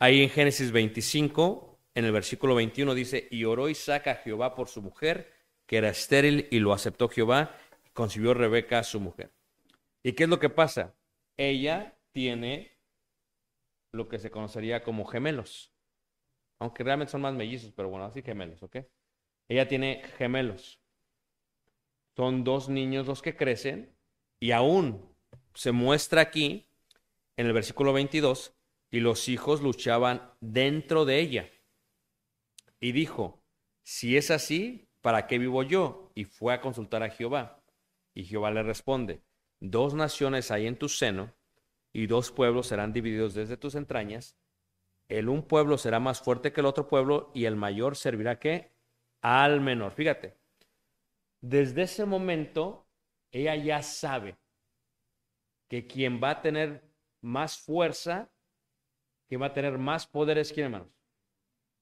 Ahí 0.00 0.22
en 0.22 0.30
Génesis 0.30 0.70
25, 0.70 1.78
en 1.94 2.04
el 2.04 2.12
versículo 2.12 2.54
21 2.54 2.94
dice, 2.94 3.26
y 3.30 3.44
oró 3.44 3.68
Isaac 3.68 4.06
a 4.06 4.14
Jehová 4.14 4.54
por 4.54 4.68
su 4.68 4.80
mujer, 4.80 5.32
que 5.66 5.76
era 5.76 5.88
estéril, 5.88 6.46
y 6.50 6.60
lo 6.60 6.72
aceptó 6.72 7.08
Jehová, 7.08 7.56
y 7.84 7.90
concibió 7.90 8.32
Rebeca 8.32 8.78
a 8.78 8.84
su 8.84 9.00
mujer. 9.00 9.32
¿Y 10.04 10.12
qué 10.12 10.24
es 10.24 10.28
lo 10.28 10.38
que 10.38 10.50
pasa? 10.50 10.94
Ella 11.36 11.98
tiene 12.12 12.78
lo 13.90 14.08
que 14.08 14.20
se 14.20 14.30
conocería 14.30 14.84
como 14.84 15.04
gemelos, 15.04 15.72
aunque 16.60 16.84
realmente 16.84 17.10
son 17.10 17.22
más 17.22 17.34
mellizos, 17.34 17.72
pero 17.72 17.88
bueno, 17.88 18.06
así 18.06 18.22
gemelos, 18.22 18.62
¿ok? 18.62 18.76
Ella 19.48 19.66
tiene 19.66 20.02
gemelos. 20.16 20.80
Son 22.14 22.44
dos 22.44 22.68
niños 22.68 23.06
los 23.06 23.22
que 23.22 23.36
crecen 23.36 23.92
y 24.38 24.52
aún 24.52 25.12
se 25.54 25.72
muestra 25.72 26.20
aquí, 26.20 26.68
en 27.36 27.46
el 27.46 27.52
versículo 27.52 27.92
22, 27.92 28.57
y 28.90 29.00
los 29.00 29.28
hijos 29.28 29.60
luchaban 29.62 30.32
dentro 30.40 31.04
de 31.04 31.20
ella. 31.20 31.50
Y 32.80 32.92
dijo, 32.92 33.42
si 33.82 34.16
es 34.16 34.30
así, 34.30 34.88
¿para 35.00 35.26
qué 35.26 35.38
vivo 35.38 35.62
yo? 35.62 36.12
Y 36.14 36.24
fue 36.24 36.54
a 36.54 36.60
consultar 36.60 37.02
a 37.02 37.10
Jehová. 37.10 37.62
Y 38.14 38.24
Jehová 38.24 38.50
le 38.50 38.62
responde, 38.62 39.22
dos 39.60 39.94
naciones 39.94 40.50
hay 40.50 40.66
en 40.66 40.78
tu 40.78 40.88
seno, 40.88 41.34
y 41.92 42.06
dos 42.06 42.30
pueblos 42.30 42.66
serán 42.66 42.92
divididos 42.92 43.34
desde 43.34 43.56
tus 43.56 43.74
entrañas. 43.74 44.36
El 45.08 45.28
un 45.28 45.42
pueblo 45.42 45.78
será 45.78 46.00
más 46.00 46.20
fuerte 46.20 46.52
que 46.52 46.60
el 46.60 46.66
otro 46.66 46.86
pueblo, 46.86 47.30
y 47.34 47.44
el 47.46 47.56
mayor 47.56 47.96
servirá 47.96 48.38
que 48.38 48.72
al 49.20 49.60
menor. 49.60 49.92
Fíjate, 49.92 50.36
desde 51.40 51.82
ese 51.82 52.04
momento, 52.04 52.86
ella 53.30 53.56
ya 53.56 53.82
sabe 53.82 54.36
que 55.68 55.86
quien 55.86 56.20
va 56.22 56.30
a 56.30 56.42
tener 56.42 56.82
más 57.20 57.58
fuerza, 57.58 58.30
quien 59.28 59.42
va 59.42 59.46
a 59.46 59.52
tener 59.52 59.78
más 59.78 60.06
poder 60.06 60.38
es 60.38 60.52
quién, 60.52 60.66
hermanos? 60.66 60.88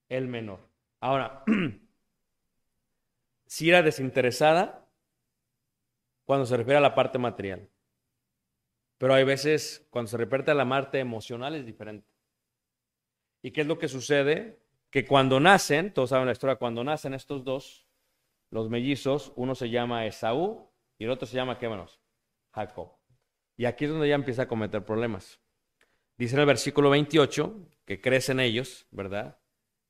El 0.09 0.27
menor. 0.27 0.59
Ahora, 0.99 1.43
si 3.45 3.69
era 3.69 3.81
desinteresada 3.81 4.85
cuando 6.25 6.45
se 6.45 6.57
refiere 6.57 6.77
a 6.77 6.81
la 6.81 6.93
parte 6.93 7.17
material. 7.17 7.69
Pero 8.97 9.13
hay 9.13 9.23
veces, 9.23 9.87
cuando 9.89 10.09
se 10.09 10.17
refiere 10.17 10.51
a 10.51 10.55
la 10.55 10.67
parte 10.67 10.99
emocional, 10.99 11.55
es 11.55 11.65
diferente. 11.65 12.07
¿Y 13.41 13.51
qué 13.51 13.61
es 13.61 13.67
lo 13.67 13.79
que 13.79 13.87
sucede? 13.87 14.59
Que 14.89 15.05
cuando 15.05 15.39
nacen, 15.39 15.93
todos 15.93 16.09
saben 16.09 16.25
la 16.25 16.33
historia, 16.33 16.57
cuando 16.57 16.83
nacen 16.83 17.13
estos 17.13 17.45
dos, 17.45 17.87
los 18.49 18.69
mellizos, 18.69 19.31
uno 19.37 19.55
se 19.55 19.69
llama 19.69 20.05
Esaú 20.05 20.69
y 20.97 21.05
el 21.05 21.11
otro 21.11 21.27
se 21.27 21.35
llama, 21.35 21.59
¿qué 21.59 21.69
menos? 21.69 22.01
Jacob. 22.51 22.91
Y 23.55 23.65
aquí 23.65 23.85
es 23.85 23.91
donde 23.91 24.09
ya 24.09 24.15
empieza 24.15 24.43
a 24.43 24.47
cometer 24.47 24.83
problemas. 24.83 25.39
Dice 26.17 26.35
en 26.35 26.39
el 26.41 26.45
versículo 26.47 26.89
28 26.89 27.69
que 27.85 28.01
crecen 28.01 28.39
ellos, 28.39 28.87
¿verdad? 28.91 29.39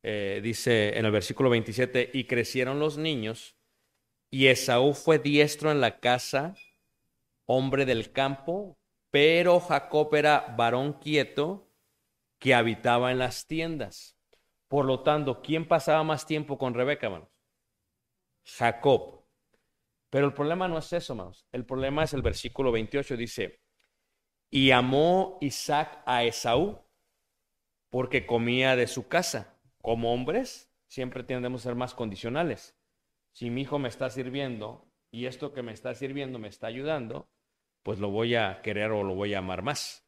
Eh, 0.03 0.41
dice 0.43 0.97
en 0.97 1.05
el 1.05 1.11
versículo 1.11 1.49
27, 1.49 2.11
y 2.13 2.25
crecieron 2.25 2.80
los 2.80 2.97
niños, 2.97 3.57
y 4.30 4.47
Esaú 4.47 4.93
fue 4.93 5.19
diestro 5.19 5.71
en 5.71 5.82
la 5.82 5.99
casa, 5.99 6.55
hombre 7.45 7.86
del 7.86 8.11
campo, 8.11 8.78
pero 9.09 9.59
Jacob 9.59 10.13
era 10.15 10.53
varón 10.57 10.93
quieto 10.93 11.71
que 12.39 12.53
habitaba 12.53 13.11
en 13.11 13.19
las 13.19 13.47
tiendas. 13.47 14.17
Por 14.67 14.86
lo 14.86 15.01
tanto, 15.01 15.41
¿quién 15.41 15.67
pasaba 15.67 16.03
más 16.03 16.25
tiempo 16.25 16.57
con 16.57 16.73
Rebeca, 16.73 17.07
hermanos? 17.07 17.30
Jacob. 18.43 19.23
Pero 20.09 20.25
el 20.25 20.34
problema 20.34 20.67
no 20.67 20.78
es 20.78 20.91
eso, 20.91 21.13
hermanos. 21.13 21.47
El 21.51 21.65
problema 21.65 22.03
es 22.03 22.13
el 22.13 22.21
versículo 22.21 22.71
28, 22.71 23.15
dice, 23.15 23.61
y 24.50 24.72
amó 24.72 25.38
Isaac 25.41 26.02
a 26.06 26.24
Esaú 26.24 26.80
porque 27.89 28.26
comía 28.26 28.76
de 28.76 28.88
su 28.88 29.08
casa. 29.08 29.60
Como 29.82 30.14
hombres, 30.14 30.72
siempre 30.88 31.24
tendemos 31.24 31.62
a 31.62 31.70
ser 31.70 31.76
más 31.76 31.93
condicionales. 31.93 32.76
Si 33.32 33.50
mi 33.50 33.62
hijo 33.62 33.80
me 33.80 33.89
está 33.89 34.10
sirviendo 34.10 34.91
y 35.12 35.26
esto 35.26 35.54
que 35.54 35.64
me 35.64 35.72
está 35.72 35.93
sirviendo 35.95 36.39
me 36.39 36.48
está 36.48 36.68
ayudando, 36.68 37.30
pues 37.84 38.00
lo 38.00 38.10
voy 38.10 38.36
a 38.36 38.62
querer 38.62 38.91
o 38.91 39.04
lo 39.04 39.16
voy 39.16 39.34
a 39.34 39.39
amar 39.39 39.62
más. 39.62 40.06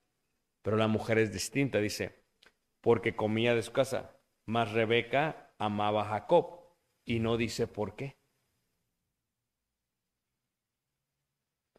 Pero 0.62 0.78
la 0.78 0.88
mujer 0.88 1.18
es 1.18 1.32
distinta, 1.32 1.80
dice, 1.80 2.24
porque 2.82 3.16
comía 3.16 3.56
de 3.56 3.62
su 3.62 3.72
casa. 3.72 4.18
Mas 4.46 4.72
Rebeca 4.72 5.54
amaba 5.58 6.02
a 6.02 6.10
Jacob 6.10 6.60
y 7.06 7.20
no 7.20 7.38
dice 7.38 7.68
por 7.68 7.96
qué. 7.96 8.18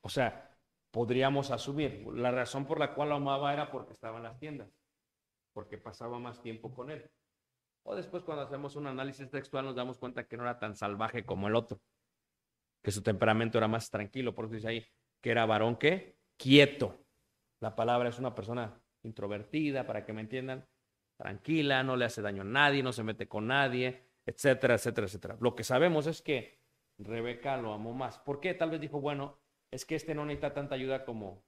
O 0.03 0.09
sea, 0.09 0.50
podríamos 0.91 1.51
asumir, 1.51 2.07
la 2.12 2.30
razón 2.30 2.66
por 2.66 2.78
la 2.78 2.95
cual 2.95 3.11
lo 3.11 3.16
amaba 3.16 3.53
era 3.53 3.70
porque 3.70 3.93
estaba 3.93 4.18
en 4.18 4.24
las 4.24 4.38
tiendas, 4.38 4.68
porque 5.53 5.78
pasaba 5.78 6.18
más 6.18 6.43
tiempo 6.43 6.72
con 6.74 6.91
él. 6.91 7.11
O 7.82 7.95
después 7.95 8.22
cuando 8.24 8.43
hacemos 8.43 8.76
un 8.76 8.86
análisis 8.86 9.30
textual 9.30 9.64
nos 9.64 9.74
damos 9.74 9.99
cuenta 9.99 10.26
que 10.26 10.36
no 10.36 10.43
era 10.43 10.59
tan 10.59 10.76
salvaje 10.76 11.24
como 11.24 11.49
el 11.49 11.55
otro, 11.55 11.80
que 12.82 12.91
su 12.91 13.03
temperamento 13.03 13.59
era 13.59 13.68
más 13.68 13.91
tranquilo, 13.91 14.34
por 14.34 14.47
eso 14.47 14.55
dice 14.55 14.68
ahí 14.68 14.86
que 15.20 15.30
era 15.30 15.47
varón 15.47 15.76
que 15.76 16.16
quieto. 16.36 16.99
La 17.61 17.76
palabra 17.76 18.09
es 18.09 18.18
una 18.18 18.34
persona 18.34 18.80
introvertida, 19.03 19.86
para 19.86 20.05
que 20.05 20.12
me 20.12 20.22
entiendan, 20.22 20.66
tranquila, 21.16 21.82
no 21.82 21.97
le 21.97 22.07
hace 22.07 22.22
daño 22.22 22.43
a 22.43 22.47
nadie, 22.47 22.82
no 22.82 22.93
se 22.93 23.03
mete 23.03 23.28
con 23.28 23.47
nadie, 23.47 24.03
etcétera, 24.24 24.74
etcétera, 24.74 25.07
etcétera. 25.07 25.36
Lo 25.41 25.55
que 25.55 25.64
sabemos 25.64 26.07
es 26.07 26.22
que 26.22 26.59
Rebeca 26.99 27.57
lo 27.57 27.72
amó 27.72 27.93
más. 27.93 28.18
¿Por 28.18 28.41
qué? 28.41 28.55
Tal 28.55 28.70
vez 28.70 28.80
dijo, 28.80 29.01
bueno, 29.01 29.38
es 29.71 29.85
que 29.85 29.95
este 29.95 30.14
no 30.14 30.25
necesita 30.25 30.53
tanta 30.53 30.75
ayuda 30.75 31.05
como, 31.05 31.45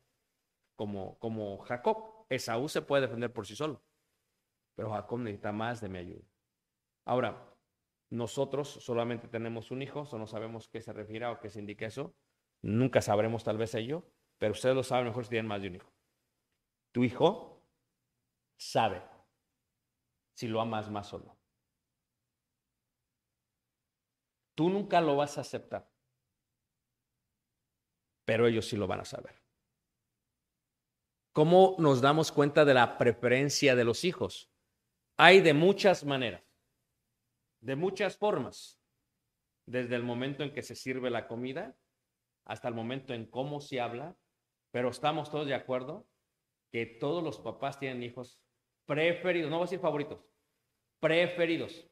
como, 0.77 1.19
como 1.19 1.59
Jacob. 1.59 2.27
Esaú 2.29 2.69
se 2.69 2.83
puede 2.83 3.03
defender 3.03 3.33
por 3.33 3.47
sí 3.47 3.57
solo, 3.57 3.83
pero 4.75 4.91
Jacob 4.91 5.19
necesita 5.21 5.53
más 5.53 5.81
de 5.81 5.89
mi 5.89 5.99
ayuda. 5.99 6.25
Ahora, 7.05 7.53
nosotros 8.11 8.69
solamente 8.69 9.29
tenemos 9.29 9.71
un 9.71 9.83
hijo, 9.83 10.03
o 10.11 10.19
no 10.19 10.27
sabemos 10.27 10.69
qué 10.69 10.81
se 10.81 10.93
refiere 10.93 11.27
o 11.27 11.41
qué 11.41 11.51
se 11.51 11.61
indica 11.61 11.87
eso. 11.87 12.15
Nunca 12.63 13.03
sabremos 13.03 13.45
tal 13.45 13.59
vez 13.59 13.75
ello, 13.75 14.07
pero 14.39 14.53
ustedes 14.53 14.75
lo 14.75 14.83
saben 14.83 15.07
mejor 15.07 15.25
si 15.25 15.31
tienen 15.31 15.49
más 15.49 15.63
de 15.63 15.69
un 15.69 15.75
hijo. 15.77 15.93
Tu 16.93 17.05
hijo 17.05 17.63
sabe 18.57 19.03
si 20.35 20.47
lo 20.47 20.61
amas 20.61 20.91
más 20.91 21.13
o 21.13 21.19
no. 21.19 21.39
Tú 24.55 24.69
nunca 24.69 25.01
lo 25.01 25.17
vas 25.17 25.39
a 25.39 25.41
aceptar 25.41 25.92
pero 28.25 28.47
ellos 28.47 28.69
sí 28.69 28.77
lo 28.77 28.87
van 28.87 29.01
a 29.01 29.05
saber. 29.05 29.43
¿Cómo 31.33 31.77
nos 31.79 32.01
damos 32.01 32.31
cuenta 32.31 32.65
de 32.65 32.75
la 32.75 32.99
preferencia 32.99 33.75
de 33.75 33.85
los 33.85 34.05
hijos? 34.05 34.51
Hay 35.17 35.41
de 35.41 35.55
muchas 35.55 36.05
maneras, 36.05 36.43
de 37.61 37.77
muchas 37.77 38.17
formas, 38.17 38.79
desde 39.67 39.95
el 39.95 40.03
momento 40.03 40.43
en 40.43 40.53
que 40.53 40.63
se 40.63 40.75
sirve 40.75 41.11
la 41.11 41.29
comida 41.29 41.77
hasta 42.45 42.69
el 42.69 42.75
momento 42.75 43.15
en 43.15 43.27
cómo 43.27 43.61
se 43.61 43.81
habla, 43.81 44.17
pero 44.73 44.91
estamos 44.91 45.31
todos 45.31 45.47
de 45.47 45.55
acuerdo 45.55 46.09
que 46.71 46.87
todos 46.87 47.23
los 47.23 47.39
papás 47.39 47.79
tienen 47.79 48.03
hijos 48.03 48.43
preferidos, 48.87 49.51
no 49.51 49.59
voy 49.59 49.65
a 49.65 49.67
decir 49.67 49.81
favoritos, 49.81 50.21
preferidos, 51.01 51.87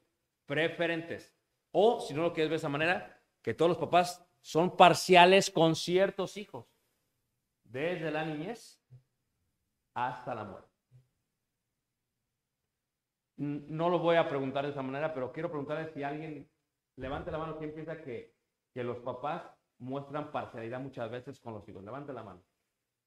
preferentes. 0.45 1.35
O, 1.71 2.01
si 2.01 2.13
no 2.13 2.21
lo 2.23 2.33
quieres 2.33 2.49
ver 2.49 2.59
de 2.59 2.61
esa 2.61 2.69
manera, 2.69 3.23
que 3.41 3.53
todos 3.53 3.69
los 3.69 3.77
papás 3.77 4.27
son 4.41 4.75
parciales 4.75 5.49
con 5.49 5.75
ciertos 5.75 6.37
hijos, 6.37 6.67
desde 7.63 8.11
la 8.11 8.25
niñez 8.25 8.81
hasta 9.93 10.35
la 10.35 10.43
muerte. 10.43 10.69
No 13.37 13.89
lo 13.89 13.99
voy 13.99 14.17
a 14.17 14.27
preguntar 14.27 14.65
de 14.65 14.71
esa 14.71 14.83
manera, 14.83 15.13
pero 15.13 15.31
quiero 15.31 15.49
preguntarle 15.49 15.91
si 15.93 16.03
alguien, 16.03 16.49
levante 16.97 17.31
la 17.31 17.39
mano, 17.39 17.57
¿quién 17.57 17.73
piensa 17.73 18.01
que, 18.01 18.35
que 18.73 18.83
los 18.83 18.99
papás 18.99 19.43
muestran 19.79 20.31
parcialidad 20.31 20.79
muchas 20.79 21.09
veces 21.09 21.39
con 21.39 21.53
los 21.53 21.67
hijos? 21.67 21.83
Levante 21.83 22.13
la 22.13 22.23
mano. 22.23 22.43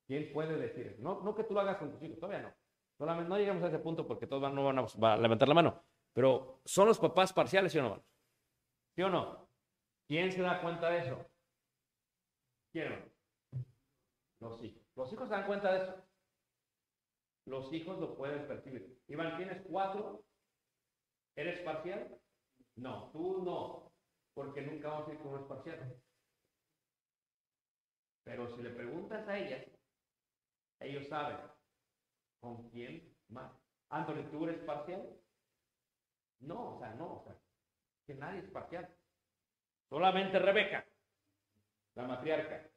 ¿Quién 0.06 0.32
puede 0.32 0.56
decir? 0.56 0.96
No, 0.98 1.20
no 1.20 1.34
que 1.34 1.44
tú 1.44 1.54
lo 1.54 1.60
hagas 1.60 1.76
con 1.76 1.90
tus 1.90 2.02
hijos, 2.02 2.18
todavía 2.18 2.42
no. 2.42 2.54
Solamente 2.98 3.28
no 3.28 3.38
lleguemos 3.38 3.62
a 3.62 3.68
ese 3.68 3.78
punto 3.78 4.06
porque 4.06 4.26
todos 4.26 4.52
no 4.52 4.64
van 4.64 4.78
a, 4.78 5.16
levantar 5.16 5.48
la 5.48 5.54
mano. 5.54 5.82
Pero 6.12 6.60
¿son 6.64 6.86
los 6.86 6.98
papás 6.98 7.32
parciales, 7.32 7.72
sí 7.72 7.78
o 7.78 7.82
no? 7.82 8.04
¿Sí 8.94 9.02
o 9.02 9.10
no? 9.10 9.43
¿Quién 10.06 10.30
se 10.30 10.42
da 10.42 10.60
cuenta 10.60 10.90
de 10.90 10.98
eso? 10.98 11.26
¿Quién? 12.72 13.12
Los 14.40 14.62
hijos. 14.62 14.82
Los 14.96 15.12
hijos 15.12 15.28
se 15.28 15.34
dan 15.34 15.46
cuenta 15.46 15.72
de 15.72 15.82
eso. 15.82 16.04
Los 17.46 17.72
hijos 17.72 17.98
lo 17.98 18.16
pueden 18.16 18.46
percibir. 18.46 18.98
Iván, 19.08 19.36
¿tienes 19.36 19.62
cuatro? 19.62 20.24
¿Eres 21.36 21.60
parcial? 21.60 22.18
No, 22.76 23.10
tú 23.12 23.42
no, 23.42 23.92
porque 24.34 24.62
nunca 24.62 24.88
vamos 24.88 25.08
a 25.08 25.12
ir 25.12 25.20
con 25.20 25.40
es 25.40 25.46
parcial. 25.46 26.02
Pero 28.24 28.48
si 28.48 28.62
le 28.62 28.70
preguntas 28.70 29.28
a 29.28 29.38
ellas, 29.38 29.66
ellos 30.80 31.06
saben 31.08 31.38
con 32.40 32.68
quién 32.70 33.14
más. 33.28 33.52
Anthony, 33.90 34.30
¿tú 34.30 34.44
eres 34.44 34.62
parcial? 34.64 35.20
No, 36.40 36.76
o 36.76 36.78
sea, 36.78 36.94
no, 36.94 37.20
o 37.20 37.24
sea, 37.24 37.36
que 38.06 38.14
nadie 38.14 38.40
es 38.40 38.50
parcial. 38.50 38.94
Solamente 39.94 40.40
Rebeca, 40.40 40.84
la 41.94 42.02
matriarca. 42.02 42.68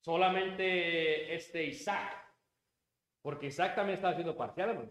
Solamente 0.00 1.32
este 1.32 1.62
Isaac, 1.62 2.34
porque 3.22 3.46
Isaac 3.46 3.76
también 3.76 3.94
estaba 3.94 4.14
siendo 4.14 4.36
parcial, 4.36 4.70
hermano. 4.70 4.90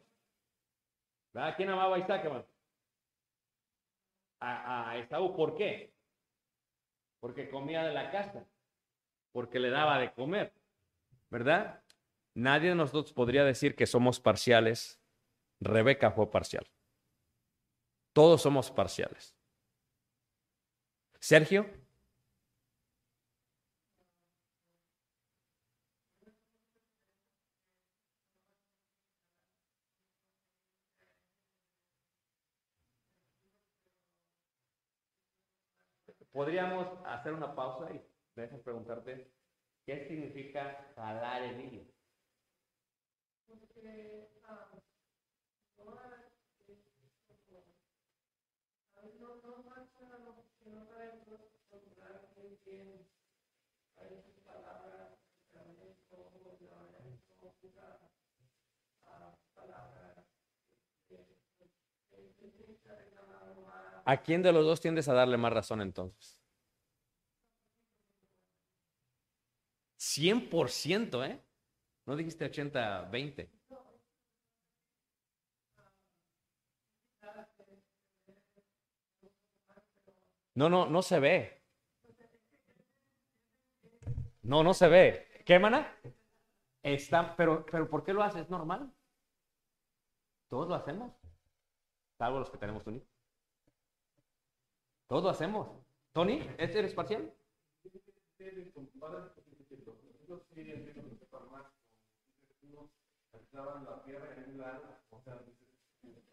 ¿Verdad? 1.33 1.53
¿Quién 1.57 1.69
amaba 1.71 1.97
a 1.97 1.99
Isaac, 1.99 2.23
hermano? 2.23 2.45
A, 4.39 4.91
a 4.91 4.97
Esaú, 4.97 5.35
¿por 5.35 5.57
qué? 5.57 5.93
Porque 7.19 7.49
comía 7.49 7.83
de 7.83 7.93
la 7.93 8.11
casa, 8.11 8.47
porque 9.33 9.59
le 9.59 9.71
daba 9.71 9.99
de 9.99 10.13
comer, 10.13 10.53
¿verdad? 11.29 11.83
Nadie 12.33 12.69
de 12.69 12.75
nosotros 12.75 13.11
podría 13.11 13.43
decir 13.43 13.75
que 13.75 13.87
somos 13.87 14.21
parciales. 14.21 15.01
Rebeca 15.59 16.11
fue 16.11 16.31
parcial. 16.31 16.65
Todos 18.13 18.41
somos 18.41 18.71
parciales. 18.71 19.34
Sergio. 21.25 21.65
Podríamos 36.31 36.87
hacer 37.07 37.33
una 37.33 37.55
pausa 37.55 37.91
y 37.91 38.05
dejar 38.35 38.59
preguntarte 38.61 39.31
qué 39.83 40.07
significa 40.07 40.91
jalar 40.95 41.41
el 41.41 41.59
hilo. 41.59 41.85
Porque 43.47 44.29
ah, 44.43 44.69
ahora 45.79 46.25
no, 49.19 49.35
no 49.41 49.63
marcha 49.63 50.17
lo 50.25 50.45
que 50.63 50.69
no 50.69 50.85
sabemos 50.85 51.39
procurar 51.69 51.69
muy 51.69 51.69
bien 51.69 51.69
a 51.71 51.77
esas 51.77 51.93
palabras, 51.93 52.33
también 52.35 52.57
como 52.57 52.64
como 52.64 52.64
usa 52.64 52.64
palabras 52.64 52.64
¿A 64.07 64.21
quién 64.21 64.43
de 64.43 64.51
los 64.51 64.65
dos 64.65 64.81
tiendes 64.81 65.07
a 65.07 65.13
darle 65.13 65.37
más 65.37 65.51
razón 65.51 65.81
entonces? 65.81 66.39
100%, 69.97 71.25
¿eh? 71.25 71.41
No 72.05 72.15
dijiste 72.15 72.45
80, 72.45 73.01
20. 73.11 73.49
No, 80.55 80.69
no, 80.69 80.85
no 80.85 81.01
se 81.01 81.19
ve. 81.19 81.64
No, 84.45 84.63
no 84.63 84.73
se 84.75 84.87
ve. 84.87 85.27
¿Qué, 85.43 85.57
mana? 85.57 85.91
Está, 86.83 87.35
pero, 87.35 87.65
pero 87.65 87.89
¿por 87.89 88.03
qué 88.03 88.13
lo 88.13 88.21
haces? 88.21 88.43
¿Es 88.43 88.49
normal? 88.49 88.93
Todos 90.47 90.67
lo 90.67 90.75
hacemos. 90.75 91.11
Salvo 92.19 92.39
los 92.39 92.51
que 92.51 92.59
tenemos 92.59 92.83
Tony. 92.83 93.01
Todos 95.07 95.23
lo 95.23 95.29
hacemos. 95.29 95.67
Tony, 96.13 96.47
¿este 96.59 96.79
eres 96.79 96.93
parcial? 96.93 97.33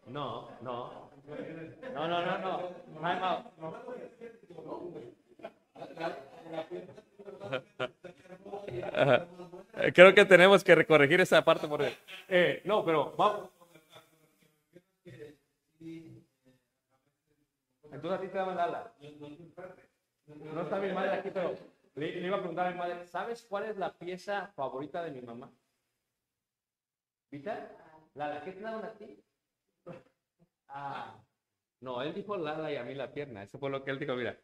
No, 0.05 0.49
no. 0.61 1.09
No, 1.93 2.07
no, 2.07 2.25
no, 2.25 2.37
no. 2.37 2.73
Creo 9.93 10.13
que 10.13 10.25
tenemos 10.25 10.63
que 10.63 10.85
corregir 10.85 11.21
esa 11.21 11.43
parte 11.43 11.67
por 11.67 11.81
eh, 12.29 12.61
no, 12.65 12.85
pero 12.85 13.13
vamos. 13.17 13.49
Entonces 17.91 18.11
a 18.11 18.21
ti 18.21 18.27
te 18.27 18.37
da 18.37 18.45
mandala. 18.45 18.93
No 20.27 20.61
está 20.61 20.79
mi 20.79 20.93
madre 20.93 21.11
aquí, 21.11 21.29
pero 21.31 21.53
le, 21.95 22.15
le, 22.15 22.27
iba 22.27 22.37
a 22.37 22.39
preguntar 22.39 22.67
a 22.67 22.71
mi 22.71 22.77
madre, 22.77 23.05
¿sabes 23.05 23.43
cuál 23.43 23.65
es 23.65 23.77
la 23.77 23.93
pieza 23.93 24.47
favorita 24.55 25.03
de 25.03 25.11
mi 25.11 25.21
mamá? 25.21 25.51
¿Vita? 27.29 27.69
¿La, 28.15 28.33
la 28.33 28.43
que 28.43 28.51
te 28.51 28.61
daban 28.61 28.85
a 28.85 28.93
ti? 28.93 29.21
Ah, 30.69 31.19
no, 31.81 32.01
él 32.01 32.13
dijo 32.13 32.37
Lala 32.37 32.71
y 32.71 32.77
a 32.77 32.83
mí 32.83 32.95
la 32.95 33.11
pierna. 33.11 33.43
Eso 33.43 33.59
fue 33.59 33.69
lo 33.69 33.83
que 33.83 33.91
él 33.91 33.99
dijo, 33.99 34.15
mira. 34.15 34.37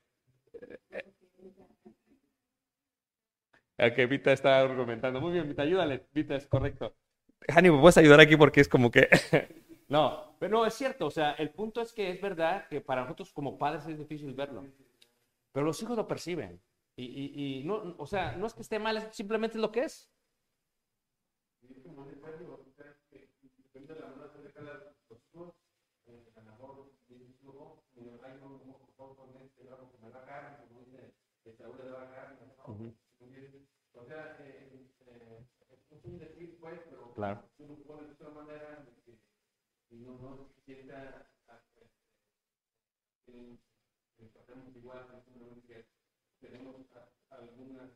Ok, 3.79 4.09
Vita 4.09 4.33
está 4.33 4.59
argumentando. 4.59 5.21
Muy 5.21 5.31
bien, 5.31 5.47
Vita, 5.47 5.61
ayúdale. 5.61 6.05
Vita, 6.13 6.35
es 6.35 6.45
correcto. 6.47 6.93
Hani, 7.47 7.71
¿me 7.71 7.79
puedes 7.79 7.97
ayudar 7.97 8.19
aquí? 8.19 8.35
Porque 8.35 8.59
es 8.59 8.67
como 8.67 8.91
que... 8.91 9.07
no, 9.87 10.35
pero 10.37 10.57
no, 10.57 10.65
es 10.65 10.73
cierto. 10.73 11.05
O 11.05 11.11
sea, 11.11 11.31
el 11.31 11.51
punto 11.51 11.79
es 11.79 11.93
que 11.93 12.11
es 12.11 12.19
verdad 12.19 12.67
que 12.67 12.81
para 12.81 13.03
nosotros 13.03 13.31
como 13.31 13.57
padres 13.57 13.87
es 13.87 13.97
difícil 13.97 14.33
verlo. 14.33 14.65
Pero 15.53 15.65
los 15.65 15.81
hijos 15.81 15.95
lo 15.95 16.07
perciben. 16.09 16.61
Y, 16.97 17.05
y, 17.05 17.59
y 17.59 17.63
no, 17.63 17.95
o 17.97 18.05
sea, 18.05 18.33
no 18.33 18.47
es 18.47 18.53
que 18.53 18.61
esté 18.61 18.79
mal, 18.79 18.97
es 18.97 19.15
simplemente 19.15 19.57
lo 19.57 19.71
que 19.71 19.83
es. 19.83 20.11
O 32.65 32.98
sea, 34.09 34.37
eh, 34.39 34.87
eh, 35.07 35.45
es 35.91 36.05
un 36.05 36.17
decir, 36.19 36.57
pues, 36.59 36.79
pero 36.89 37.13
claro. 37.13 37.43
tú 37.57 37.67
lo 37.67 37.75
pones 37.83 38.07
de 38.07 38.13
otra 38.13 38.29
manera 38.29 38.85
que 39.05 39.95
no, 39.95 40.17
no 40.17 40.49
se 40.55 40.61
sienta 40.61 41.31
que 43.25 43.59
hacemos 44.39 44.75
igual, 44.75 45.05
que 45.67 45.85
tenemos 46.39 46.75
algunas 47.29 47.91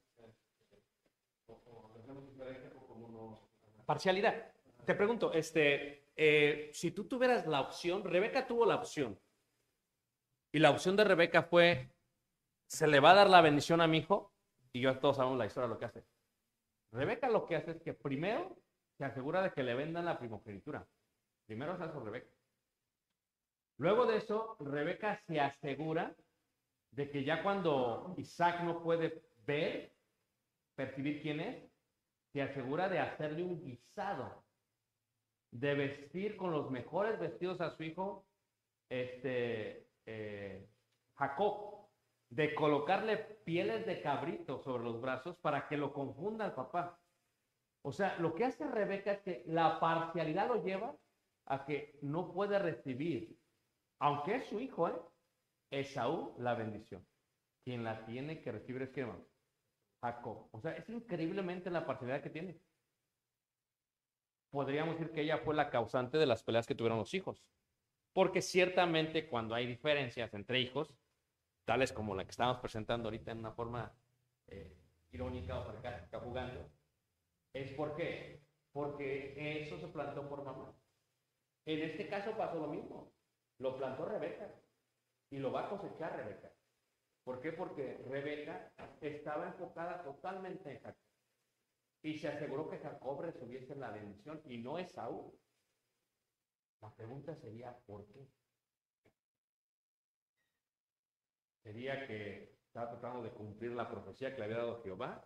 o, 1.48 1.54
o 1.54 2.00
hacemos 2.00 2.30
diferencia 2.30 2.70
como 2.88 3.10
no. 3.10 3.50
Parcialidad. 3.86 4.54
Te 4.86 4.96
pregunto, 4.96 5.34
este, 5.34 6.10
eh, 6.16 6.70
si 6.74 6.92
tú 6.92 7.08
tuvieras 7.08 7.48
la 7.48 7.62
opción, 7.62 8.04
Rebeca 8.04 8.46
tuvo 8.46 8.66
la 8.66 8.76
opción, 8.76 9.20
y 10.52 10.60
la 10.60 10.70
opción 10.70 10.96
de 10.96 11.04
Rebeca 11.06 11.42
fue, 11.44 11.90
¿se 12.68 12.86
le 12.86 13.00
va 13.00 13.12
a 13.12 13.16
dar 13.16 13.30
la 13.30 13.42
bendición 13.42 13.82
a 13.82 13.88
mi 13.88 14.00
hijo? 14.00 14.33
Y 14.74 14.82
yo 14.82 15.00
todos 15.00 15.18
sabemos 15.18 15.38
la 15.38 15.46
historia 15.46 15.68
de 15.68 15.74
lo 15.76 15.80
que 15.80 15.86
hace. 15.86 16.04
Rebeca 16.92 17.30
lo 17.30 17.46
que 17.46 17.56
hace 17.56 17.72
es 17.72 17.82
que 17.82 17.94
primero 17.94 18.58
se 18.98 19.06
asegura 19.06 19.42
de 19.42 19.52
que 19.52 19.64
le 19.64 19.76
vendan 19.76 20.06
la 20.06 20.18
primogenitura. 20.18 20.86
Primero 21.46 21.74
hace 21.74 21.86
eso 21.86 22.00
Rebeca. 22.00 22.30
Luego 23.78 24.06
de 24.06 24.18
eso, 24.18 24.58
Rebeca 24.60 25.22
se 25.28 25.40
asegura 25.40 26.16
de 26.92 27.10
que 27.10 27.24
ya 27.24 27.42
cuando 27.44 28.14
Isaac 28.18 28.62
no 28.64 28.82
puede 28.84 29.24
ver, 29.46 29.94
percibir 30.76 31.22
quién 31.22 31.40
es, 31.40 31.72
se 32.32 32.42
asegura 32.42 32.90
de 32.90 33.00
hacerle 33.00 33.44
un 33.44 33.64
guisado, 33.64 34.44
de 35.52 35.74
vestir 35.76 36.36
con 36.36 36.52
los 36.52 36.72
mejores 36.72 37.20
vestidos 37.20 37.62
a 37.62 37.76
su 37.76 37.84
hijo, 37.84 38.26
este, 38.90 39.88
eh, 40.06 40.68
Jacob 41.16 41.73
de 42.36 42.56
colocarle 42.56 43.18
pieles 43.18 43.86
de 43.86 44.02
cabrito 44.02 44.58
sobre 44.58 44.84
los 44.84 45.00
brazos 45.00 45.38
para 45.38 45.68
que 45.68 45.78
lo 45.78 45.94
confunda 45.94 46.46
al 46.46 46.56
papá. 46.56 47.00
O 47.84 47.92
sea, 47.92 48.18
lo 48.18 48.34
que 48.34 48.46
hace 48.46 48.68
Rebeca 48.68 49.12
es 49.12 49.22
que 49.22 49.44
la 49.46 49.80
parcialidad 49.80 50.48
lo 50.48 50.64
lleva 50.64 50.98
a 51.46 51.66
que 51.66 52.00
no 52.02 52.34
puede 52.34 52.58
recibir, 52.58 53.38
aunque 54.00 54.38
es 54.38 54.46
su 54.48 54.60
hijo, 54.60 54.88
¿eh? 54.88 54.96
Esaú, 55.70 56.36
la 56.40 56.56
bendición. 56.56 57.06
Quien 57.64 57.84
la 57.84 58.04
tiene 58.06 58.42
que 58.42 58.52
recibir 58.52 58.82
es 58.82 58.90
que 58.90 59.08
Jacob. 60.02 60.50
O 60.52 60.60
sea, 60.60 60.72
es 60.72 60.90
increíblemente 60.90 61.70
la 61.70 61.86
parcialidad 61.86 62.24
que 62.24 62.30
tiene. 62.30 62.60
Podríamos 64.50 64.98
decir 64.98 65.14
que 65.14 65.22
ella 65.22 65.38
fue 65.38 65.54
la 65.54 65.70
causante 65.70 66.18
de 66.18 66.26
las 66.26 66.44
peleas 66.44 66.66
que 66.66 66.76
tuvieron 66.76 66.98
los 66.98 67.14
hijos. 67.14 67.44
Porque 68.12 68.42
ciertamente 68.42 69.28
cuando 69.28 69.56
hay 69.56 69.68
diferencias 69.68 70.34
entre 70.34 70.60
hijos, 70.60 70.94
tales 71.66 71.94
como 71.94 72.16
la 72.16 72.26
que 72.26 72.32
estamos 72.32 72.58
presentando 72.58 73.08
ahorita 73.08 73.32
en 73.32 73.40
una 73.40 73.52
forma 73.52 73.94
eh, 74.48 74.76
irónica 75.12 75.60
o 75.60 75.64
sarcástica 75.64 76.20
jugando, 76.20 76.70
es 77.54 77.72
por 77.74 77.96
qué? 77.96 78.42
Porque 78.72 79.62
eso 79.62 79.78
se 79.80 79.88
plantó 79.88 80.28
por 80.28 80.44
mamá. 80.44 80.76
En 81.66 81.82
este 81.82 82.08
caso 82.08 82.36
pasó 82.36 82.60
lo 82.60 82.68
mismo. 82.68 83.14
Lo 83.60 83.78
plantó 83.78 84.06
Rebeca 84.06 84.54
y 85.30 85.38
lo 85.38 85.52
va 85.52 85.66
a 85.66 85.70
cosechar 85.70 86.16
Rebeca. 86.16 86.52
¿Por 87.24 87.40
qué? 87.40 87.54
Porque 87.54 87.98
Rebeca 88.10 88.74
estaba 89.00 89.48
enfocada 89.48 90.04
totalmente 90.04 90.72
en 90.72 90.82
Jacob. 90.82 91.02
Y 92.02 92.18
se 92.18 92.28
aseguró 92.28 92.70
que 92.70 92.80
Jacob 92.80 93.22
recibiese 93.22 93.76
la 93.76 93.92
bendición 93.92 94.42
y 94.46 94.58
no 94.58 94.78
Esaú. 94.78 95.34
La 96.82 96.94
pregunta 96.94 97.34
sería, 97.36 97.78
¿por 97.86 98.06
qué? 98.08 98.28
Sería 101.64 102.06
que 102.06 102.58
estaba 102.66 102.92
tratando 102.92 103.24
de 103.24 103.32
cumplir 103.32 103.72
la 103.72 103.90
profecía 103.90 104.32
que 104.34 104.40
le 104.40 104.46
había 104.46 104.58
dado 104.58 104.84
Jehová. 104.84 105.26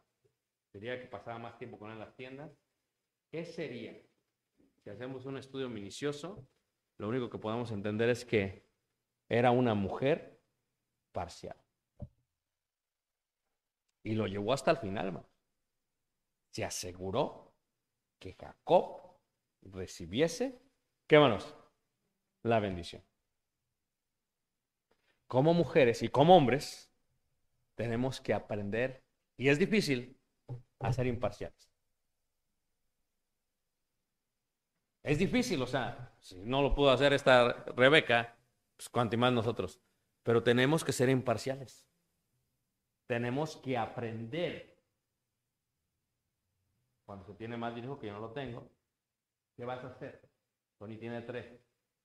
Sería 0.72 1.00
que 1.00 1.08
pasaba 1.08 1.40
más 1.40 1.58
tiempo 1.58 1.80
con 1.80 1.90
él 1.90 1.96
en 1.96 2.02
las 2.02 2.16
tiendas. 2.16 2.52
¿Qué 3.32 3.44
sería? 3.44 4.00
Si 4.84 4.90
hacemos 4.90 5.26
un 5.26 5.38
estudio 5.38 5.68
minucioso, 5.68 6.48
lo 6.98 7.10
único 7.10 7.30
que 7.30 7.40
podemos 7.40 7.72
entender 7.72 8.10
es 8.10 8.24
que 8.24 8.70
era 9.28 9.52
una 9.52 9.74
mujer 9.74 10.40
parcial. 11.12 11.58
Y 14.04 14.14
lo 14.14 14.28
llevó 14.28 14.54
hasta 14.54 14.72
el 14.72 14.78
final, 14.78 15.08
hermano. 15.08 15.30
Se 16.52 16.64
aseguró 16.64 17.56
que 18.20 18.34
Jacob 18.34 19.18
recibiese, 19.62 20.62
¿qué 21.08 21.18
manos? 21.18 21.56
La 22.44 22.60
bendición. 22.60 23.07
Como 25.28 25.54
mujeres 25.54 26.02
y 26.04 26.10
como 26.10 26.36
hombres, 26.36 26.92
tenemos 27.76 28.22
que 28.22 28.34
aprender, 28.34 29.04
y 29.38 29.50
es 29.50 29.60
difícil, 29.60 30.18
a 30.80 30.94
ser 30.94 31.08
imparciales. 31.08 31.72
Es 35.04 35.20
difícil, 35.20 35.62
o 35.62 35.68
sea, 35.68 36.14
si 36.20 36.38
no 36.44 36.62
lo 36.62 36.76
pudo 36.76 36.92
hacer 36.92 37.14
esta 37.14 37.54
Rebeca, 37.76 38.38
pues 38.76 38.90
cuanto 38.90 39.18
más 39.18 39.32
nosotros. 39.32 39.80
Pero 40.24 40.44
tenemos 40.44 40.84
que 40.84 40.92
ser 40.92 41.10
imparciales. 41.10 41.88
Tenemos 43.06 43.56
que 43.56 43.78
aprender. 43.78 44.78
Cuando 47.06 47.26
se 47.26 47.36
tiene 47.36 47.56
más 47.56 47.74
dinero 47.74 47.98
que 47.98 48.08
yo 48.08 48.14
no 48.14 48.20
lo 48.20 48.34
tengo, 48.34 48.70
¿qué 49.56 49.64
vas 49.64 49.84
a 49.86 49.88
hacer? 49.88 50.30
Tony 50.78 50.98
tiene 50.98 51.22
tres. 51.22 51.58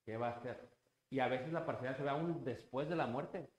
¿Qué 0.05 0.17
va 0.17 0.29
a 0.29 0.37
hacer? 0.37 0.71
Y 1.13 1.21
a 1.21 1.29
veces 1.29 1.53
la 1.53 1.67
parcialidad 1.67 1.99
se 1.99 2.05
ve 2.05 2.09
aún 2.09 2.43
después 2.43 2.89
de 2.89 2.97
la 2.97 3.07
muerte. 3.07 3.53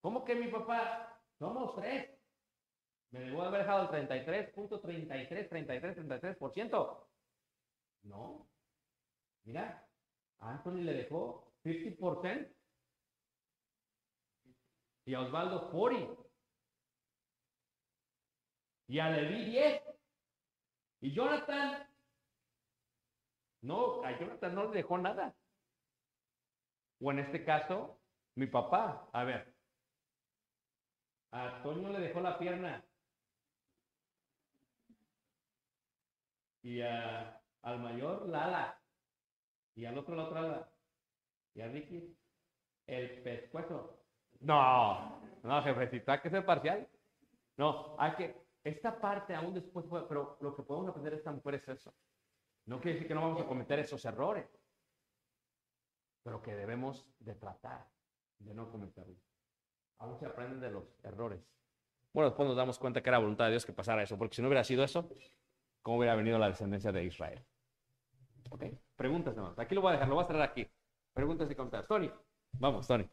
¿Cómo 0.00 0.24
que 0.24 0.36
mi 0.36 0.46
papá? 0.46 1.20
Somos 1.36 1.74
tres. 1.74 2.16
Me 3.10 3.18
debo 3.18 3.42
haber 3.42 3.62
dejado 3.62 3.92
el 3.92 4.08
33.33, 4.08 5.48
33, 5.48 5.96
33%. 5.96 7.06
No. 8.04 8.48
Mira, 9.42 9.84
a 10.38 10.50
Anthony 10.52 10.82
le 10.82 10.92
dejó 10.92 11.52
50% 11.64 12.54
y 15.06 15.14
a 15.14 15.20
Osvaldo 15.22 15.72
40 15.72 16.22
y 18.86 19.00
a 19.00 19.10
Levi 19.10 19.44
10 19.46 19.82
y 21.00 21.12
Jonathan 21.12 21.84
no, 23.62 24.04
a 24.04 24.16
Jonathan 24.16 24.54
no 24.54 24.66
le 24.66 24.76
dejó 24.76 24.98
nada. 24.98 25.34
O 27.00 27.10
en 27.12 27.20
este 27.20 27.44
caso, 27.44 28.00
mi 28.34 28.46
papá, 28.46 29.08
a 29.12 29.24
ver, 29.24 29.54
a 31.30 31.62
Toño 31.62 31.90
le 31.90 32.00
dejó 32.00 32.20
la 32.20 32.38
pierna. 32.38 32.84
Y 36.62 36.80
al 36.80 37.80
mayor 37.80 38.28
la 38.28 38.44
ala 38.44 38.82
y 39.74 39.84
al 39.84 39.96
otro 39.96 40.16
la 40.16 40.24
otra 40.24 40.40
ala 40.40 40.68
y 41.54 41.60
a 41.60 41.68
Ricky. 41.68 42.16
El 42.86 43.22
pescuezo. 43.22 43.98
No, 44.40 45.20
no, 45.42 45.62
jefecito, 45.62 46.10
hay 46.10 46.20
que 46.20 46.30
ser 46.30 46.44
parcial. 46.44 46.88
No, 47.56 47.96
hay 47.98 48.12
que, 48.12 48.36
esta 48.64 48.98
parte 48.98 49.34
aún 49.34 49.52
después, 49.52 49.84
pero 50.08 50.38
lo 50.40 50.54
que 50.54 50.62
podemos 50.62 50.88
aprender 50.88 51.12
de 51.12 51.18
esta 51.18 51.32
mujer 51.32 51.56
es 51.56 51.68
eso. 51.68 51.92
No 52.66 52.80
quiere 52.80 52.94
decir 52.94 53.08
que 53.08 53.14
no 53.14 53.22
vamos 53.22 53.42
a 53.42 53.46
cometer 53.46 53.78
esos 53.78 54.04
errores, 54.04 54.46
pero 56.28 56.42
que 56.42 56.54
debemos 56.54 57.08
de 57.20 57.34
tratar 57.34 57.88
de 58.38 58.52
no 58.52 58.70
cometerlos. 58.70 59.16
Aún 59.96 60.18
se 60.18 60.26
aprenden 60.26 60.60
de 60.60 60.70
los 60.70 60.84
errores. 61.02 61.40
Bueno, 62.12 62.28
después 62.28 62.46
nos 62.46 62.54
damos 62.54 62.78
cuenta 62.78 63.02
que 63.02 63.08
era 63.08 63.16
voluntad 63.16 63.46
de 63.46 63.52
Dios 63.52 63.64
que 63.64 63.72
pasara 63.72 64.02
eso, 64.02 64.18
porque 64.18 64.36
si 64.36 64.42
no 64.42 64.48
hubiera 64.48 64.62
sido 64.62 64.84
eso, 64.84 65.08
¿cómo 65.80 65.96
hubiera 65.96 66.14
venido 66.14 66.38
la 66.38 66.48
descendencia 66.48 66.92
de 66.92 67.04
Israel? 67.04 67.42
Ok, 68.50 68.62
preguntas, 68.94 69.34
hermanos. 69.34 69.58
Aquí 69.58 69.74
lo 69.74 69.80
voy 69.80 69.88
a 69.88 69.92
dejar, 69.92 70.08
lo 70.08 70.16
voy 70.16 70.24
a 70.24 70.26
cerrar 70.26 70.42
aquí. 70.42 70.70
Preguntas 71.14 71.50
y 71.50 71.54
comentarios. 71.54 71.88
Tony, 71.88 72.12
vamos, 72.52 72.86
Tony. 72.86 73.08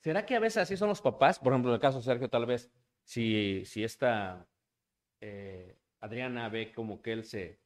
¿Será 0.00 0.24
que 0.24 0.36
a 0.36 0.40
veces 0.40 0.58
así 0.58 0.76
son 0.76 0.88
los 0.88 1.02
papás? 1.02 1.38
Por 1.38 1.52
ejemplo, 1.52 1.70
en 1.70 1.74
el 1.74 1.80
caso 1.80 1.98
de 1.98 2.04
Sergio, 2.04 2.28
tal 2.30 2.46
vez, 2.46 2.70
si, 3.04 3.64
si 3.64 3.84
esta 3.84 4.46
eh, 5.20 5.76
Adriana 6.00 6.48
ve 6.48 6.72
como 6.72 7.02
que 7.02 7.12
él 7.12 7.24
se 7.24 7.60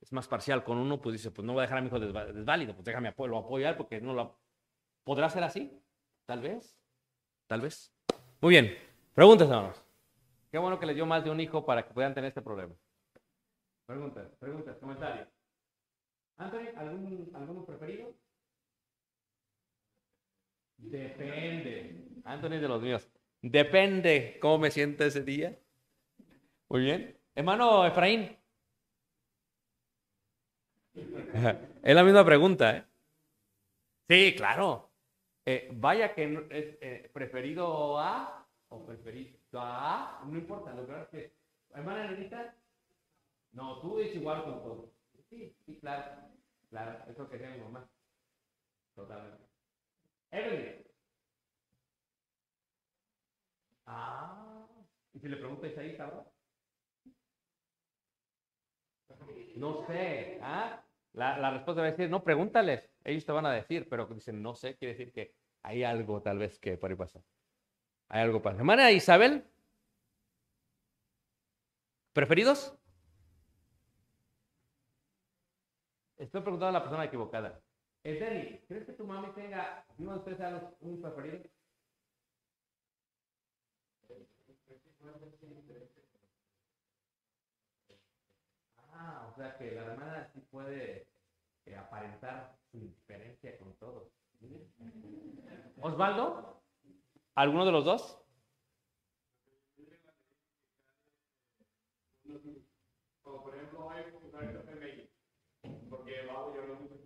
es 0.00 0.12
más 0.12 0.28
parcial 0.28 0.64
con 0.64 0.78
uno, 0.78 1.00
pues 1.00 1.14
dice, 1.14 1.30
pues 1.30 1.44
no 1.44 1.52
voy 1.52 1.60
a 1.60 1.62
dejar 1.62 1.78
a 1.78 1.80
mi 1.80 1.88
hijo 1.88 1.98
desválido, 1.98 2.74
pues 2.74 2.84
déjame 2.84 3.12
lo 3.16 3.38
apoyar 3.38 3.76
porque 3.76 4.00
no 4.00 4.14
lo... 4.14 4.38
¿Podrá 5.04 5.28
ser 5.28 5.42
así? 5.42 5.82
Tal 6.26 6.40
vez. 6.40 6.78
Tal 7.46 7.60
vez. 7.60 7.92
Muy 8.40 8.50
bien. 8.50 8.76
Preguntas, 9.14 9.48
hermanos. 9.48 9.82
Qué 10.50 10.58
bueno 10.58 10.78
que 10.78 10.86
les 10.86 10.94
dio 10.94 11.06
más 11.06 11.24
de 11.24 11.30
un 11.30 11.40
hijo 11.40 11.64
para 11.64 11.86
que 11.86 11.92
puedan 11.92 12.14
tener 12.14 12.28
este 12.28 12.42
problema. 12.42 12.74
Preguntas, 13.86 14.28
preguntas, 14.38 14.76
comentarios. 14.78 15.28
Anthony, 16.36 16.68
¿algún, 16.76 17.30
¿alguno 17.34 17.66
preferido? 17.66 18.14
Depende. 20.82 22.04
Anthony 22.24 22.58
de 22.60 22.68
los 22.68 22.82
míos. 22.82 23.10
Depende 23.42 24.38
cómo 24.40 24.58
me 24.58 24.70
siento 24.70 25.04
ese 25.04 25.22
día. 25.22 25.58
Muy 26.68 26.82
bien. 26.82 27.18
Hermano 27.34 27.86
Efraín. 27.86 28.36
Es 31.82 31.94
la 31.94 32.04
misma 32.04 32.24
pregunta, 32.24 32.76
¿eh? 32.76 32.84
Sí, 34.08 34.34
claro. 34.36 34.90
Eh, 35.46 35.70
vaya 35.72 36.14
que 36.14 36.24
es 36.50 36.76
eh, 36.80 37.10
preferido 37.12 37.98
A 37.98 38.46
o 38.68 38.84
preferido 38.84 39.38
a 39.54 40.22
no 40.26 40.36
importa, 40.36 40.74
lo 40.74 40.86
que 40.86 41.00
es 41.00 41.08
que. 41.08 41.40
Hermana 41.72 42.10
Nenita, 42.10 42.54
no, 43.52 43.80
tú 43.80 44.00
es 44.00 44.14
igual 44.14 44.44
con 44.44 44.62
todo. 44.62 44.92
Sí, 45.28 45.54
sí, 45.64 45.78
claro. 45.80 46.28
Claro, 46.68 46.98
eso 47.10 47.28
que 47.28 47.38
decía 47.38 47.54
mi 47.56 47.62
mamá. 47.62 47.88
Totalmente. 48.94 49.49
Evelyn. 50.30 50.84
Ah. 53.86 54.66
¿Y 55.12 55.18
si 55.18 55.28
le 55.28 55.36
preguntas 55.36 55.76
ahí, 55.78 55.96
cabrón? 55.96 56.24
No 59.56 59.86
sé. 59.86 60.38
¿ah? 60.42 60.82
La, 61.12 61.50
respuesta 61.50 61.82
va 61.82 61.88
a 61.88 61.90
decir, 61.90 62.08
no, 62.08 62.22
pregúntales. 62.22 62.88
Ellos 63.04 63.24
te 63.24 63.32
van 63.32 63.46
a 63.46 63.52
decir, 63.52 63.88
pero 63.88 64.06
dicen, 64.06 64.42
no 64.42 64.54
sé, 64.54 64.76
quiere 64.76 64.94
decir 64.94 65.12
que 65.12 65.34
hay 65.62 65.82
algo 65.84 66.22
tal 66.22 66.38
vez 66.38 66.58
que 66.58 66.76
por 66.76 66.90
ahí 66.90 66.96
pasa. 66.96 67.20
Hay 68.08 68.22
algo 68.22 68.42
pasa. 68.42 68.58
Hermana 68.58 68.90
Isabel. 68.92 69.44
¿Preferidos? 72.12 72.76
Estoy 76.16 76.42
preguntando 76.42 76.68
a 76.68 76.80
la 76.80 76.82
persona 76.82 77.04
equivocada. 77.04 77.60
Edeni, 78.04 78.58
¿crees 78.68 78.84
que 78.86 78.92
tu 78.92 79.06
mami 79.06 79.32
tenga 79.32 79.84
uno 79.98 80.12
de 80.12 80.18
ustedes 80.18 80.52
los- 80.52 80.74
un 80.80 81.00
preferido? 81.00 81.40
Ah, 88.92 89.28
o 89.30 89.36
sea 89.36 89.56
que 89.56 89.72
la 89.72 89.82
hermana 89.84 90.30
sí 90.32 90.40
puede 90.50 91.06
eh, 91.66 91.76
aparentar 91.76 92.56
su 92.70 92.78
diferencia 92.80 93.58
con 93.58 93.74
todos. 93.76 94.08
Osvaldo, 95.82 96.62
¿alguno 97.34 97.64
de 97.66 97.72
los 97.72 97.84
dos? 97.84 98.18
Como 103.22 103.42
por 103.42 103.54
ejemplo 103.54 103.86
hoy 103.86 104.12
comprar 104.12 104.52
café 104.52 104.74
medio, 104.76 105.04
porque 105.88 106.22
lo 106.24 106.32
hago 106.32 106.54
yo 106.54 106.62
lo 106.66 106.76
mismo. 106.80 106.96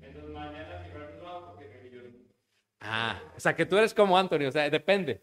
Entonces 0.00 0.30
mañana 0.30 0.84
si 0.84 0.92
no 0.92 0.98
lo 1.22 1.28
hago 1.28 1.46
porque 1.54 1.68
me 1.68 1.90
yo 1.90 2.00
Ah, 2.92 3.22
o 3.36 3.40
sea 3.40 3.54
que 3.54 3.66
tú 3.66 3.76
eres 3.76 3.94
como 3.94 4.18
Anthony, 4.18 4.46
o 4.48 4.50
sea, 4.52 4.68
depende. 4.68 5.22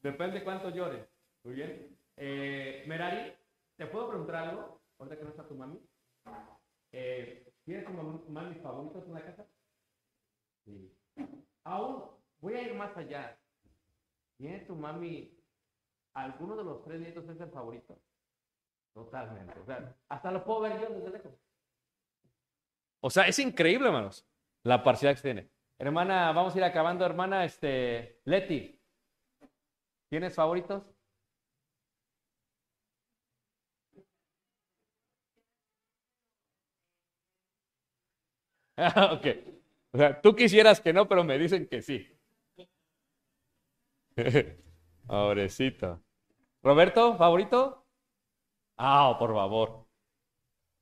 Depende 0.00 0.44
cuánto 0.44 0.70
llores. 0.70 1.04
Muy 1.42 1.54
bien. 1.54 1.98
Eh, 2.16 2.84
Merari, 2.86 3.32
¿te 3.76 3.86
puedo 3.86 4.08
preguntar 4.08 4.36
algo? 4.36 4.80
Ahorita 4.98 5.16
que 5.18 5.24
no 5.24 5.30
está 5.30 5.46
tu 5.48 5.54
mami. 5.56 5.80
Eh, 6.92 7.52
¿Tienes 7.64 7.84
tu 7.84 7.92
mam- 7.92 8.24
mami 8.28 8.54
favorita 8.60 9.00
en 9.00 9.12
la 9.12 9.24
casa? 9.24 9.46
Sí. 10.64 10.92
Aún 11.64 12.04
voy 12.40 12.54
a 12.54 12.62
ir 12.62 12.74
más 12.74 12.96
allá. 12.96 13.36
¿Tiene 14.36 14.60
tu 14.60 14.76
mami 14.76 15.36
alguno 16.14 16.56
de 16.56 16.64
los 16.64 16.82
tres 16.84 17.00
nietos 17.00 17.28
es 17.28 17.40
el 17.40 17.50
favorito? 17.50 17.98
Totalmente. 18.94 19.58
O 19.60 19.64
sea, 19.66 19.96
hasta 20.08 20.30
lo 20.30 20.44
puedo 20.44 20.60
ver 20.60 20.80
yo 20.80 20.90
desde 20.90 21.10
lejos. 21.10 21.32
O 23.00 23.10
sea, 23.10 23.26
es 23.26 23.38
increíble, 23.40 23.88
hermanos, 23.88 24.24
la 24.62 24.82
parcialidad 24.82 25.14
que 25.16 25.22
se 25.22 25.34
tiene. 25.34 25.50
Hermana, 25.80 26.32
vamos 26.32 26.54
a 26.54 26.58
ir 26.58 26.64
acabando, 26.64 27.04
hermana, 27.04 27.44
este, 27.44 28.20
Leti. 28.24 28.80
¿Tienes 30.10 30.34
favoritos? 30.34 30.82
Ok. 39.12 39.26
O 39.92 39.98
sea, 39.98 40.20
tú 40.20 40.34
quisieras 40.36 40.80
que 40.80 40.92
no, 40.92 41.08
pero 41.08 41.24
me 41.24 41.38
dicen 41.38 41.66
que 41.66 41.82
sí. 41.82 42.06
Pobrecito. 45.06 46.02
Roberto, 46.62 47.16
¿favorito? 47.16 47.86
Ah, 48.76 49.16
por 49.18 49.32
favor. 49.32 49.86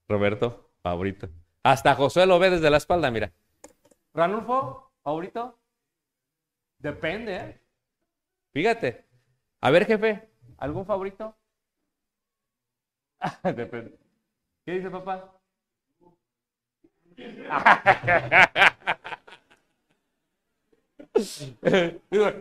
Roberto, 0.08 0.70
favorito. 0.82 1.28
Hasta 1.62 1.94
Josué 1.94 2.26
lo 2.26 2.38
ve 2.38 2.50
desde 2.50 2.70
la 2.70 2.76
espalda, 2.78 3.10
mira. 3.10 3.32
Ranulfo, 4.14 4.85
¿favorito? 5.06 5.56
Depende, 6.80 7.36
¿eh? 7.36 7.60
Fíjate. 8.52 9.04
A 9.60 9.70
ver, 9.70 9.86
jefe, 9.86 10.28
¿algún 10.58 10.84
favorito? 10.84 11.32
Depende. 13.44 13.96
¿Qué 14.64 14.72
dice 14.72 14.90
papá? 14.90 15.32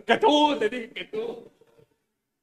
Que 0.06 0.18
tú, 0.20 0.58
te 0.58 0.68
dije 0.68 0.90
que 0.90 1.04
tú. 1.04 1.50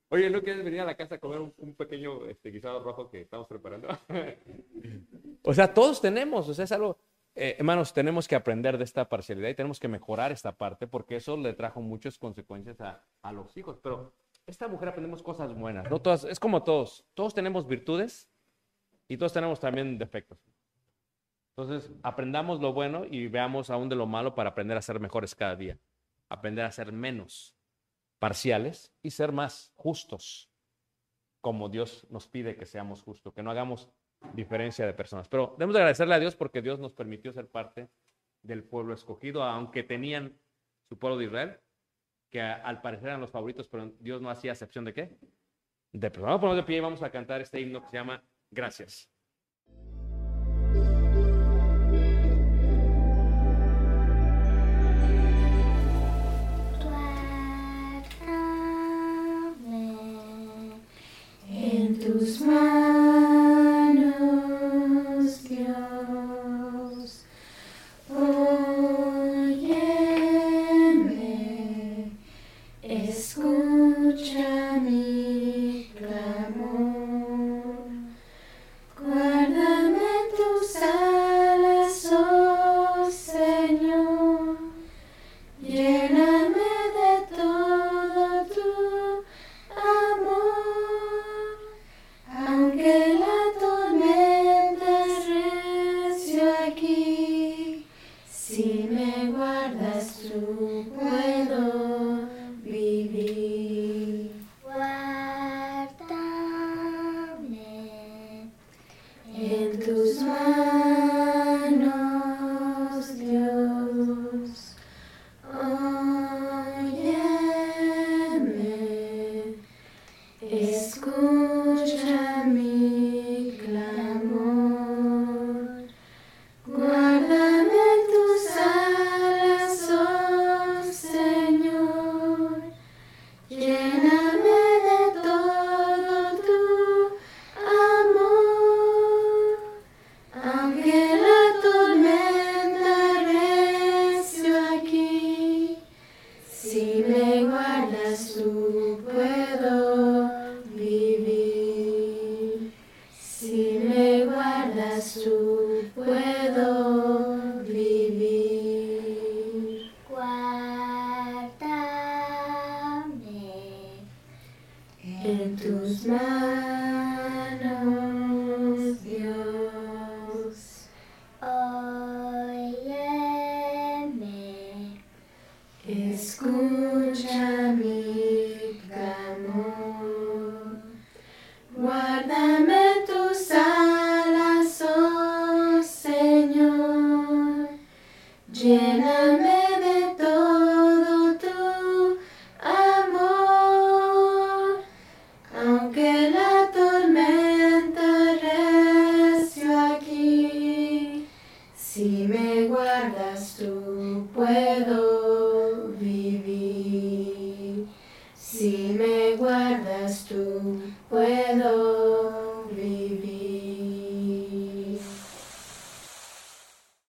Oye, 0.09 0.31
¿no 0.31 0.41
quieres 0.41 0.63
venir 0.63 0.79
a 0.79 0.85
la 0.85 0.97
casa 0.97 1.15
a 1.15 1.19
comer 1.19 1.41
un, 1.41 1.53
un 1.57 1.75
pequeño 1.75 2.25
este, 2.25 2.49
guisado 2.49 2.81
rojo 2.81 3.09
que 3.11 3.21
estamos 3.21 3.45
preparando? 3.47 3.89
o 5.43 5.53
sea, 5.53 5.71
todos 5.71 6.01
tenemos, 6.01 6.49
o 6.49 6.53
sea, 6.53 6.65
es 6.65 6.71
algo, 6.71 6.97
eh, 7.35 7.55
hermanos, 7.57 7.93
tenemos 7.93 8.27
que 8.27 8.35
aprender 8.35 8.77
de 8.77 8.83
esta 8.83 9.09
parcialidad 9.09 9.49
y 9.49 9.55
tenemos 9.55 9.79
que 9.79 9.87
mejorar 9.87 10.31
esta 10.31 10.51
parte 10.51 10.87
porque 10.87 11.15
eso 11.15 11.35
le 11.37 11.53
trajo 11.53 11.81
muchas 11.81 12.17
consecuencias 12.17 12.79
a, 12.81 13.03
a 13.21 13.31
los 13.31 13.55
hijos. 13.57 13.79
Pero 13.81 14.13
esta 14.45 14.67
mujer 14.67 14.89
aprendemos 14.89 15.23
cosas 15.23 15.53
buenas, 15.53 15.89
no 15.89 16.01
todas, 16.01 16.25
es 16.25 16.39
como 16.39 16.63
todos, 16.63 17.05
todos 17.13 17.33
tenemos 17.33 17.67
virtudes 17.67 18.29
y 19.07 19.17
todos 19.17 19.33
tenemos 19.33 19.59
también 19.59 19.97
defectos. 19.97 20.39
Entonces, 21.55 21.91
aprendamos 22.01 22.59
lo 22.59 22.73
bueno 22.73 23.05
y 23.05 23.27
veamos 23.27 23.69
aún 23.69 23.87
de 23.87 23.95
lo 23.95 24.07
malo 24.07 24.33
para 24.33 24.49
aprender 24.49 24.75
a 24.75 24.81
ser 24.81 24.99
mejores 24.99 25.35
cada 25.35 25.55
día. 25.55 25.79
Aprender 26.29 26.65
a 26.65 26.71
ser 26.71 26.91
menos 26.91 27.55
parciales 28.17 28.91
y 29.03 29.11
ser 29.11 29.31
más 29.31 29.71
justos, 29.75 30.49
como 31.41 31.69
Dios 31.69 32.07
nos 32.09 32.27
pide 32.27 32.55
que 32.55 32.65
seamos 32.65 33.03
justos, 33.03 33.33
que 33.33 33.43
no 33.43 33.51
hagamos 33.51 33.89
diferencia 34.33 34.85
de 34.85 34.93
personas. 34.93 35.27
Pero 35.27 35.55
debemos 35.57 35.73
de 35.73 35.79
agradecerle 35.79 36.15
a 36.15 36.19
Dios 36.19 36.35
porque 36.35 36.61
Dios 36.61 36.79
nos 36.79 36.93
permitió 36.93 37.33
ser 37.33 37.47
parte 37.47 37.89
del 38.41 38.63
pueblo 38.63 38.93
escogido, 38.93 39.43
aunque 39.43 39.83
tenían 39.83 40.37
su 40.89 40.97
pueblo 40.97 41.17
de 41.17 41.25
Israel, 41.25 41.59
que 42.29 42.41
al 42.41 42.81
parecer 42.81 43.09
eran 43.09 43.21
los 43.21 43.31
favoritos, 43.31 43.67
pero 43.67 43.91
Dios 43.99 44.21
no 44.21 44.29
hacía 44.29 44.51
excepción 44.51 44.85
de 44.85 44.93
qué? 44.93 45.17
De 45.91 46.09
personas. 46.09 46.31
Vamos 46.31 46.37
a 46.37 46.41
ponernos 46.41 46.63
de 46.63 46.67
pie 46.67 46.77
y 46.77 46.81
vamos 46.81 47.03
a 47.03 47.11
cantar 47.11 47.41
este 47.41 47.59
himno 47.61 47.81
que 47.81 47.89
se 47.89 47.97
llama 47.97 48.23
Gracias. 48.49 49.09
Tus 62.03 62.41
manos, 62.41 62.92